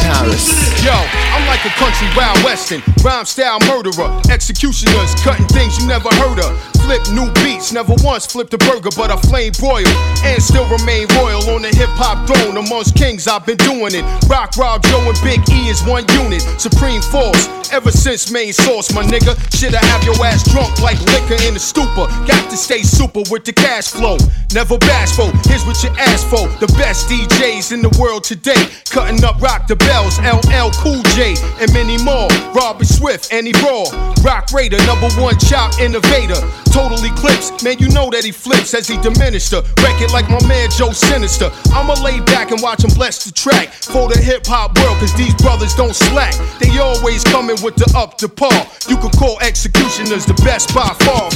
Paris. 0.00 0.48
Yo, 0.82 0.92
I'm 0.92 1.46
like 1.46 1.64
a 1.66 1.72
country 1.76 2.08
wild 2.16 2.42
western, 2.42 2.82
rhyme 3.04 3.26
style 3.26 3.58
murderer, 3.68 4.08
X-Ecutioners 4.30 5.14
cutting 5.20 5.46
things 5.48 5.78
you 5.78 5.86
never 5.86 6.08
heard 6.16 6.40
of. 6.40 6.74
Flip 6.84 7.00
new 7.12 7.30
beats, 7.44 7.72
never 7.72 7.94
once 8.04 8.26
flipped 8.26 8.52
a 8.54 8.58
burger, 8.58 8.90
but 8.96 9.10
I 9.10 9.16
flame 9.28 9.52
broil 9.58 9.88
and 10.24 10.42
still 10.42 10.68
remain 10.68 11.08
royal 11.16 11.40
on 11.50 11.62
the 11.62 11.72
hip 11.72 11.88
hop 11.96 12.28
throne. 12.28 12.56
Amongst 12.56 12.94
kings, 12.96 13.26
I've 13.26 13.44
been 13.44 13.56
doing 13.56 13.94
it. 13.94 14.04
Rock, 14.28 14.56
Rob, 14.56 14.82
Joe, 14.84 15.00
and 15.00 15.18
Big 15.24 15.40
E 15.50 15.68
is 15.68 15.82
one 15.84 16.04
unit. 16.20 16.40
Supreme 16.60 17.00
force, 17.00 17.48
ever 17.72 17.90
since 17.90 18.30
main 18.30 18.52
source, 18.52 18.92
my 18.94 19.02
nigga. 19.02 19.32
Should 19.56 19.74
I 19.74 19.84
have 19.84 20.04
your 20.04 20.16
ass 20.24 20.44
drunk 20.52 20.80
like 20.80 21.00
liquor 21.12 21.40
in 21.44 21.56
a 21.56 21.58
stupor? 21.58 22.06
Got 22.28 22.50
to 22.50 22.56
stay 22.56 22.82
super 22.82 23.24
with 23.30 23.44
the 23.44 23.52
cash 23.52 23.88
flow. 23.88 24.16
Never 24.52 24.76
bashful, 24.78 25.32
here's 25.48 25.64
what 25.64 25.82
you 25.82 25.88
asked 25.96 26.28
for. 26.28 26.46
The 26.60 26.68
best 26.76 27.08
DJs 27.08 27.72
in 27.72 27.80
the 27.80 27.90
world 27.98 28.13
today. 28.20 28.68
Cutting 28.90 29.22
up 29.24 29.40
Rock 29.40 29.66
the 29.66 29.76
Bells, 29.76 30.18
LL 30.20 30.70
Cool 30.82 31.02
J, 31.14 31.34
and 31.60 31.72
many 31.72 31.98
more. 32.02 32.28
Robbie 32.54 32.84
Swift, 32.84 33.32
Annie 33.32 33.52
Raw, 33.62 33.84
Roc 34.22 34.48
Raida, 34.54 34.78
number 34.86 35.08
one 35.20 35.38
chop 35.38 35.78
innovator. 35.80 36.38
Total 36.70 36.98
eclipse, 37.04 37.50
man, 37.62 37.78
you 37.78 37.88
know 37.90 38.10
that 38.10 38.24
he 38.24 38.32
flips 38.32 38.74
as 38.74 38.88
he 38.88 38.96
diminished. 38.98 39.52
Wreck 39.52 40.00
it 40.00 40.12
like 40.12 40.28
my 40.28 40.42
man 40.46 40.68
Joe 40.70 40.92
Sinister. 40.92 41.50
I'ma 41.72 41.94
lay 42.02 42.20
back 42.20 42.50
and 42.50 42.60
watch 42.62 42.84
him 42.84 42.90
bless 42.94 43.24
the 43.24 43.32
track 43.32 43.72
for 43.72 44.08
the 44.08 44.18
hip 44.18 44.46
hop 44.46 44.76
world, 44.78 44.98
cause 44.98 45.14
these 45.14 45.34
brothers 45.36 45.74
don't 45.74 45.94
slack. 45.94 46.34
They 46.58 46.78
always 46.78 47.24
coming 47.24 47.56
with 47.62 47.76
the 47.76 47.92
up 47.96 48.18
to 48.18 48.28
par. 48.28 48.66
You 48.88 48.96
could 48.96 49.12
call 49.12 49.38
X-Ecutioners 49.40 50.26
the 50.26 50.34
best 50.44 50.74
by 50.74 50.88
far. 51.04 51.30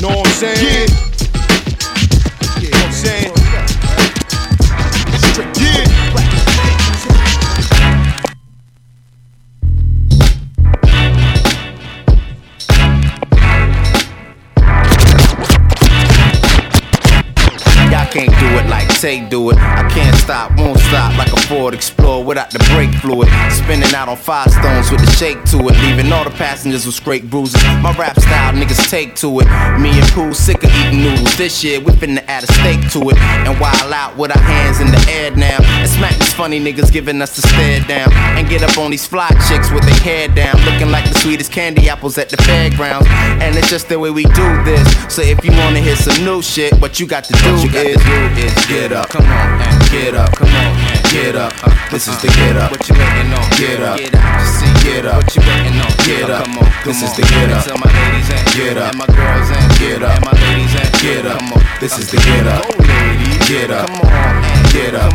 Know 0.00 0.16
what 0.16 0.26
I'm 0.26 0.32
saying? 0.32 0.88
Yeah. 0.88 1.19
Can't 18.10 18.30
do 18.40 18.46
it 18.58 18.68
like 18.68 18.88
Tay 19.00 19.26
do 19.28 19.50
it. 19.50 19.56
I 19.56 19.88
can't 19.88 20.14
stop, 20.16 20.50
won't 20.58 20.78
stop 20.78 21.16
like 21.16 21.32
a 21.32 21.40
Ford 21.46 21.74
Explorer 21.74 22.24
without 22.24 22.50
the 22.50 22.58
brake 22.74 22.92
fluid. 23.00 23.28
Spinning 23.50 23.94
out 23.94 24.08
on 24.08 24.16
five 24.16 24.50
stones 24.50 24.90
with 24.90 25.02
a 25.02 25.10
shake 25.12 25.42
to 25.44 25.58
it, 25.68 25.76
leaving 25.86 26.12
all 26.12 26.24
the 26.24 26.30
passengers 26.30 26.86
with 26.86 26.94
scrape 26.94 27.24
bruises. 27.24 27.62
My 27.80 27.94
rap 27.96 28.18
style, 28.18 28.52
niggas 28.52 28.90
take 28.90 29.14
to 29.16 29.40
it. 29.40 29.46
Me 29.78 29.90
and 29.90 30.08
Pooh 30.10 30.34
sick 30.34 30.62
of 30.64 30.70
eating 30.74 31.02
noodles. 31.02 31.36
This 31.36 31.62
year 31.62 31.78
we 31.80 31.92
finna 31.92 32.24
add 32.26 32.42
a 32.42 32.52
steak 32.52 32.90
to 32.92 33.10
it 33.10 33.16
and 33.46 33.58
wild 33.60 33.92
out 33.92 34.16
with 34.16 34.36
our 34.36 34.42
hands 34.42 34.80
in 34.80 34.88
the 34.88 35.02
air 35.08 35.30
now. 35.36 35.58
And 35.80 35.88
smack 35.88 36.18
these 36.18 36.34
funny 36.34 36.58
niggas 36.60 36.92
giving 36.92 37.22
us 37.22 37.36
the 37.36 37.42
stare 37.42 37.80
down. 37.86 38.12
And 38.36 38.48
get 38.48 38.62
up 38.62 38.76
on 38.76 38.90
these 38.90 39.06
fly 39.06 39.28
chicks 39.48 39.70
with 39.70 39.84
their 39.84 40.00
hair 40.00 40.28
down, 40.28 40.56
looking 40.64 40.90
like 40.90 41.08
the 41.08 41.18
sweetest 41.20 41.52
candy 41.52 41.88
apples 41.88 42.18
at 42.18 42.28
the 42.28 42.36
fairgrounds. 42.38 43.06
And 43.40 43.56
it's 43.56 43.70
just 43.70 43.88
the 43.88 43.98
way 43.98 44.10
we 44.10 44.24
do 44.24 44.64
this. 44.64 45.14
So 45.14 45.22
if 45.22 45.44
you 45.44 45.52
wanna 45.52 45.80
hear 45.80 45.96
some 45.96 46.24
new 46.24 46.42
shit, 46.42 46.74
what 46.80 46.98
you 46.98 47.06
got 47.06 47.24
to 47.24 47.32
do, 47.32 47.54
is, 47.54 47.99
do 48.04 48.40
is 48.40 48.54
get 48.66 48.92
up. 48.92 49.08
Come 49.08 49.26
on, 49.26 49.60
and 49.60 49.80
get 49.90 50.14
up. 50.14 50.32
Come 50.36 50.48
on, 50.48 50.72
and 50.92 51.04
get 51.10 51.36
up. 51.36 51.52
Uh, 51.62 51.74
this 51.90 52.08
is 52.08 52.20
the 52.22 52.28
get 52.28 52.56
up. 52.56 52.70
What 52.70 52.88
you 52.88 52.94
waiting 52.94 53.32
on? 53.32 53.46
Get 53.58 53.80
up. 53.82 53.98
Get 53.98 54.14
up. 54.14 54.40
See, 54.46 54.72
get 54.84 55.06
up. 55.06 55.22
What 55.22 55.34
you 55.36 55.42
waiting 55.42 55.78
on? 55.80 55.92
Get 56.06 56.30
up. 56.30 56.44
Come 56.44 56.58
on, 56.58 56.68
this 56.84 57.02
is 57.02 57.12
the 57.16 57.22
get 57.22 57.50
up. 57.50 57.64
Tell 57.64 57.78
my 57.78 57.90
ladies 57.90 58.30
and 58.30 58.46
get 58.54 58.76
up. 58.78 58.90
And 58.90 58.98
my 58.98 59.06
girls 59.06 59.48
and 59.50 59.70
get 59.78 60.02
up. 60.02 60.16
And 60.16 60.24
my 60.24 60.34
ladies 60.38 60.74
and 60.76 60.92
get 61.02 61.26
up. 61.26 61.38
Come 61.38 61.52
on, 61.52 61.62
this 61.80 61.98
is 61.98 62.10
the 62.10 62.18
get 62.18 62.46
up. 62.46 62.64
Get 63.48 63.70
up. 63.70 63.88
Come 63.88 64.00
on, 64.06 64.59
get 64.72 64.94
up. 64.94 65.12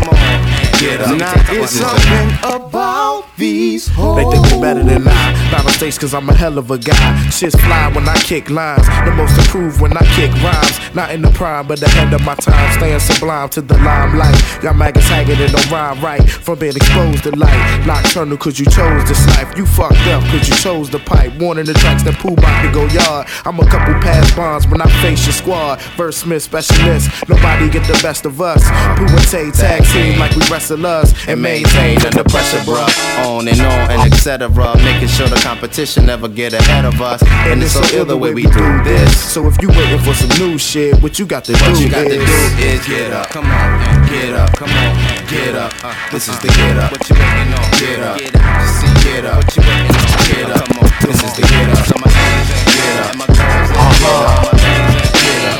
Get 0.79 1.01
up. 1.01 1.17
Now 1.17 1.33
it's 1.49 1.71
something 1.71 2.29
about 2.43 3.25
these 3.37 3.87
hoes. 3.87 4.17
They 4.17 4.23
think 4.29 4.47
they're 4.47 4.61
better 4.61 4.83
than 4.83 5.07
I. 5.07 5.51
Not 5.51 5.65
mistakes, 5.65 5.97
cause 5.97 6.13
I'm 6.13 6.27
a 6.29 6.33
hell 6.33 6.57
of 6.57 6.71
a 6.71 6.77
guy. 6.77 7.29
Shit's 7.29 7.55
fly 7.55 7.91
when 7.93 8.07
I 8.09 8.15
kick 8.15 8.49
lines. 8.49 8.85
The 9.05 9.11
most 9.15 9.37
improved 9.37 9.79
when 9.79 9.95
I 9.95 10.05
kick 10.15 10.31
rhymes. 10.43 10.95
Not 10.95 11.11
in 11.11 11.21
the 11.21 11.31
prime, 11.31 11.67
but 11.67 11.81
ahead 11.81 12.13
of 12.13 12.21
my 12.23 12.35
time. 12.35 12.77
Staying 12.77 12.99
sublime 12.99 13.49
to 13.49 13.61
the 13.61 13.77
limelight. 13.77 14.35
Y'all 14.63 14.73
maggots 14.73 15.07
hanging 15.07 15.39
and 15.39 15.51
don't 15.51 15.71
rhyme 15.71 16.01
right. 16.01 16.23
From 16.29 16.59
being 16.59 16.75
exposed 16.75 17.23
to 17.23 17.31
light. 17.31 17.85
Nocturnal, 17.85 18.37
cause 18.37 18.59
you 18.59 18.65
chose 18.65 19.07
this 19.07 19.25
life. 19.37 19.57
You 19.57 19.65
fucked 19.65 20.07
up, 20.07 20.23
cause 20.23 20.47
you 20.49 20.55
chose 20.55 20.89
the 20.89 20.99
pipe. 20.99 21.33
Warning 21.39 21.65
the 21.65 21.73
tracks 21.73 22.03
that 22.03 22.15
Pooh 22.15 22.33
about 22.33 22.61
to 22.63 22.71
go 22.71 22.85
yard. 22.87 23.27
I'm 23.45 23.59
a 23.59 23.65
couple 23.65 23.93
past 24.01 24.35
bonds 24.35 24.67
when 24.67 24.81
I 24.81 24.89
face 25.01 25.25
your 25.25 25.33
squad. 25.33 25.81
Verse 25.95 26.17
Smith 26.17 26.43
specialist. 26.43 27.09
Nobody 27.29 27.69
get 27.69 27.87
the 27.87 27.99
best 28.01 28.25
of 28.25 28.41
us. 28.41 28.63
Pooh 28.97 29.05
and 29.05 29.25
Tay 29.51 29.79
tag 29.81 29.85
team 29.85 30.19
like 30.19 30.35
we 30.35 30.41
wrestlers. 30.49 31.13
And 31.27 31.41
maintain 31.41 31.97
under 32.05 32.23
pressure, 32.23 32.59
bruh. 32.59 32.87
On 33.25 33.47
and 33.47 33.59
on 33.61 33.91
and 33.91 34.13
etc. 34.13 34.49
Making 34.77 35.07
sure 35.07 35.27
the 35.27 35.35
competition 35.37 36.05
never 36.05 36.27
get 36.27 36.53
ahead 36.53 36.85
of 36.85 37.01
us. 37.01 37.21
And 37.49 37.61
it's 37.61 37.73
so 37.73 37.81
ill 37.97 38.05
the 38.05 38.17
way 38.17 38.33
we 38.33 38.43
do 38.43 38.83
this. 38.83 39.17
So 39.33 39.47
if 39.47 39.61
you 39.61 39.69
waiting 39.69 39.99
for 39.99 40.13
some 40.13 40.29
new 40.39 40.57
shit, 40.57 41.01
what 41.01 41.19
you 41.19 41.25
got 41.25 41.43
to 41.45 41.53
What 41.53 41.75
do 41.75 41.83
you 41.83 41.89
got 41.89 42.03
to 42.03 42.15
is 42.15 42.17
do 42.17 42.65
is 42.65 42.87
get 42.87 43.13
up. 43.13 43.29
Come 43.29 43.45
on, 43.45 44.07
get 44.07 44.33
up. 44.33 44.51
Come 44.53 44.69
on, 44.69 45.27
get 45.27 45.55
up. 45.55 45.73
Uh, 45.83 45.93
this 46.11 46.27
is 46.27 46.39
the 46.39 46.47
get 46.47 46.77
up. 46.77 46.91
What 46.91 47.09
you 47.09 47.15
waiting 47.15 47.53
on? 47.53 47.71
Get 47.79 47.99
up. 47.99 48.17
Get 48.17 48.35
up. 48.35 48.61
See, 48.67 48.93
get 49.03 49.25
up. 49.25 49.37
What 49.37 49.55
you 49.55 49.63
waiting 49.63 49.95
on? 49.95 50.05
Get 50.25 50.49
up. 50.49 50.65
Come 50.65 50.79
on, 50.79 50.89
this 51.01 51.23
is 51.23 51.33
the 51.35 51.41
get 51.41 51.69
up. 51.69 51.85
Some 51.85 52.03
get 52.05 53.19
up. 53.19 53.29
Uh-huh. 53.77 54.64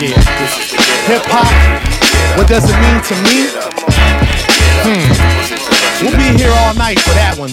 Yeah. 0.02 0.20
Hip 1.08 1.24
hop, 1.32 1.48
what 2.38 2.50
does 2.50 2.68
it 2.68 2.76
mean 2.84 3.00
to 3.08 3.16
me? 3.24 3.48
Hmm. 4.84 5.08
We'll 6.04 6.18
be 6.18 6.38
here 6.38 6.52
all 6.52 6.74
night 6.76 7.00
for 7.00 7.12
that 7.12 7.36
one. 7.40 7.50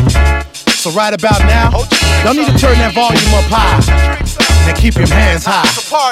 So 0.66 0.90
right 0.90 1.14
about 1.14 1.38
now, 1.46 1.70
y'all 2.24 2.34
need 2.34 2.50
to 2.50 2.58
turn 2.58 2.74
that 2.82 2.94
volume 2.94 3.22
up 3.38 3.46
high 3.46 3.78
and 4.68 4.76
keep 4.76 4.96
your 4.96 5.06
hands 5.06 5.44
high. 5.46 5.62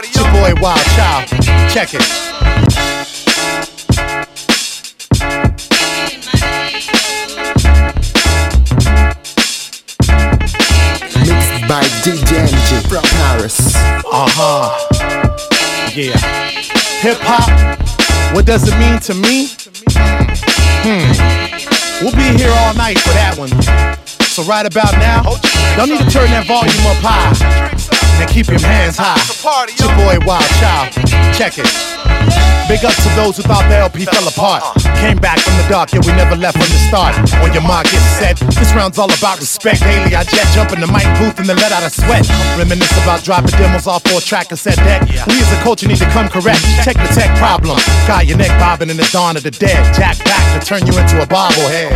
It's 0.05 0.14
your 0.14 0.31
boy 0.31 0.55
Wild 0.62 0.78
Child. 0.95 1.26
Check 1.68 1.95
it. 1.95 2.07
Mixed 11.26 11.68
by 11.68 11.83
DJ 12.07 12.47
NG 12.47 12.89
from 12.89 13.03
Paris. 13.03 13.74
Uh 14.07 14.28
huh. 14.31 15.30
Yeah. 15.93 16.16
Hip 17.03 17.18
hop, 17.20 17.51
what 18.32 18.47
does 18.47 18.68
it 18.68 18.78
mean 18.78 19.01
to 19.01 19.14
me? 19.14 19.49
Hmm. 20.86 22.05
We'll 22.05 22.14
be 22.14 22.38
here 22.38 22.53
all 22.62 22.74
night 22.74 22.99
for 23.01 23.11
that 23.11 23.34
one. 23.36 23.51
So 24.22 24.45
right 24.45 24.64
about 24.64 24.93
now, 24.95 25.22
y'all 25.76 25.88
need 25.88 25.99
to 25.99 26.11
turn 26.11 26.30
that 26.30 26.47
volume 26.47 26.86
up 26.86 27.03
high 27.03 27.34
and 28.22 28.30
keep 28.30 28.47
your 28.47 28.61
hands 28.61 28.97
high. 28.97 29.18
It's 29.18 29.80
your 29.80 29.91
boy 29.97 30.24
Wild 30.24 30.47
Child. 30.62 30.93
Check 31.34 31.59
it. 31.59 32.00
Big 32.71 32.87
up 32.87 32.95
to 32.95 33.11
those 33.19 33.35
who 33.35 33.43
thought 33.43 33.67
the 33.67 33.75
LP 33.83 34.07
fell 34.07 34.23
apart. 34.31 34.63
Came 35.03 35.19
back 35.19 35.43
from 35.43 35.59
the 35.59 35.67
dark, 35.67 35.91
yeah, 35.91 35.99
we 36.07 36.15
never 36.15 36.39
left 36.39 36.55
from 36.55 36.71
the 36.71 36.81
start. 36.87 37.19
When 37.43 37.51
your 37.51 37.67
mark 37.67 37.91
gets 37.91 38.07
set, 38.15 38.39
this 38.55 38.71
round's 38.79 38.95
all 38.95 39.11
about 39.11 39.43
respect. 39.43 39.83
Daily, 39.83 40.15
I 40.15 40.23
jet 40.23 40.47
jump 40.55 40.71
in 40.71 40.79
the 40.79 40.87
mic 40.87 41.03
booth 41.19 41.35
and 41.43 41.51
then 41.51 41.59
let 41.59 41.75
out 41.75 41.83
a 41.83 41.91
sweat. 41.91 42.23
Reminisce 42.55 42.95
about 43.03 43.27
dropping 43.27 43.59
demos 43.59 43.91
off 43.91 44.07
for 44.07 44.19
a 44.19 44.23
track 44.23 44.55
cassette 44.55 44.79
deck. 44.87 45.03
We 45.27 45.43
as 45.43 45.51
a 45.51 45.59
culture 45.67 45.91
need 45.91 45.99
to 45.99 46.11
come 46.15 46.31
correct. 46.31 46.63
Check 46.87 46.95
the 46.95 47.11
tech 47.11 47.35
problem. 47.43 47.75
Got 48.07 48.31
your 48.31 48.39
neck 48.39 48.55
bobbing 48.63 48.89
in 48.89 48.97
the 48.97 49.09
dawn 49.11 49.37
of 49.37 49.43
the 49.43 49.51
dead. 49.51 49.83
Jack 49.91 50.23
back 50.23 50.45
to 50.55 50.63
turn 50.63 50.87
you 50.87 50.95
into 50.95 51.19
a 51.19 51.27
bobblehead. 51.27 51.91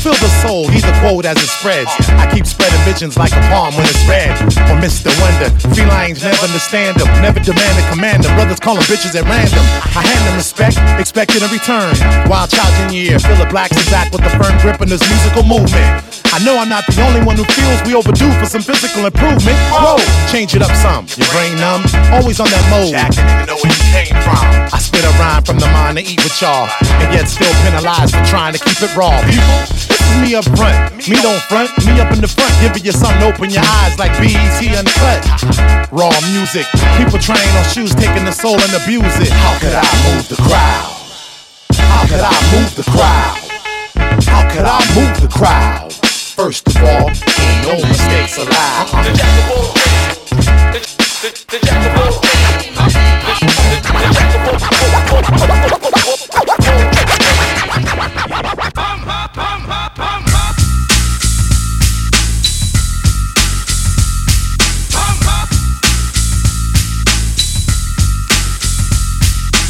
Feel 0.00 0.16
the 0.16 0.30
soul, 0.40 0.68
he's 0.72 0.88
a 0.88 0.94
quote 1.04 1.26
as 1.26 1.36
it 1.36 1.50
spreads. 1.52 1.90
I 2.16 2.24
keep 2.32 2.46
spreading 2.46 2.80
visions 2.88 3.18
like 3.18 3.32
a 3.36 3.42
palm 3.52 3.76
when 3.76 3.84
it's 3.84 4.00
red. 4.08 4.30
Or 4.72 4.78
Mr. 4.80 5.12
Wonder, 5.20 5.52
felines 5.74 6.22
never 6.22 6.48
understand 6.48 6.96
them, 6.96 7.10
never 7.20 7.40
demand 7.40 7.76
a 7.76 7.84
command 7.90 8.24
them. 8.24 8.32
Brothers 8.38 8.60
call 8.60 8.76
them 8.76 8.84
bitches 8.88 9.12
at 9.18 9.28
random. 9.28 9.37
I 9.38 10.02
hand 10.02 10.26
them 10.26 10.36
respect, 10.36 10.78
expected 10.98 11.42
in 11.42 11.50
return. 11.50 11.94
Wildchild 12.26 12.88
in 12.88 12.94
your 12.94 13.12
ear, 13.12 13.18
feel 13.18 13.36
the 13.36 13.46
blacks 13.50 13.76
is 13.76 13.88
back 13.90 14.10
with 14.12 14.22
the 14.22 14.30
firm 14.30 14.58
grip 14.60 14.80
on 14.80 14.88
this 14.88 15.02
musical 15.08 15.42
movement. 15.42 16.07
I 16.30 16.44
know 16.44 16.60
I'm 16.60 16.68
not 16.68 16.84
the 16.86 17.00
only 17.02 17.24
one 17.24 17.36
who 17.40 17.44
feels 17.56 17.80
we 17.88 17.96
overdue 17.96 18.30
for 18.36 18.44
some 18.44 18.60
physical 18.60 19.08
improvement. 19.08 19.56
Whoa, 19.72 19.96
change 20.28 20.54
it 20.54 20.60
up 20.60 20.70
some. 20.76 21.08
Your 21.16 21.26
brain 21.32 21.56
numb, 21.56 21.82
always 22.12 22.38
on 22.38 22.46
that 22.52 22.64
mode. 22.68 22.92
Jack, 22.92 23.16
know 23.48 23.56
where 23.58 23.72
you 23.72 23.86
came 23.90 24.14
from. 24.22 24.44
I 24.68 24.78
spit 24.78 25.02
a 25.08 25.12
rhyme 25.16 25.42
from 25.42 25.58
the 25.58 25.66
mind 25.72 25.96
to 25.96 26.04
eat 26.04 26.20
with 26.20 26.36
y'all, 26.38 26.68
and 27.00 27.08
yet 27.10 27.26
still 27.32 27.50
penalized 27.64 28.12
for 28.12 28.24
trying 28.28 28.52
to 28.52 28.60
keep 28.60 28.76
it 28.84 28.92
raw. 28.92 29.16
People, 29.24 29.58
this 29.88 29.98
is 29.98 30.16
me 30.20 30.36
up 30.36 30.44
front. 30.52 30.76
Me 31.08 31.16
don't 31.24 31.40
front, 31.48 31.72
me 31.88 31.96
up 31.96 32.12
in 32.12 32.20
the 32.20 32.28
front, 32.28 32.52
giving 32.60 32.84
you 32.84 32.92
something 32.92 33.24
open 33.24 33.48
your 33.48 33.64
eyes 33.80 33.96
like 33.96 34.12
BET 34.20 34.60
uncut. 34.76 35.24
Raw 35.90 36.12
music, 36.28 36.68
people 37.00 37.18
trying 37.18 37.48
on 37.56 37.64
shoes, 37.72 37.96
taking 37.96 38.28
the 38.28 38.36
soul 38.36 38.60
and 38.60 38.72
abuse 38.76 39.16
it. 39.18 39.32
How 39.32 39.56
could 39.58 39.72
I 39.72 39.86
move 40.06 40.28
the 40.28 40.38
crowd? 40.44 40.92
How 41.72 42.04
could 42.04 42.20
I 42.20 42.36
move 42.52 42.70
the 42.76 42.84
crowd? 42.84 43.36
How 44.28 44.44
could 44.52 44.66
I 44.68 44.78
move 44.92 45.14
the 45.24 45.30
crowd? 45.32 46.07
First 46.38 46.68
of 46.68 46.76
all, 46.76 47.10
no 47.64 47.74
mistakes 47.88 48.38
allowed. 48.38 49.88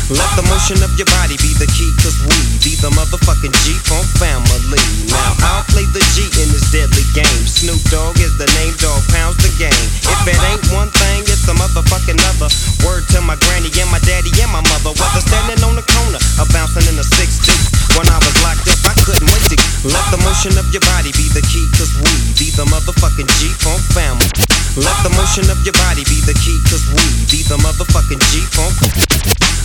Let 0.09 0.33
the 0.41 0.45
motion 0.49 0.81
of 0.81 0.97
your 0.97 1.05
body 1.21 1.37
be 1.37 1.53
the 1.61 1.69
key, 1.69 1.93
cause 2.01 2.17
we 2.25 2.33
be 2.65 2.73
the 2.81 2.89
motherfucking 2.97 3.53
G-Funk 3.61 4.09
family. 4.17 4.81
Now 5.13 5.37
I'll 5.45 5.69
play 5.69 5.85
the 5.93 6.01
G 6.17 6.25
in 6.41 6.49
this 6.49 6.73
deadly 6.73 7.05
game. 7.13 7.45
Snoop 7.45 7.77
Dogg 7.93 8.17
is 8.17 8.33
the 8.41 8.49
name, 8.57 8.73
dog 8.81 9.05
pounds 9.13 9.37
the 9.45 9.53
game. 9.61 9.85
If 10.09 10.21
it 10.25 10.41
ain't 10.49 10.65
one 10.73 10.89
thing, 10.97 11.29
it's 11.29 11.45
a 11.45 11.53
motherfucking 11.53 12.17
other. 12.25 12.49
Word 12.89 13.05
to 13.13 13.21
my 13.21 13.37
granny 13.45 13.69
and 13.77 13.91
my 13.93 14.01
daddy 14.09 14.33
and 14.41 14.49
my 14.49 14.65
mother. 14.73 14.97
Whether 14.97 15.21
standing 15.21 15.61
on 15.61 15.77
the 15.77 15.85
corner 15.85 16.21
or 16.41 16.49
bouncing 16.57 16.89
in 16.89 16.97
a 16.97 17.05
six 17.05 17.45
deep. 17.45 17.61
When 17.93 18.09
I 18.09 18.17
was 18.17 18.33
locked 18.41 18.65
up, 18.65 18.81
I 18.89 18.97
couldn't 19.05 19.29
wait 19.29 19.45
to 19.53 19.57
let 19.93 20.09
the 20.09 20.25
motion 20.25 20.57
of 20.57 20.73
your 20.73 20.85
body 20.89 21.13
be 21.21 21.29
the 21.37 21.45
key, 21.53 21.69
cause 21.77 21.93
we 22.01 22.13
be 22.41 22.49
the 22.57 22.65
motherfucking 22.65 23.29
G-Funk 23.45 23.85
family. 23.93 24.33
Let 24.77 24.97
the 25.03 25.13
motion 25.17 25.49
of 25.51 25.59
your 25.65 25.75
body 25.81 26.05
be 26.05 26.21
the 26.29 26.35
key, 26.37 26.59
cause 26.69 26.85
we 26.93 27.05
be 27.31 27.41
the 27.49 27.57
motherfucking 27.65 28.21
G-Funk. 28.35 28.75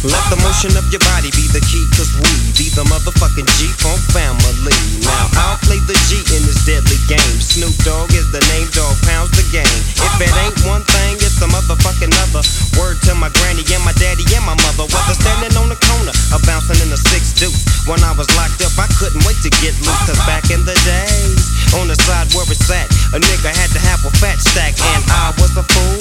Let 0.03 0.19
the 0.27 0.35
motion 0.43 0.75
of 0.75 0.83
your 0.91 0.99
body 1.15 1.31
be 1.31 1.47
the 1.55 1.63
key, 1.63 1.87
cause 1.95 2.11
we 2.19 2.31
be 2.59 2.67
the 2.75 2.83
motherfucking 2.91 3.47
G-Funk 3.55 4.03
family. 4.11 4.75
Now 4.99 5.31
I'll 5.39 5.59
play 5.63 5.79
the 5.87 5.95
G 6.11 6.19
in 6.35 6.43
this 6.43 6.59
deadly 6.67 6.99
game. 7.07 7.39
Snoop 7.39 7.71
Dogg 7.87 8.11
is 8.11 8.27
the 8.35 8.43
name, 8.51 8.67
dog 8.75 8.99
pounds 9.07 9.31
the 9.31 9.47
game. 9.55 9.79
If 9.95 10.19
it 10.19 10.33
ain't 10.43 10.59
one 10.67 10.83
thing, 10.91 11.15
it's 11.23 11.39
a 11.39 11.47
motherfucking 11.47 12.11
other. 12.27 12.43
Word 12.75 12.99
to 13.07 13.15
my 13.15 13.31
granny 13.39 13.63
and 13.71 13.79
my 13.87 13.95
daddy 13.95 14.27
and 14.35 14.43
my 14.43 14.59
mother. 14.67 14.91
Whether 14.91 15.15
standing 15.15 15.55
on 15.55 15.71
the 15.71 15.79
corner 15.79 16.11
or 16.35 16.41
bouncing 16.43 16.83
in 16.83 16.91
a 16.91 16.99
six 16.99 17.31
deuce. 17.39 17.63
When 17.87 18.03
I 18.03 18.11
was 18.11 18.27
locked 18.35 18.59
up, 18.59 18.75
I 18.75 18.91
couldn't 18.99 19.23
wait 19.23 19.39
to 19.47 19.51
get 19.63 19.71
loose. 19.87 20.03
Cause 20.03 20.19
back 20.27 20.51
in 20.51 20.67
the 20.67 20.75
days, 20.83 21.47
on 21.79 21.87
the 21.87 21.95
side 22.03 22.27
where 22.35 22.43
it's 22.51 22.67
at, 22.67 22.91
a 23.15 23.23
nigga 23.23 23.55
had 23.55 23.71
to 23.71 23.79
have 23.87 24.03
a 24.03 24.11
fat 24.19 24.43
stack, 24.43 24.75
and 24.75 24.92
I 25.09 25.33
was 25.41 25.53
a 25.57 25.63
fool. 25.63 25.99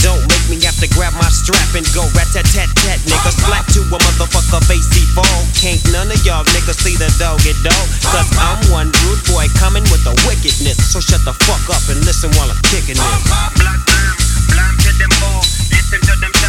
Don't 0.00 0.24
make 0.32 0.46
me 0.48 0.56
have 0.64 0.76
to 0.80 0.88
grab 0.96 1.12
my 1.20 1.28
strap 1.28 1.76
and 1.76 1.84
go 1.92 2.06
rat 2.16 2.28
tat 2.32 2.48
tat 2.48 2.70
tat. 2.80 2.98
Nigga, 3.04 3.32
slap 3.36 3.66
to 3.76 3.84
a 3.84 3.98
motherfucker 4.00 4.62
face 4.64 4.88
he 4.96 5.04
fall. 5.12 5.40
Can't 5.58 5.80
none 5.92 6.08
of 6.08 6.20
y'all 6.24 6.44
niggas 6.56 6.80
see 6.80 6.96
the 6.96 7.12
dog 7.20 7.40
get 7.44 7.56
dog. 7.60 7.86
Cause 8.08 8.30
I'm 8.40 8.60
one 8.72 8.88
rude 9.04 9.22
boy 9.28 9.46
coming 9.60 9.84
with 9.92 10.02
the 10.04 10.16
wickedness. 10.24 10.80
So 10.88 11.00
shut 11.00 11.20
the 11.28 11.36
fuck 11.44 11.68
up 11.68 11.84
and 11.92 12.00
listen 12.08 12.32
while 12.40 12.48
I'm 12.48 12.60
kicking 12.72 12.96
this. 12.96 13.20
Blood 13.60 13.80
blam, 13.84 14.16
blam 14.56 14.74
to 14.88 14.90
them 14.96 15.12
all. 15.28 15.44
Listen 15.68 16.00
to 16.00 16.14
them 16.16 16.39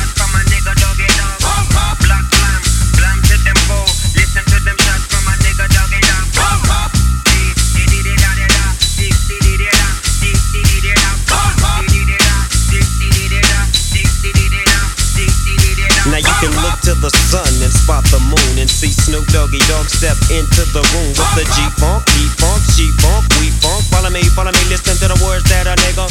the 17.01 17.09
sun 17.33 17.49
and 17.65 17.73
spot 17.73 18.05
the 18.13 18.21
moon 18.29 18.53
and 18.61 18.69
see 18.69 18.93
Snoop 18.93 19.25
Doggy 19.33 19.57
Dogg 19.65 19.89
step 19.89 20.13
into 20.29 20.61
the 20.69 20.85
room 20.93 21.11
with 21.17 21.33
the 21.33 21.45
G 21.49 21.57
funk, 21.81 22.05
G 22.13 22.29
funk, 22.37 22.61
G 22.77 22.93
funk, 23.01 23.25
we 23.41 23.49
funk. 23.57 23.81
Follow 23.89 24.13
me, 24.13 24.21
follow 24.37 24.53
me, 24.53 24.63
listen 24.69 24.93
to 25.01 25.09
the 25.09 25.17
words 25.21 25.41
that 25.49 25.65
a 25.65 25.73
nigga. 25.81 26.05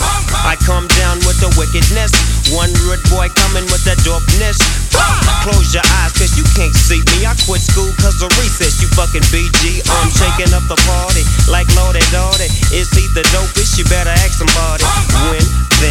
I 0.47 0.59
come 0.63 0.91
down 1.03 1.23
with 1.27 1.39
the 1.39 1.51
wickedness. 1.55 2.11
One 2.51 2.71
rude 2.83 3.03
boy 3.11 3.31
coming 3.39 3.67
with 3.71 3.87
the 3.87 3.95
dopeness. 4.03 4.59
Close 5.47 5.71
your 5.71 5.87
eyes, 6.03 6.13
cause 6.13 6.35
you 6.35 6.45
can't 6.55 6.75
see 6.75 7.03
me. 7.17 7.27
I 7.27 7.39
quit 7.47 7.63
school 7.63 7.91
cause 8.03 8.19
of 8.21 8.31
recess, 8.37 8.83
you 8.83 8.91
fucking 8.93 9.25
BG. 9.31 9.83
I'm 9.87 10.11
shaking 10.11 10.51
up 10.53 10.67
the 10.67 10.79
party 10.91 11.23
like 11.47 11.71
Lordy 11.79 12.03
Dotty. 12.11 12.51
Is 12.75 12.91
he 12.95 13.07
the 13.15 13.23
dopest? 13.31 13.79
You 13.79 13.87
better 13.87 14.11
ask 14.11 14.39
somebody. 14.39 14.85
When, 15.31 15.43
then, 15.81 15.90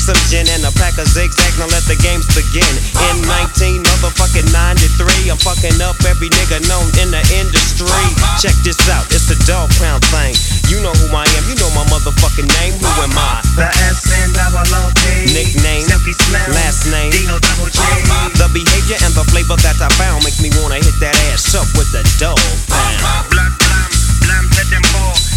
some 0.00 0.16
gin 0.32 0.48
and 0.48 0.64
a 0.64 0.72
pack 0.80 0.96
of 0.96 1.04
zigzag. 1.04 1.52
Now 1.60 1.68
let 1.68 1.84
the 1.84 1.94
games 2.00 2.24
begin. 2.32 2.72
In 3.12 3.16
19 3.52 3.84
motherfucking 3.84 4.48
93, 4.48 5.28
I'm 5.28 5.36
fucking 5.36 5.76
up 5.84 6.00
every 6.08 6.32
nigga 6.32 6.64
known 6.64 6.88
in 7.04 7.12
the 7.12 7.20
industry. 7.36 7.92
Check 8.40 8.56
this 8.64 8.80
out, 8.88 9.04
it's 9.12 9.28
the 9.28 9.36
dog 9.44 9.68
pound 9.76 10.00
thing. 10.08 10.32
You 10.72 10.80
know 10.80 10.96
who 11.04 11.12
I 11.12 11.28
am, 11.36 11.44
you 11.44 11.54
know 11.60 11.68
my 11.76 11.84
motherfucking 11.92 12.48
name. 12.64 12.74
Who 12.80 12.88
am 13.04 13.12
I? 13.12 13.44
The 13.60 13.68
S 13.92 14.08
and 14.08 14.32
double 14.32 14.64
O 14.64 14.82
P. 14.96 15.36
Nickname, 15.36 15.84
Silky 15.84 16.16
Slim. 16.16 16.48
last 16.56 16.88
name. 16.88 17.12
Dino 17.12 17.36
double 17.36 17.68
J. 17.68 17.84
The 18.40 18.48
behavior 18.56 18.98
and 19.04 19.12
the 19.12 19.24
flavor 19.28 19.60
that 19.60 19.76
I 19.84 19.92
found 20.00 20.24
makes 20.24 20.40
me 20.40 20.48
wanna 20.64 20.80
hit 20.80 20.96
that 21.04 21.14
ass 21.28 21.52
up 21.52 21.68
with 21.76 21.92
the 21.92 22.00
dog 22.16 22.40
pound. 22.72 23.28
Blood 23.28 23.52
blam, 23.60 23.90
blam 24.24 24.44
to 24.48 24.62
them 24.72 24.84
all. 24.96 25.29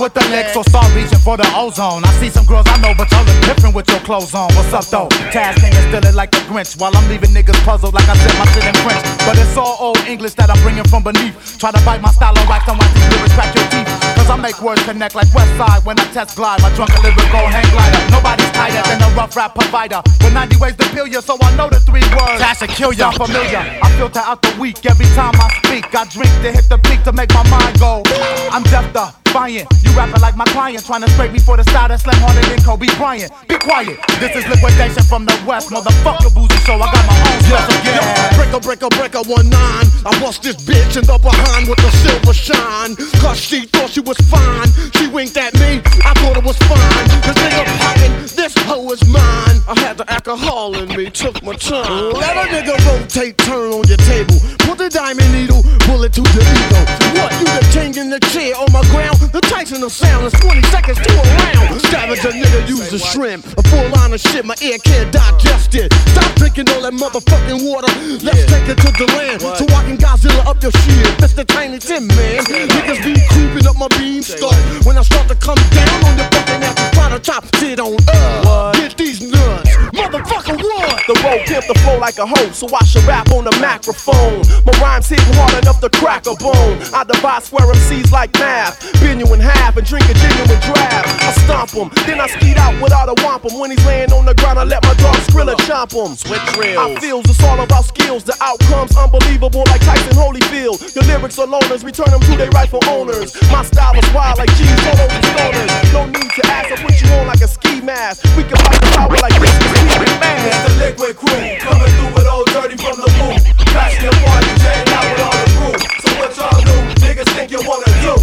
With 0.00 0.16
the 0.16 0.24
Knicks, 0.32 0.56
so 0.56 0.64
start 0.64 0.88
reaching 0.96 1.20
for 1.20 1.36
the 1.36 1.44
ozone. 1.52 2.00
I 2.08 2.12
see 2.16 2.32
some 2.32 2.48
girls 2.48 2.64
I 2.72 2.80
know, 2.80 2.96
but 2.96 3.12
y'all 3.12 3.20
look 3.20 3.36
different 3.44 3.76
with 3.76 3.84
your 3.92 4.00
clothes 4.00 4.32
on. 4.32 4.48
What's 4.56 4.72
up 4.72 4.88
though? 4.88 5.12
Tash 5.28 5.60
still 5.60 6.00
it 6.00 6.16
like 6.16 6.32
the 6.32 6.40
Grinch, 6.48 6.80
while 6.80 6.96
I'm 6.96 7.04
leaving 7.12 7.36
niggas 7.36 7.60
puzzled 7.68 7.92
like 7.92 8.08
I 8.08 8.16
said 8.16 8.32
my 8.40 8.48
shit 8.48 8.64
in 8.64 8.72
French. 8.80 9.04
But 9.28 9.36
it's 9.36 9.52
all 9.60 9.76
old 9.76 10.00
English 10.08 10.40
that 10.40 10.48
I'm 10.48 10.56
bringing 10.64 10.88
from 10.88 11.04
beneath. 11.04 11.36
Try 11.60 11.68
to 11.68 11.82
bite 11.84 12.00
my 12.00 12.08
style 12.16 12.32
of 12.32 12.48
wax 12.48 12.64
and 12.64 12.80
watch 12.80 12.88
these 12.96 13.12
lyrics 13.12 13.36
crack 13.36 13.52
your 13.52 13.68
teeth. 13.68 13.92
Cause 14.16 14.32
I 14.32 14.40
make 14.40 14.56
words 14.64 14.80
connect 14.88 15.12
like 15.12 15.28
West 15.36 15.52
Side 15.60 15.84
when 15.84 16.00
I 16.00 16.08
test 16.16 16.32
glide. 16.32 16.64
My 16.64 16.72
drunken 16.72 17.04
lyrical 17.04 17.44
hang 17.52 17.68
glider. 17.68 18.00
Nobody's 18.08 18.48
tighter 18.56 18.80
than 18.88 19.04
a 19.04 19.10
rough 19.12 19.36
rap 19.36 19.52
provider. 19.52 20.00
With 20.24 20.32
90 20.32 20.64
ways 20.64 20.80
to 20.80 20.88
kill 20.96 21.12
you, 21.12 21.20
so 21.20 21.36
I 21.44 21.52
know 21.60 21.68
the 21.68 21.76
three 21.84 22.08
words. 22.16 22.40
Cash 22.40 22.64
to 22.64 22.72
kill 22.72 22.96
ya. 22.96 23.12
Familiar. 23.12 23.60
I 23.60 23.88
filter 24.00 24.24
out 24.24 24.40
the 24.40 24.56
weak 24.56 24.80
every 24.88 25.12
time 25.12 25.36
I 25.36 25.52
speak. 25.60 25.92
I 25.92 26.08
drink 26.08 26.32
to 26.40 26.48
hit 26.56 26.72
the 26.72 26.80
peak 26.88 27.04
to 27.04 27.12
make 27.12 27.28
my 27.36 27.44
mind 27.52 27.76
go. 27.76 28.00
I'm 28.48 28.64
deaf 28.72 29.19
defiant. 29.30 29.68
You 29.82 29.90
rapping 29.92 30.20
like 30.20 30.36
my 30.36 30.44
client, 30.46 30.84
trying 30.84 31.02
to 31.02 31.10
scrape 31.10 31.32
me 31.32 31.38
for 31.38 31.56
the 31.56 31.64
style 31.64 31.88
that 31.88 32.00
slam 32.00 32.18
harder 32.18 32.42
than 32.50 32.58
Kobe 32.62 32.86
Bryant. 32.98 33.30
Be 33.46 33.56
quiet. 33.58 33.98
This 34.18 34.34
is 34.34 34.44
liquidation 34.50 35.02
from 35.06 35.24
the 35.24 35.36
west, 35.46 35.70
motherfucker 35.70 36.34
boozy 36.34 36.58
so 36.66 36.74
I 36.74 36.90
got 36.90 37.04
my 37.06 37.14
own 37.14 37.38
stuff 37.46 37.70
get. 37.86 38.02
Breaker, 38.34 38.60
breaker, 38.60 38.90
breaker, 38.90 39.22
one 39.30 39.48
nine. 39.48 39.86
I 40.02 40.18
bust 40.18 40.42
this 40.42 40.58
bitch 40.58 40.98
in 40.98 41.06
the 41.06 41.18
behind 41.18 41.68
with 41.68 41.78
the 41.78 41.90
silver 42.02 42.34
shine. 42.34 42.96
Cause 43.22 43.38
she 43.38 43.66
thought 43.66 43.90
she 43.90 44.00
was 44.00 44.18
fine. 44.26 44.68
She 44.98 45.06
winked 45.08 45.36
at 45.36 45.54
me, 45.54 45.78
I 46.02 46.12
thought 46.18 46.36
it 46.36 46.44
was 46.44 46.58
fine. 46.66 47.06
This 47.22 47.38
nigga 47.38 47.64
poppin', 47.78 48.12
this 48.34 48.54
hoe 48.66 48.90
is 48.90 49.02
mine. 49.06 49.56
I 49.70 49.78
had 49.78 49.98
the 49.98 50.10
alcohol 50.10 50.74
in 50.74 50.88
me, 50.96 51.10
took 51.10 51.42
my 51.42 51.54
time. 51.54 52.12
Let 52.18 52.34
a 52.34 52.50
nigga 52.50 52.74
rotate, 52.86 53.38
turn 53.38 53.70
on 53.78 53.86
your 53.86 54.02
table. 54.10 54.38
Put 54.66 54.78
the 54.78 54.88
diamond 54.90 55.30
needle, 55.32 55.62
bullet 55.86 56.12
to 56.14 56.22
the 56.22 56.42
ego. 56.42 56.80
What, 57.20 57.30
you 57.38 57.46
the 57.46 57.62
king 57.70 57.94
in 57.94 58.10
the 58.10 58.18
chair 58.32 58.56
on 58.56 58.72
my 58.72 58.82
ground? 58.90 59.19
The 59.32 59.40
Tyson 59.42 59.82
of 59.84 59.92
sound 59.92 60.26
is 60.26 60.32
20 60.32 60.60
seconds 60.74 60.98
to 60.98 61.10
a 61.14 61.22
round. 61.22 61.80
Savage 61.82 62.18
a 62.26 62.34
nigga 62.34 62.68
use 62.68 62.92
a 62.92 62.98
shrimp. 62.98 63.46
A 63.58 63.62
full 63.62 63.88
line 63.90 64.12
of 64.12 64.20
shit, 64.20 64.44
my 64.44 64.56
ear 64.60 64.76
can't 64.82 65.12
digest 65.12 65.76
it. 65.76 65.92
Stop 66.10 66.34
drinking 66.34 66.68
all 66.70 66.82
that 66.82 66.92
motherfucking 66.92 67.62
water. 67.62 67.86
Let's 68.26 68.44
take 68.50 68.66
it 68.66 68.78
to 68.82 68.90
the 68.90 69.06
land. 69.14 69.40
So 69.40 69.64
I 69.70 69.86
can 69.86 69.96
Godzilla 69.96 70.44
up 70.46 70.60
your 70.62 70.72
shit. 70.72 71.06
Mr. 71.22 71.46
Tiny 71.46 71.78
Tim, 71.78 72.08
man. 72.08 72.42
Niggas 72.42 73.04
be 73.06 73.14
creeping 73.30 73.68
up 73.68 73.76
my 73.78 73.86
beanstalk. 73.98 74.54
When 74.84 74.98
I 74.98 75.02
start 75.02 75.28
to 75.28 75.36
come 75.36 75.58
down 75.70 76.04
on 76.04 76.18
your 76.18 76.26
fucking 76.34 76.62
ass, 76.66 76.90
try 76.94 77.08
to 77.10 77.20
top 77.20 77.44
shit 77.54 77.78
on 77.78 77.94
up. 78.08 78.74
Get 78.74 78.96
these 78.96 79.20
nuts. 79.22 79.79
Motherfucker, 79.92 80.54
what? 80.54 81.02
The 81.06 81.14
road 81.26 81.42
pimp 81.46 81.66
the 81.66 81.74
flow 81.82 81.98
like 81.98 82.18
a 82.18 82.26
hoe, 82.26 82.50
so 82.54 82.66
I 82.70 82.84
should 82.84 83.02
rap 83.04 83.30
on 83.30 83.44
the 83.44 83.54
microphone. 83.58 84.46
My 84.62 84.72
rhymes 84.78 85.08
hitting 85.08 85.34
hard 85.34 85.58
enough 85.62 85.80
to 85.80 85.90
crack 85.90 86.26
a 86.26 86.34
bone. 86.38 86.78
I 86.94 87.02
divide 87.04 87.42
square 87.42 87.66
MCs 87.66 88.12
like 88.12 88.32
math. 88.38 88.78
Bend 89.00 89.20
you 89.20 89.26
in 89.34 89.40
half 89.40 89.76
and 89.76 89.86
drink 89.86 90.06
a 90.06 90.14
genuine 90.14 90.60
draft. 90.62 91.10
I 91.22 91.32
stomp 91.42 91.70
him, 91.74 91.90
then 92.06 92.20
I 92.20 92.28
speed 92.28 92.56
out 92.58 92.78
without 92.80 93.08
a 93.08 93.14
whomp 93.22 93.50
him. 93.50 93.58
When 93.58 93.70
he's 93.70 93.84
laying 93.84 94.12
on 94.12 94.26
the 94.26 94.34
ground, 94.34 94.58
I 94.58 94.64
let 94.64 94.82
my 94.82 94.94
dog 94.94 95.16
Skrilla 95.26 95.58
chomp 95.66 95.90
him. 95.90 96.14
Switch 96.14 96.46
reels. 96.54 96.78
I 96.78 96.94
feels 97.00 97.26
it's 97.26 97.42
all 97.42 97.58
about 97.58 97.84
skills. 97.84 98.22
The 98.22 98.36
outcome's 98.40 98.94
unbelievable 98.96 99.64
like 99.66 99.82
Tyson 99.82 100.14
Holyfield. 100.14 100.78
Your 100.94 101.04
lyrics 101.04 101.38
are 101.38 101.46
loners, 101.46 101.82
return 101.82 102.10
them 102.10 102.20
to 102.30 102.36
their 102.36 102.50
rightful 102.50 102.80
owners. 102.86 103.34
My 103.50 103.64
style 103.64 103.98
is 103.98 104.06
wild 104.14 104.38
like 104.38 104.50
cheese 104.54 104.70
all 104.86 105.02
over 105.02 105.20
stoners. 105.34 105.70
No 105.92 106.06
need 106.06 106.30
to 106.38 106.42
ask, 106.46 106.70
I 106.70 106.76
put 106.78 106.94
you 107.02 107.10
on 107.18 107.26
like 107.26 107.40
a 107.42 107.48
ski 107.48 107.80
mask. 107.80 108.22
We 108.36 108.44
can 108.44 108.56
fight 108.62 108.80
the 108.80 108.90
power 108.94 109.16
like 109.18 109.34
this. 109.40 109.79
It's 109.80 110.60
the 110.66 110.72
liquid 110.78 111.16
crew 111.16 111.40
coming 111.60 111.90
through 111.96 112.12
with 112.14 112.26
old 112.26 112.46
dirty 112.52 112.76
from 112.76 112.96
the 113.00 113.08
booth. 113.16 113.42
Crashing 113.72 114.04
your 114.04 114.16
party, 114.24 114.50
jetting 114.60 114.92
out 114.92 115.06
with 115.12 115.22
all 115.26 115.36
the 115.40 115.48
crew. 115.56 115.74
So 116.02 116.10
what 116.18 116.30
y'all 116.36 116.60
do? 116.64 116.76
Niggas 117.04 117.30
think 117.34 117.50
you 117.50 117.60
wanna 117.64 117.90
do? 118.04 118.14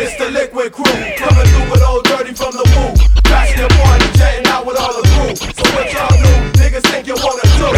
It's 0.00 0.16
the 0.16 0.30
liquid 0.30 0.72
crew 0.72 0.96
coming 1.18 1.46
through 1.50 1.70
with 1.70 1.82
old 1.82 2.04
dirty 2.04 2.34
from 2.34 2.52
the 2.52 2.64
booth. 2.74 2.98
Crashing 3.24 3.58
your 3.58 3.68
party, 3.82 4.06
jetting 4.18 4.46
out 4.46 4.66
with 4.66 4.78
all 4.78 4.94
the 4.94 5.04
crew. 5.14 5.34
So 5.36 5.64
what 5.74 5.86
y'all 5.92 6.16
do? 6.16 6.32
Niggas 6.58 6.86
think 6.90 7.06
you 7.06 7.14
wanna 7.14 7.46
do? 7.58 7.68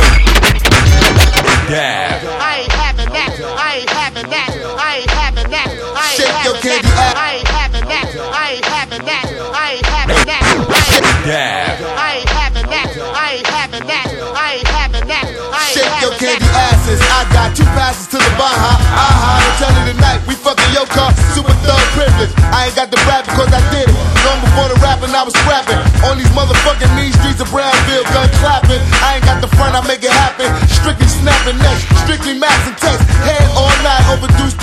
Yeah. 1.71 2.19
I 2.41 2.67
ain't 2.67 2.73
having 2.73 3.11
that. 3.15 3.31
I 3.41 3.77
ain't 3.79 3.91
having 3.91 4.29
that. 4.31 4.51
I 4.77 4.97
ain't 4.99 5.11
having 5.11 5.51
that. 5.51 5.69
Shake 6.17 6.45
your 6.45 6.57
candy 6.61 6.89
up. 6.99 7.30
To 18.11 18.19
the 18.19 18.35
Baja. 18.35 18.75
Aha, 18.91 19.39
the 19.39 19.51
tell 19.63 19.71
you 19.71 19.95
tonight. 19.95 20.19
We 20.27 20.35
fucking 20.35 20.75
your 20.75 20.83
car. 20.91 21.15
Super 21.31 21.55
thug 21.63 21.79
privilege. 21.95 22.35
I 22.51 22.67
ain't 22.67 22.75
got 22.75 22.91
the 22.91 22.99
rap 23.07 23.23
because 23.23 23.47
I 23.55 23.63
did 23.71 23.87
it. 23.87 23.95
Long 24.27 24.43
before 24.43 24.67
the 24.67 24.75
rapping, 24.83 25.15
I 25.15 25.23
was 25.23 25.31
scrapping. 25.39 25.79
On 26.11 26.19
these 26.19 26.27
motherfucking 26.35 26.91
mean 26.99 27.15
streets 27.23 27.39
of 27.39 27.47
Brownsville, 27.55 28.03
gun 28.11 28.27
clapping. 28.43 28.83
I 28.99 29.23
ain't 29.23 29.27
got 29.31 29.39
the 29.39 29.47
front, 29.55 29.79
I 29.79 29.87
make 29.87 30.03
it 30.03 30.11
happen. 30.11 30.51
Strictly 30.67 31.07
snapping 31.07 31.55
next. 31.63 31.87
Strictly 32.03 32.35
and 32.35 32.77
text. 32.83 33.07
Head 33.23 33.47
all 33.55 33.71
night, 33.87 34.03
overdose, 34.11 34.59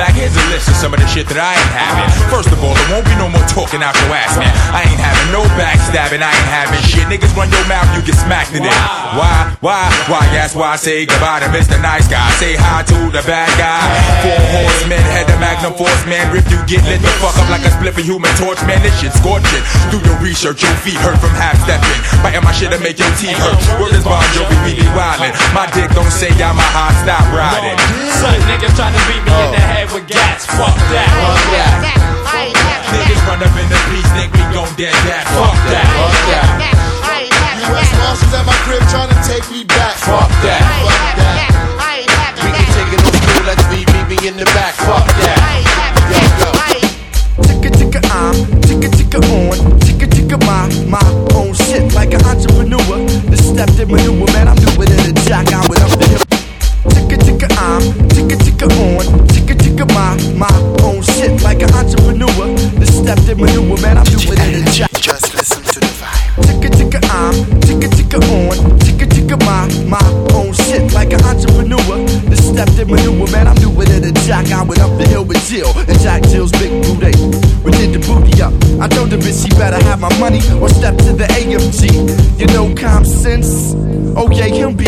fact, 0.00 0.16
here's 0.16 0.32
a 0.32 0.46
list 0.48 0.72
of 0.72 0.76
some 0.80 0.96
of 0.96 1.00
the 1.00 1.04
shit 1.04 1.28
that 1.28 1.36
I 1.36 1.52
ain't 1.52 1.72
having. 1.76 2.08
First 2.32 2.48
of 2.48 2.58
all, 2.64 2.72
there 2.72 2.88
won't 2.88 3.04
be 3.04 3.12
no 3.20 3.28
more 3.28 3.44
talking 3.52 3.84
out 3.84 3.92
your 4.00 4.16
ass, 4.16 4.32
man. 4.40 4.48
I 4.72 4.88
ain't 4.88 4.96
having 4.96 5.28
no 5.28 5.44
backstabbing, 5.60 6.24
I 6.24 6.32
ain't 6.32 6.48
having 6.48 6.80
shit. 6.88 7.04
Niggas 7.12 7.36
run 7.36 7.52
your 7.52 7.64
mouth, 7.68 7.84
you 7.92 8.00
get 8.00 8.16
smacked 8.16 8.56
in 8.56 8.64
it. 8.64 8.72
Why, 9.12 9.52
why, 9.60 9.92
why? 10.08 10.24
That's 10.32 10.56
why 10.56 10.72
I 10.72 10.78
say 10.80 11.04
goodbye 11.04 11.44
to 11.44 11.52
Mr. 11.52 11.76
Nice 11.84 12.08
Guy. 12.08 12.24
Say 12.40 12.56
hi 12.56 12.80
to 12.80 12.98
the 13.12 13.20
bad 13.28 13.52
guy. 13.60 13.84
Four 14.24 14.40
horsemen, 14.56 15.04
head 15.12 15.28
the 15.28 15.36
Magnum 15.36 15.76
Force, 15.76 16.00
man. 16.08 16.32
If 16.32 16.48
you 16.48 16.56
get 16.64 16.80
lit 16.88 17.04
the 17.04 17.12
fuck 17.20 17.36
up 17.36 17.52
like 17.52 17.60
a 17.68 17.70
split 17.76 17.92
for 17.92 18.00
human 18.00 18.32
torch, 18.40 18.62
man, 18.64 18.80
this 18.80 18.96
shit 18.96 19.12
scorching. 19.12 19.64
Do 19.92 20.00
your 20.00 20.16
research, 20.24 20.64
your 20.64 20.72
feet 20.80 20.96
hurt 21.04 21.20
from 21.20 21.36
half 21.36 21.60
stepping. 21.60 22.00
Biting 22.24 22.40
my 22.40 22.49
shit 22.60 22.68
to 22.76 22.80
make 22.84 23.00
your 23.00 23.08
teeth 23.16 23.40
hurt. 23.40 23.56
Word 23.80 23.96
is 23.96 24.04
Bon 24.04 24.20
Jovi, 24.36 24.52
we 24.68 24.76
be 24.76 24.84
wildin'. 24.92 25.32
My 25.56 25.64
dick 25.72 25.88
don't 25.96 26.12
say 26.12 26.28
I'm 26.44 26.60
a 26.60 26.68
hot 26.76 26.92
stop 27.00 27.24
riding. 27.32 27.80
Son, 28.20 28.36
niggas 28.44 28.76
trying 28.76 28.92
to 28.92 29.02
beat 29.08 29.24
me 29.24 29.32
in 29.32 29.50
the 29.56 29.64
head 29.64 29.88
with 29.88 30.04
gas. 30.04 30.44
Fuck 30.44 30.76
that. 30.92 31.08
Fuck 31.08 31.40
that. 31.56 31.80
Niggas 32.92 33.22
run 33.24 33.40
up 33.40 33.54
in 33.56 33.64
the 33.64 33.80
piece, 33.88 34.10
think 34.12 34.28
we 34.36 34.44
gon' 34.52 34.68
dead 34.76 34.92
that. 35.08 35.24
Fuck 35.32 35.56
that. 35.72 35.88
Fuck 35.88 36.16
that. 36.28 36.76
U.S. 37.72 37.90
Marshals 37.96 38.34
at 38.36 38.44
my 38.44 38.56
crib 38.68 38.84
trying 38.92 39.08
to 39.08 39.18
take 39.24 39.46
me 39.48 39.64
back. 39.64 39.96
Fuck 40.04 40.28
that. 40.44 40.60
Fuck 40.84 41.16
that. 41.16 41.56
We 42.44 42.50
can 42.52 42.68
take 42.76 42.92
it 42.92 43.00
old 43.00 43.16
school, 43.16 43.42
let's 43.48 43.64
leave 43.72 43.88
me 43.88 44.20
in 44.28 44.36
the 44.36 44.44
back. 44.52 44.76
Fuck 44.76 45.08
that. 45.24 45.40
Ticka 46.12 46.59
ticka 47.90 48.06
I'm, 48.14 48.34
ticka 48.62 48.88
ticka 48.88 49.18
on, 49.18 49.80
ticka 49.80 50.06
ticka 50.06 50.38
my, 50.46 50.68
my 50.86 51.02
own 51.34 51.52
shit 51.54 51.92
like 51.94 52.14
an 52.14 52.24
entrepreneur. 52.24 52.78
The 53.30 53.36
step 53.36 53.68
that 53.70 53.88
maneuver, 53.88 54.30
man, 54.32 54.48
I'm 54.48 54.56
doing 54.56 54.90
it 54.90 55.08
in 55.08 55.16
a 55.16 55.20
jack, 55.26 55.52
I'm 55.52 55.66
with 55.68 55.82
up 55.82 55.90
the 55.98 56.06
hill. 56.06 56.22
Ticka 56.94 57.16
ticka 57.18 57.48
I'm, 57.58 57.82
ticka 58.08 58.36
ticka 58.38 58.66
on, 58.86 59.26
ticka 59.28 59.54
ticka 59.54 59.84
my, 59.90 60.14
my 60.38 60.54
own 60.86 61.02
shit 61.02 61.42
like 61.42 61.62
an 61.62 61.72
entrepreneur. 61.74 62.30
The 62.78 62.86
step 62.86 63.18
that 63.26 63.36
maneuver, 63.36 63.80
man, 63.82 63.98
I'm 63.98 64.06
doing 64.06 64.38
it 64.38 64.54
in 64.54 64.68
a 64.68 64.70
jack. 64.70 64.92
Just 64.94 65.34
listen 65.34 65.62
to 65.62 65.80
the 65.80 65.90
vibe. 65.98 66.46
Ticka 66.46 66.70
ticka 66.70 67.00
I'm, 67.10 67.34
ticka 67.66 67.88
ticka 67.90 68.18
on, 68.38 68.78
ticka 68.78 69.06
ticka 69.10 69.36
my, 69.42 69.66
my 69.90 70.06
own 70.38 70.52
shit 70.54 70.92
like 70.94 71.12
an 71.12 71.22
entrepreneur. 71.26 72.06
The 72.30 72.39
step 72.52 72.68
that 72.68 72.86
maneuver, 72.86 73.30
man, 73.32 73.46
I'm 73.46 73.56
doing 73.56 73.88
it 73.90 74.04
a 74.04 74.12
jack, 74.26 74.50
I 74.50 74.62
went 74.62 74.80
up 74.80 74.96
the 74.98 75.06
hill 75.06 75.24
with 75.24 75.42
Jill 75.46 75.70
and 75.76 75.98
Jack 76.00 76.22
Jill's 76.24 76.52
big 76.52 76.70
booty. 76.82 77.14
We 77.62 77.70
did 77.72 77.92
the 77.92 78.00
booty 78.02 78.40
up. 78.42 78.52
I 78.80 78.88
told 78.88 79.10
the 79.10 79.16
bitch 79.16 79.44
she 79.44 79.50
better 79.58 79.78
have 79.84 80.00
my 80.00 80.12
money 80.18 80.40
or 80.60 80.68
step 80.68 80.96
to 81.06 81.12
the 81.12 81.26
AMG. 81.36 82.40
You 82.40 82.46
know 82.48 82.74
common 82.74 83.04
sense. 83.04 83.74
Oh 84.16 84.30
yeah, 84.30 84.48
him 84.48 84.76
be 84.76 84.84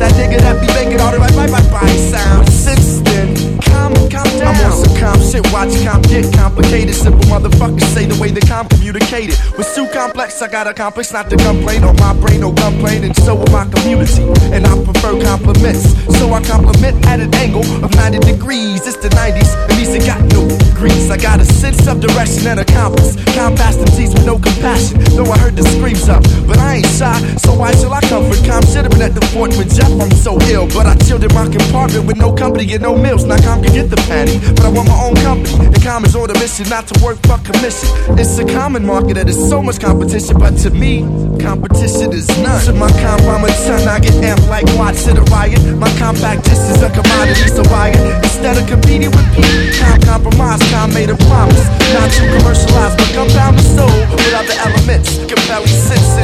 that 0.00 0.12
nigga 0.18 0.40
that 0.40 0.60
be 0.60 0.66
making 0.74 1.00
all 1.00 1.12
the 1.12 1.18
right, 1.18 1.30
right, 1.36 1.50
right, 1.50 1.70
right 1.70 2.00
sound. 2.10 2.48
Since 2.48 3.00
then, 3.04 3.60
calm, 3.60 3.92
calm 4.10 4.26
down. 4.40 4.56
I'm 4.56 4.72
on 4.72 4.84
some 4.84 4.96
calm 4.96 5.18
shit. 5.20 5.44
Watch 5.52 5.76
Com 5.84 6.02
get 6.02 6.32
complicated. 6.34 6.94
Simple 6.94 7.24
motherfuckers 7.28 7.84
say 7.94 8.06
the 8.06 8.18
way 8.20 8.30
they 8.30 8.40
calm 8.40 8.66
communicated. 8.68 9.36
Was 9.56 9.72
too 9.74 9.86
complex. 9.92 10.40
I 10.42 10.48
got 10.48 10.66
a 10.66 10.74
complex 10.74 11.12
not 11.12 11.30
to 11.30 11.36
complain 11.36 11.84
on 11.84 11.96
my 11.96 12.14
brain, 12.14 12.40
no 12.40 12.52
complaint, 12.52 13.04
and 13.04 13.14
so 13.16 13.36
will 13.36 13.52
my 13.52 13.68
community. 13.68 14.24
And 14.50 14.66
I 14.66 14.72
prefer 14.82 15.20
compliments, 15.22 15.92
so 16.18 16.32
I 16.32 16.42
compliment 16.42 17.03
at 17.06 17.20
an 17.20 17.32
angle 17.34 17.64
of 17.84 17.94
90 17.94 18.18
degrees. 18.20 18.86
It's 18.86 18.96
the 18.96 19.08
90s, 19.08 19.50
and 19.68 19.78
these 19.78 19.90
ain't 19.90 20.06
got 20.06 20.20
no 20.32 20.48
degrees. 20.48 21.10
I 21.10 21.16
got 21.16 21.40
a 21.40 21.44
sense 21.44 21.86
of 21.86 22.00
direction 22.00 22.46
and 22.46 22.60
a 22.60 22.64
compass. 22.64 23.16
Compass 23.34 23.76
them 23.76 23.88
T's 23.96 24.12
with 24.12 24.26
no 24.26 24.38
compassion. 24.38 24.98
Though 25.16 25.30
I 25.30 25.38
heard 25.38 25.56
the 25.56 25.64
screams 25.74 26.08
up, 26.08 26.22
but 26.46 26.58
I 26.58 26.76
ain't 26.76 26.86
shy, 26.86 27.16
so 27.36 27.54
why 27.54 27.72
shall 27.72 27.92
I 27.92 28.00
comfort? 28.02 28.40
Com 28.46 28.62
should 28.66 28.84
have 28.84 28.92
been 28.92 29.02
at 29.02 29.14
the 29.14 29.24
fort 29.32 29.50
with 29.56 29.74
Jeff. 29.74 29.90
I'm 30.00 30.10
so 30.12 30.38
ill, 30.52 30.66
but 30.68 30.86
I 30.86 30.94
chilled 31.06 31.24
in 31.24 31.32
my 31.34 31.46
compartment 31.48 32.06
with 32.06 32.16
no 32.16 32.32
company 32.32 32.72
and 32.74 32.82
no 32.82 32.96
meals. 32.96 33.24
Now 33.24 33.38
Com 33.42 33.62
can 33.62 33.72
get 33.72 33.90
the 33.90 34.00
patty, 34.08 34.38
but 34.54 34.64
I 34.64 34.70
want 34.70 34.88
my 34.88 34.98
own 35.02 35.16
company. 35.22 35.66
And 35.66 35.82
Com 35.82 36.04
is 36.04 36.14
on 36.16 36.30
a 36.30 36.34
mission, 36.34 36.68
not 36.68 36.86
to 36.88 36.94
work 37.04 37.18
for 37.26 37.38
commission. 37.44 37.88
It's 38.18 38.38
a 38.38 38.44
common 38.44 38.84
market 38.86 39.14
that 39.14 39.28
is 39.28 39.38
so 39.48 39.62
much 39.62 39.80
competition, 39.80 40.38
but 40.38 40.56
to 40.64 40.70
me, 40.70 41.02
competition 41.40 42.12
is 42.12 42.28
none. 42.42 42.64
To 42.64 42.72
my 42.72 42.90
comp, 43.02 43.22
I'm 43.28 43.44
a 43.44 43.52
ton. 43.66 43.88
I 43.88 44.00
get 44.00 44.14
amped 44.24 44.48
like 44.48 44.66
watch 44.78 45.02
to 45.04 45.12
the 45.14 45.22
riot. 45.32 45.60
My 45.76 45.90
compact 45.98 46.44
disc 46.44 46.62
is 46.70 46.82
a 46.82 46.90
commodity, 46.94 47.48
so 47.50 47.62
I 47.74 47.90
instead 48.22 48.56
of 48.56 48.66
competing 48.66 49.10
with 49.10 49.26
Pete, 49.34 49.74
Com 49.78 49.98
compromise, 50.06 50.62
Com 50.70 50.94
made 50.94 51.10
a 51.10 51.18
promise. 51.26 51.66
Not 51.92 52.08
to 52.14 52.22
commercialize, 52.38 52.94
but 52.96 53.10
come 53.12 53.28
down 53.28 53.56
the 53.56 53.66
soul 53.66 53.90
with 54.14 54.34
other 54.34 54.56
elements. 54.62 55.18
Compelling 55.26 55.68
sense 55.68 56.14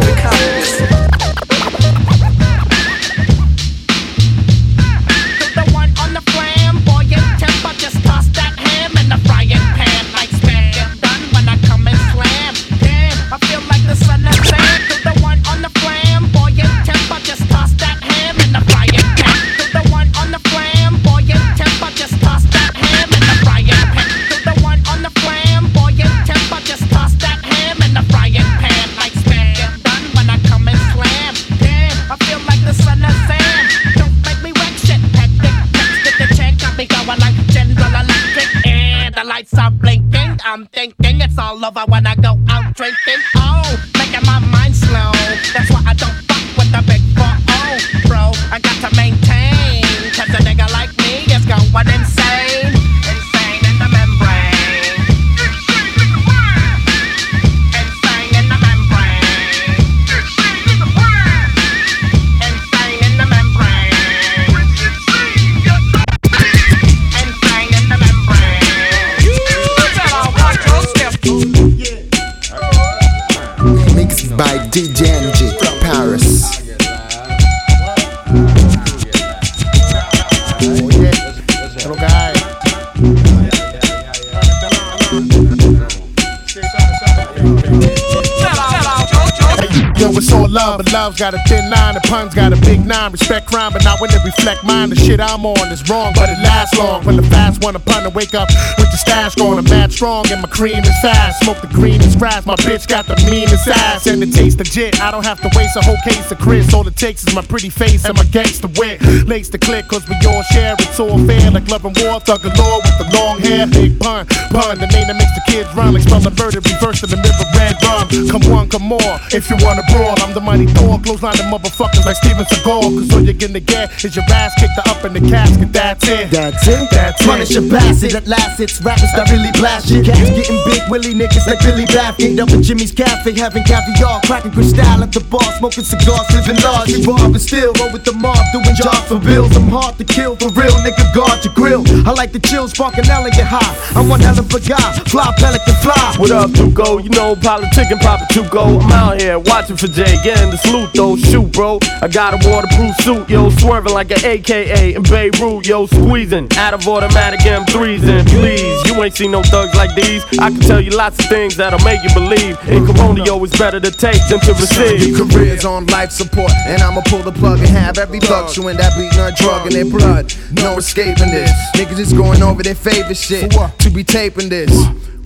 times, 91.01 91.19
got 91.19 91.33
a 91.35 91.39
10 91.47 91.71
9 91.71 91.80
mind. 91.91 92.03
The 92.03 92.09
puns 92.09 92.35
got 92.35 92.53
a 92.53 92.57
big 92.57 92.85
nine. 92.87 93.13
Respect 93.13 93.47
crime, 93.47 93.73
but 93.73 93.85
not 93.85 94.01
when 94.01 94.11
they 94.11 94.19
reflect 94.25 94.65
mine. 94.65 94.91
The 94.91 94.97
shit 94.97 95.21
I'm 95.21 95.45
on 95.45 95.73
is 95.73 95.89
wrong, 95.89 96.13
but 96.15 96.29
it 96.29 96.39
lasts 96.43 96.79
long. 96.79 97.05
When 97.05 97.17
the 97.17 97.23
fast 97.23 97.63
one 97.63 97.77
upon 97.77 98.03
to 98.05 98.11
wake 98.11 98.35
up 98.35 98.49
with 98.79 98.91
the 98.91 98.97
stash 98.97 99.35
going, 99.35 99.59
I'm 99.59 99.65
mad 99.65 99.93
strong 99.93 100.31
and 100.31 100.43
my 100.43 100.49
cream 100.49 100.79
is 100.79 100.99
fast. 101.03 101.43
Smoke 101.43 101.61
the 101.61 101.69
green 101.69 102.01
and 102.03 102.19
grass. 102.19 102.47
My 102.47 102.57
bitch 102.57 102.87
got 102.87 103.07
the 103.07 103.17
meanest 103.31 103.69
ass 103.69 104.07
and 104.07 104.23
it 104.23 104.33
tastes 104.33 104.59
legit. 104.59 105.01
I 105.01 105.11
don't 105.11 105.25
have 105.25 105.41
to 105.41 105.51
waste 105.57 105.77
a 105.77 105.83
whole 105.83 105.99
case 106.05 106.31
of 106.31 106.39
Chris. 106.39 106.73
All 106.75 106.87
it 106.87 106.97
takes 106.97 107.27
is 107.27 107.35
my 107.35 107.43
pretty 107.43 107.71
face 107.71 108.05
and 108.05 108.17
my 108.17 108.25
gangsta 108.25 108.69
wit. 108.79 109.03
Lace 109.27 109.49
the 109.49 109.59
click, 109.59 109.89
cause 109.89 110.07
we 110.09 110.15
all 110.27 110.43
share. 110.55 110.75
It's 110.79 111.01
all 111.01 111.19
fair, 111.27 111.51
like 111.51 111.69
love 111.69 111.85
and 111.85 111.97
war. 111.99 112.21
Thug 112.21 112.45
and 112.45 112.57
lord, 112.59 112.85
with 112.85 112.99
the 112.99 113.09
long 113.17 113.41
hair. 113.41 113.67
Big 113.67 113.99
pun, 113.99 114.27
pun, 114.51 114.79
the 114.79 114.87
name 114.87 115.07
that 115.09 115.17
makes 115.17 115.35
the 115.35 115.45
kids 115.47 115.69
run. 115.75 115.95
Like 115.95 116.03
spell 116.03 116.21
the 116.21 116.31
murder, 116.31 116.61
reverse 116.61 117.03
in 117.03 117.11
the 117.11 117.17
mirror, 117.17 117.47
red 117.57 117.75
rum. 117.83 118.07
Come 118.29 118.45
on, 118.53 118.69
come 118.69 118.93
on, 118.93 119.21
if 119.33 119.51
you 119.51 119.57
wanna 119.61 119.83
brawl. 119.91 120.15
I'm 120.23 120.35
the 120.35 120.41
money 120.41 120.67
Thor, 120.67 120.99
close 121.01 121.23
line 121.23 121.37
the 121.37 121.45
motherfucker 121.45 121.80
motherfuckers 121.81 122.05
like 122.05 122.17
Steven 122.17 122.45
Seagal. 122.45 122.83
Cause 122.99 123.13
all 123.13 123.23
you're 123.23 123.35
gonna 123.35 123.61
get 123.61 124.05
is 124.05 124.15
your 124.17 124.25
ass 124.29 124.53
kicked 124.59 124.79
up 124.87 125.05
in 125.05 125.13
the 125.15 125.21
casket. 125.21 125.73
That's 125.73 126.07
it. 126.09 126.31
That's 126.31 126.67
it. 126.69 126.91
That's 126.91 127.21
it. 127.21 127.27
Punish 127.27 127.57
a 127.57 127.63
bastard 127.63 128.15
at 128.15 128.27
last, 128.27 128.61
it's 128.61 128.81
rappers 128.83 129.13
that 129.17 129.31
really 129.31 129.53
blast 129.57 129.89
shit. 129.89 130.05
Cats 130.05 130.31
getting 130.31 130.61
big 130.69 130.83
willy 130.91 131.15
niggas 131.15 131.47
like 131.47 131.61
Billy 131.61 131.87
Bathgate. 131.87 132.39
Up 132.41 132.51
at 132.51 132.63
Jimmy's 132.63 132.93
Cafe, 132.93 133.33
having 133.33 133.65
caviar, 133.65 134.21
cracking 134.25 134.53
crystal 134.53 135.03
at 135.03 135.13
the 135.13 135.21
bar, 135.21 135.45
smoking 135.59 135.85
cigars, 135.85 136.29
living 136.33 136.61
large. 136.63 136.93
We 136.93 137.05
rob 137.05 137.33
and 137.33 137.41
still 137.41 137.73
roll 137.81 137.93
with 137.93 138.05
the 138.05 138.13
mob, 138.13 138.41
doing 138.53 138.77
jobs 138.77 139.09
for 139.09 139.19
bills. 139.19 139.57
I'm 139.57 139.69
hard 139.69 139.97
to 139.99 140.05
kill, 140.05 140.37
for 140.37 140.51
real, 140.53 140.75
nigga, 140.85 141.05
guard 141.15 141.45
your 141.45 141.55
grill. 141.55 141.83
I 142.07 142.13
like 142.13 142.33
the 142.33 142.41
chills, 142.41 142.73
sparking 142.73 143.09
elegant 143.09 143.49
high. 143.49 143.73
I'm 143.97 144.09
one 144.09 144.21
hell 144.21 144.39
of 144.39 144.53
a 144.53 144.61
guy, 144.61 144.93
fly 145.09 145.33
pelican 145.39 145.75
fly. 145.81 146.15
What 146.19 146.31
up, 146.31 146.51
Tuco? 146.51 147.03
You 147.03 147.11
know, 147.11 147.37
politic 147.37 147.91
and 147.91 148.01
Papa 148.01 148.27
Tuco. 148.33 148.81
I'm 148.83 148.93
out 148.93 149.21
here 149.21 149.39
watching 149.39 149.77
for 149.77 149.89
Jay 149.89 150.17
again. 150.21 150.41
understand 150.41 150.53
the 150.53 150.59
salute 150.59 150.91
though. 150.95 151.17
Shoot, 151.17 151.53
bro. 151.53 151.70
I 152.03 152.09
got 152.09 152.35
a 152.35 152.49
waterproof 152.49 152.97
suit, 152.97 153.29
yo. 153.29 153.51
Swerving 153.51 153.93
like 153.93 154.11
an 154.11 154.25
AKA 154.25 154.95
in 154.95 155.03
Beirut, 155.03 155.67
yo. 155.67 155.87
Squeezing 155.87 156.49
out 156.57 156.75
of 156.75 156.87
automatic 156.89 157.41
M3s. 157.41 158.03
And 158.03 158.27
please, 158.29 158.87
you 158.87 159.03
ain't 159.03 159.15
seen 159.15 159.31
no 159.31 159.43
thugs 159.43 159.75
like 159.77 159.95
these. 159.95 160.25
I 160.39 160.51
can 160.51 160.61
tell 160.61 160.81
you 160.81 160.91
lots 160.91 161.19
of 161.19 161.27
things 161.27 161.57
that'll 161.57 161.85
make 161.85 162.03
you 162.03 162.13
believe. 162.15 162.59
In 162.69 162.87
Corona, 162.87 163.25
yo, 163.25 163.43
it's 163.45 163.57
better 163.57 163.79
to 163.79 163.91
take 163.91 164.21
than 164.29 164.41
to 164.41 164.53
receive. 164.55 165.17
Your 165.17 165.29
career's 165.29 165.65
on 165.65 165.87
life 165.87 166.11
support, 166.11 166.53
and 166.67 166.83
I'ma 166.83 167.03
pull 167.07 167.23
the 167.23 167.33
plug 167.33 167.59
and 167.61 167.69
have 167.69 167.99
every 167.99 168.21
thug 168.21 168.53
chewing 168.53 168.77
that 168.79 168.97
beat 168.97 169.15
nut 169.17 169.37
drug 169.37 169.67
in 169.67 169.73
their 169.73 169.85
blood. 169.85 170.33
No 170.53 170.79
escaping 170.79 171.31
this. 171.31 171.51
Niggas 171.77 171.99
is 171.99 172.13
going 172.13 172.43
over 172.43 172.63
their 172.63 172.75
favorite 172.75 173.17
shit 173.17 173.51
to 173.51 173.91
be 173.91 174.03
taping 174.03 174.49
this. 174.49 174.71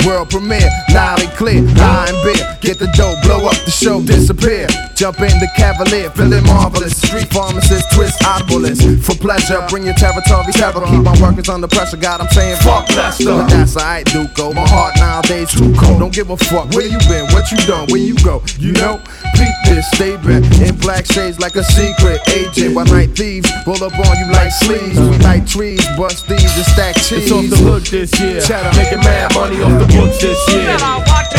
World 0.04 0.28
premiere, 0.28 0.68
loud 0.92 1.22
and 1.22 1.32
clear, 1.32 1.64
high 1.80 2.12
and 2.12 2.18
beer. 2.20 2.44
Get 2.60 2.78
the 2.78 2.88
dough, 2.92 3.16
blow 3.24 3.46
up 3.46 3.56
the 3.64 3.70
show, 3.70 4.02
disappear. 4.02 4.68
Jump 4.94 5.20
in 5.20 5.32
the 5.40 5.48
cavalier, 5.56 6.10
feeling 6.10 6.44
marvelous. 6.44 6.96
Street 7.00 7.28
pharmacist, 7.32 7.90
twist 7.92 8.22
obelisk. 8.24 8.84
For 9.00 9.16
pleasure, 9.16 9.64
bring 9.68 9.84
your 9.84 9.94
territory 9.94 10.52
terror. 10.52 10.84
Keep 10.84 11.08
my 11.08 11.16
workers 11.20 11.48
under 11.48 11.68
pressure, 11.68 11.96
God, 11.96 12.20
I'm 12.20 12.28
saying 12.28 12.56
fuck 12.60 12.88
Lester. 12.96 13.24
But 13.24 13.48
that's 13.48 13.76
alright, 13.76 14.04
Duco. 14.06 14.52
My 14.52 14.68
heart 14.68 14.96
nowadays 14.96 15.50
too 15.52 15.72
cold. 15.80 16.00
Don't 16.00 16.12
give 16.12 16.28
a 16.30 16.36
fuck 16.36 16.68
where 16.76 16.86
you 16.86 16.98
been, 17.08 17.24
what 17.32 17.50
you 17.50 17.58
done, 17.64 17.88
where 17.88 18.04
you 18.04 18.14
go. 18.20 18.42
You 18.58 18.72
know, 18.72 19.00
peep 19.34 19.56
this, 19.64 19.88
stay 19.92 20.16
back. 20.20 20.44
In 20.60 20.76
black 20.76 21.06
shades 21.06 21.40
like 21.40 21.56
a 21.56 21.64
secret 21.64 22.20
agent. 22.28 22.76
While 22.76 22.86
night 22.86 23.16
thieves 23.16 23.48
roll 23.66 23.82
up 23.82 23.96
on 23.96 24.16
you 24.20 24.28
like 24.32 24.52
sleeves. 24.52 25.00
We 25.00 25.16
like 25.24 25.46
trees, 25.46 25.84
bust 25.96 26.28
these 26.28 26.44
and 26.56 26.66
stack 26.76 26.94
cheese. 26.96 27.24
It's 27.24 27.32
off 27.32 27.48
the 27.48 27.56
hook 27.56 27.84
this 27.84 28.12
year. 28.20 28.40
Cheddar. 28.40 28.76
Making 28.76 29.00
mad 29.00 29.34
money 29.34 29.62
off 29.62 29.74
the 29.80 29.93
books 29.94 30.18
this 30.20 30.40
year. 30.50 30.76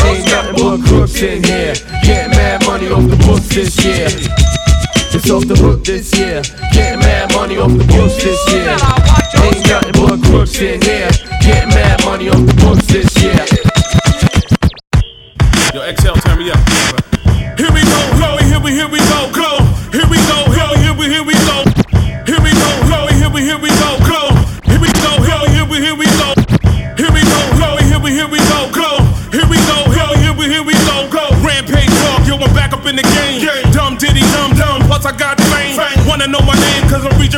Ain't 0.04 0.24
nothing 0.26 0.56
but 0.56 0.78
crooks 0.88 1.20
in 1.22 1.44
here. 1.44 1.74
Getting 2.02 2.32
mad 2.32 2.64
money 2.66 2.88
off 2.88 3.08
the 3.08 3.16
books 3.26 3.48
this 3.48 3.76
year. 3.84 4.08
It's 5.12 5.30
off 5.30 5.46
the 5.46 5.56
hook 5.56 5.84
this 5.84 6.12
year. 6.16 6.42
Getting 6.72 7.00
mad 7.00 7.32
money 7.32 7.56
off 7.56 7.72
the 7.72 7.84
books 7.84 8.16
this 8.22 8.40
year. 8.52 8.76
Ain't 9.44 9.64
nothing 9.68 9.96
but 9.96 10.18
crooks 10.28 10.60
in 10.60 10.80
here. 10.82 11.10
Getting 11.40 11.70
mad 11.70 12.04
money 12.04 12.28
off 12.28 12.44
the 12.44 12.56
books 12.60 12.86
this 12.86 13.10
year. 13.20 13.44
Yo, 15.72 15.80
XL, 15.92 16.16
turn 16.24 16.38
me 16.38 16.50
up. 16.50 16.60
Here 17.56 17.72
we 17.72 17.82
go, 17.84 18.00
go, 18.20 18.36
here 18.44 18.60
we, 18.60 18.72
here 18.72 18.88
we 18.88 19.00
go, 19.08 19.32
go. 19.32 19.60
Here 19.92 20.08
we 20.08 20.18
go, 20.28 20.45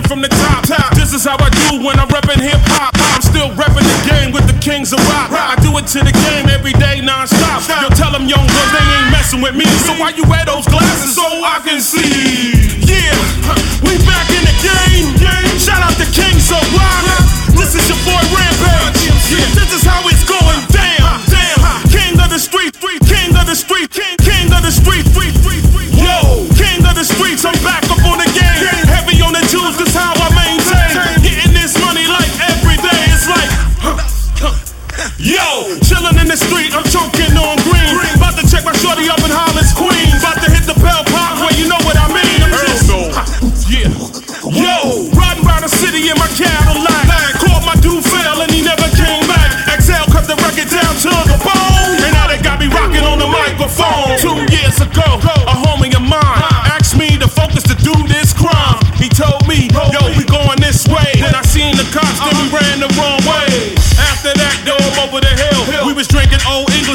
from 0.05 0.21
the 0.23 0.29
top. 0.29 0.63
This 0.95 1.15
is 1.15 1.25
how 1.25 1.41
I 1.41 1.49
do 1.67 1.83
when 1.83 1.99
I'm 1.99 2.09
reppin' 2.09 2.39
hip 2.39 2.61
hop. 2.77 2.93
I'm 3.17 3.23
still 3.25 3.51
reppin' 3.57 3.83
the 3.83 3.99
game 4.05 4.31
with 4.31 4.47
the 4.47 4.55
kings 4.61 4.93
of 4.93 5.01
rock. 5.09 5.33
I 5.33 5.57
do 5.65 5.73
it 5.81 5.87
to 5.97 6.05
the 6.05 6.13
game 6.29 6.47
every 6.53 6.77
day 6.77 7.01
non-stop. 7.01 7.65
Yo, 7.81 7.89
tell 7.97 8.13
them 8.13 8.29
young 8.29 8.45
guns 8.45 8.71
they 8.77 8.85
ain't 8.85 9.11
messing 9.11 9.41
with 9.41 9.57
me. 9.57 9.65
So 9.89 9.97
why 9.97 10.13
you 10.13 10.29
wear 10.29 10.45
those 10.45 10.69
glasses 10.69 11.17
so 11.17 11.25
I 11.25 11.59
can 11.65 11.81
see? 11.81 12.53
Yeah, 12.85 13.17
we 13.81 13.97
back 14.05 14.29
in 14.29 14.45
the 14.45 14.57
game. 14.61 15.09
Shout 15.57 15.81
out 15.83 15.97
to 15.97 16.07
Kings 16.13 16.53
of 16.53 16.68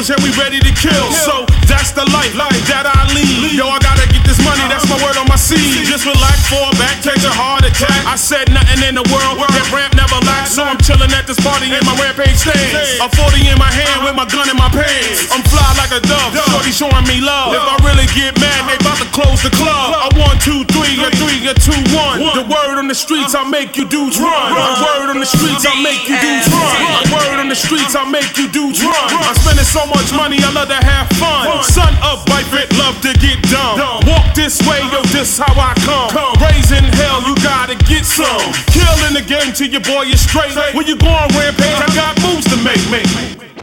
old 0.04 0.18
and 0.18 0.22
we 0.24 0.30
ready 0.40 0.60
to 0.60 0.72
kill. 0.74 1.12
So 1.12 1.46
that's 1.68 1.92
the 1.92 2.04
life 2.12 2.34
that 2.68 2.84
I 2.84 3.08
lead. 3.14 3.56
Yo, 3.56 3.68
I 3.68 3.78
gotta 3.80 4.06
get 4.12 4.24
this 4.24 4.40
money, 4.44 4.60
uh-huh. 4.60 4.72
that's 4.72 4.88
my 4.88 4.98
word 5.00 5.16
on 5.16 5.28
my 5.28 5.36
seed. 5.36 5.86
Just 5.86 6.04
relax, 6.04 6.33
fall 6.50 6.70
back, 6.76 7.00
take 7.00 7.20
a 7.24 7.32
heart 7.32 7.64
attack. 7.64 8.04
I 8.04 8.16
said 8.16 8.50
nothing 8.52 8.82
in 8.84 8.94
the 8.94 9.06
world, 9.08 9.40
that 9.40 9.66
ramp 9.72 9.94
never 9.96 10.18
lacks. 10.28 10.56
So 10.56 10.62
I'm 10.64 10.78
chilling 10.80 11.12
at 11.16 11.26
this 11.26 11.40
party 11.40 11.72
in 11.72 11.82
my 11.84 11.94
rampage 11.96 12.36
stand. 12.36 13.00
A 13.00 13.08
40 13.08 13.48
in 13.48 13.58
my 13.58 13.70
hand 13.70 14.04
with 14.04 14.16
my 14.16 14.26
gun 14.28 14.48
in 14.50 14.56
my 14.56 14.68
pants. 14.68 15.30
I'm 15.32 15.42
fly 15.48 15.64
like 15.80 15.92
a 15.92 16.00
dove, 16.04 16.36
shorty 16.52 16.72
showing 16.72 17.06
me 17.08 17.20
love. 17.24 17.56
If 17.56 17.64
I 17.64 17.76
really 17.86 18.08
get 18.12 18.36
mad, 18.40 18.68
they 18.68 18.76
about 18.80 19.00
to 19.00 19.08
close 19.14 19.40
the 19.42 19.52
club. 19.54 19.96
A 19.96 20.10
one, 20.20 20.36
two, 20.44 20.66
three, 20.70 20.94
a 21.00 21.08
three, 21.16 21.40
a 21.48 21.54
two, 21.56 21.76
one. 21.96 22.20
The 22.20 22.46
word 22.46 22.76
on 22.76 22.88
the 22.88 22.96
streets, 22.96 23.34
I 23.34 23.44
make 23.48 23.76
you 23.76 23.88
dudes 23.88 24.20
run. 24.20 24.52
The 24.52 24.84
word 24.84 25.08
on 25.14 25.18
the 25.20 25.28
streets, 25.28 25.64
I 25.64 25.74
make 25.80 26.04
you 26.08 26.16
dudes 26.20 26.48
run. 26.50 26.76
The 27.04 27.12
word 27.14 27.38
on 27.40 27.48
the 27.48 27.58
streets, 27.58 27.94
I 27.96 28.04
make 28.08 28.36
you 28.36 28.48
dudes 28.50 28.82
run. 28.84 29.08
I'm 29.16 29.34
spending 29.38 29.64
so 29.66 29.86
much 29.88 30.12
money, 30.12 30.38
I 30.44 30.50
love 30.52 30.68
to 30.68 30.80
have 30.80 31.08
fun. 31.16 31.62
Son 31.64 31.92
of 32.04 32.20
Viper, 32.28 32.64
love 32.76 33.00
to 33.02 33.12
get 33.18 33.40
dumb. 33.48 33.80
Walk 34.06 34.34
this 34.34 34.60
way, 34.68 34.80
yo, 34.92 35.00
this 35.14 35.38
how 35.38 35.52
I 35.56 35.72
come. 35.86 36.33
Raising 36.40 36.84
hell, 36.98 37.22
you 37.26 37.34
gotta 37.42 37.76
get 37.86 38.04
some. 38.04 38.52
Killing 38.72 39.14
the 39.14 39.24
game 39.26 39.52
till 39.52 39.68
your 39.68 39.82
boy 39.82 40.04
is 40.10 40.20
straight. 40.20 40.54
When 40.74 40.86
you 40.86 40.96
go 40.96 41.08
on 41.08 41.28
rampage, 41.36 41.80
I 41.80 41.88
got 41.94 42.20
moves 42.22 42.46
to 42.50 42.56
make. 42.62 42.82
make. 42.90 43.53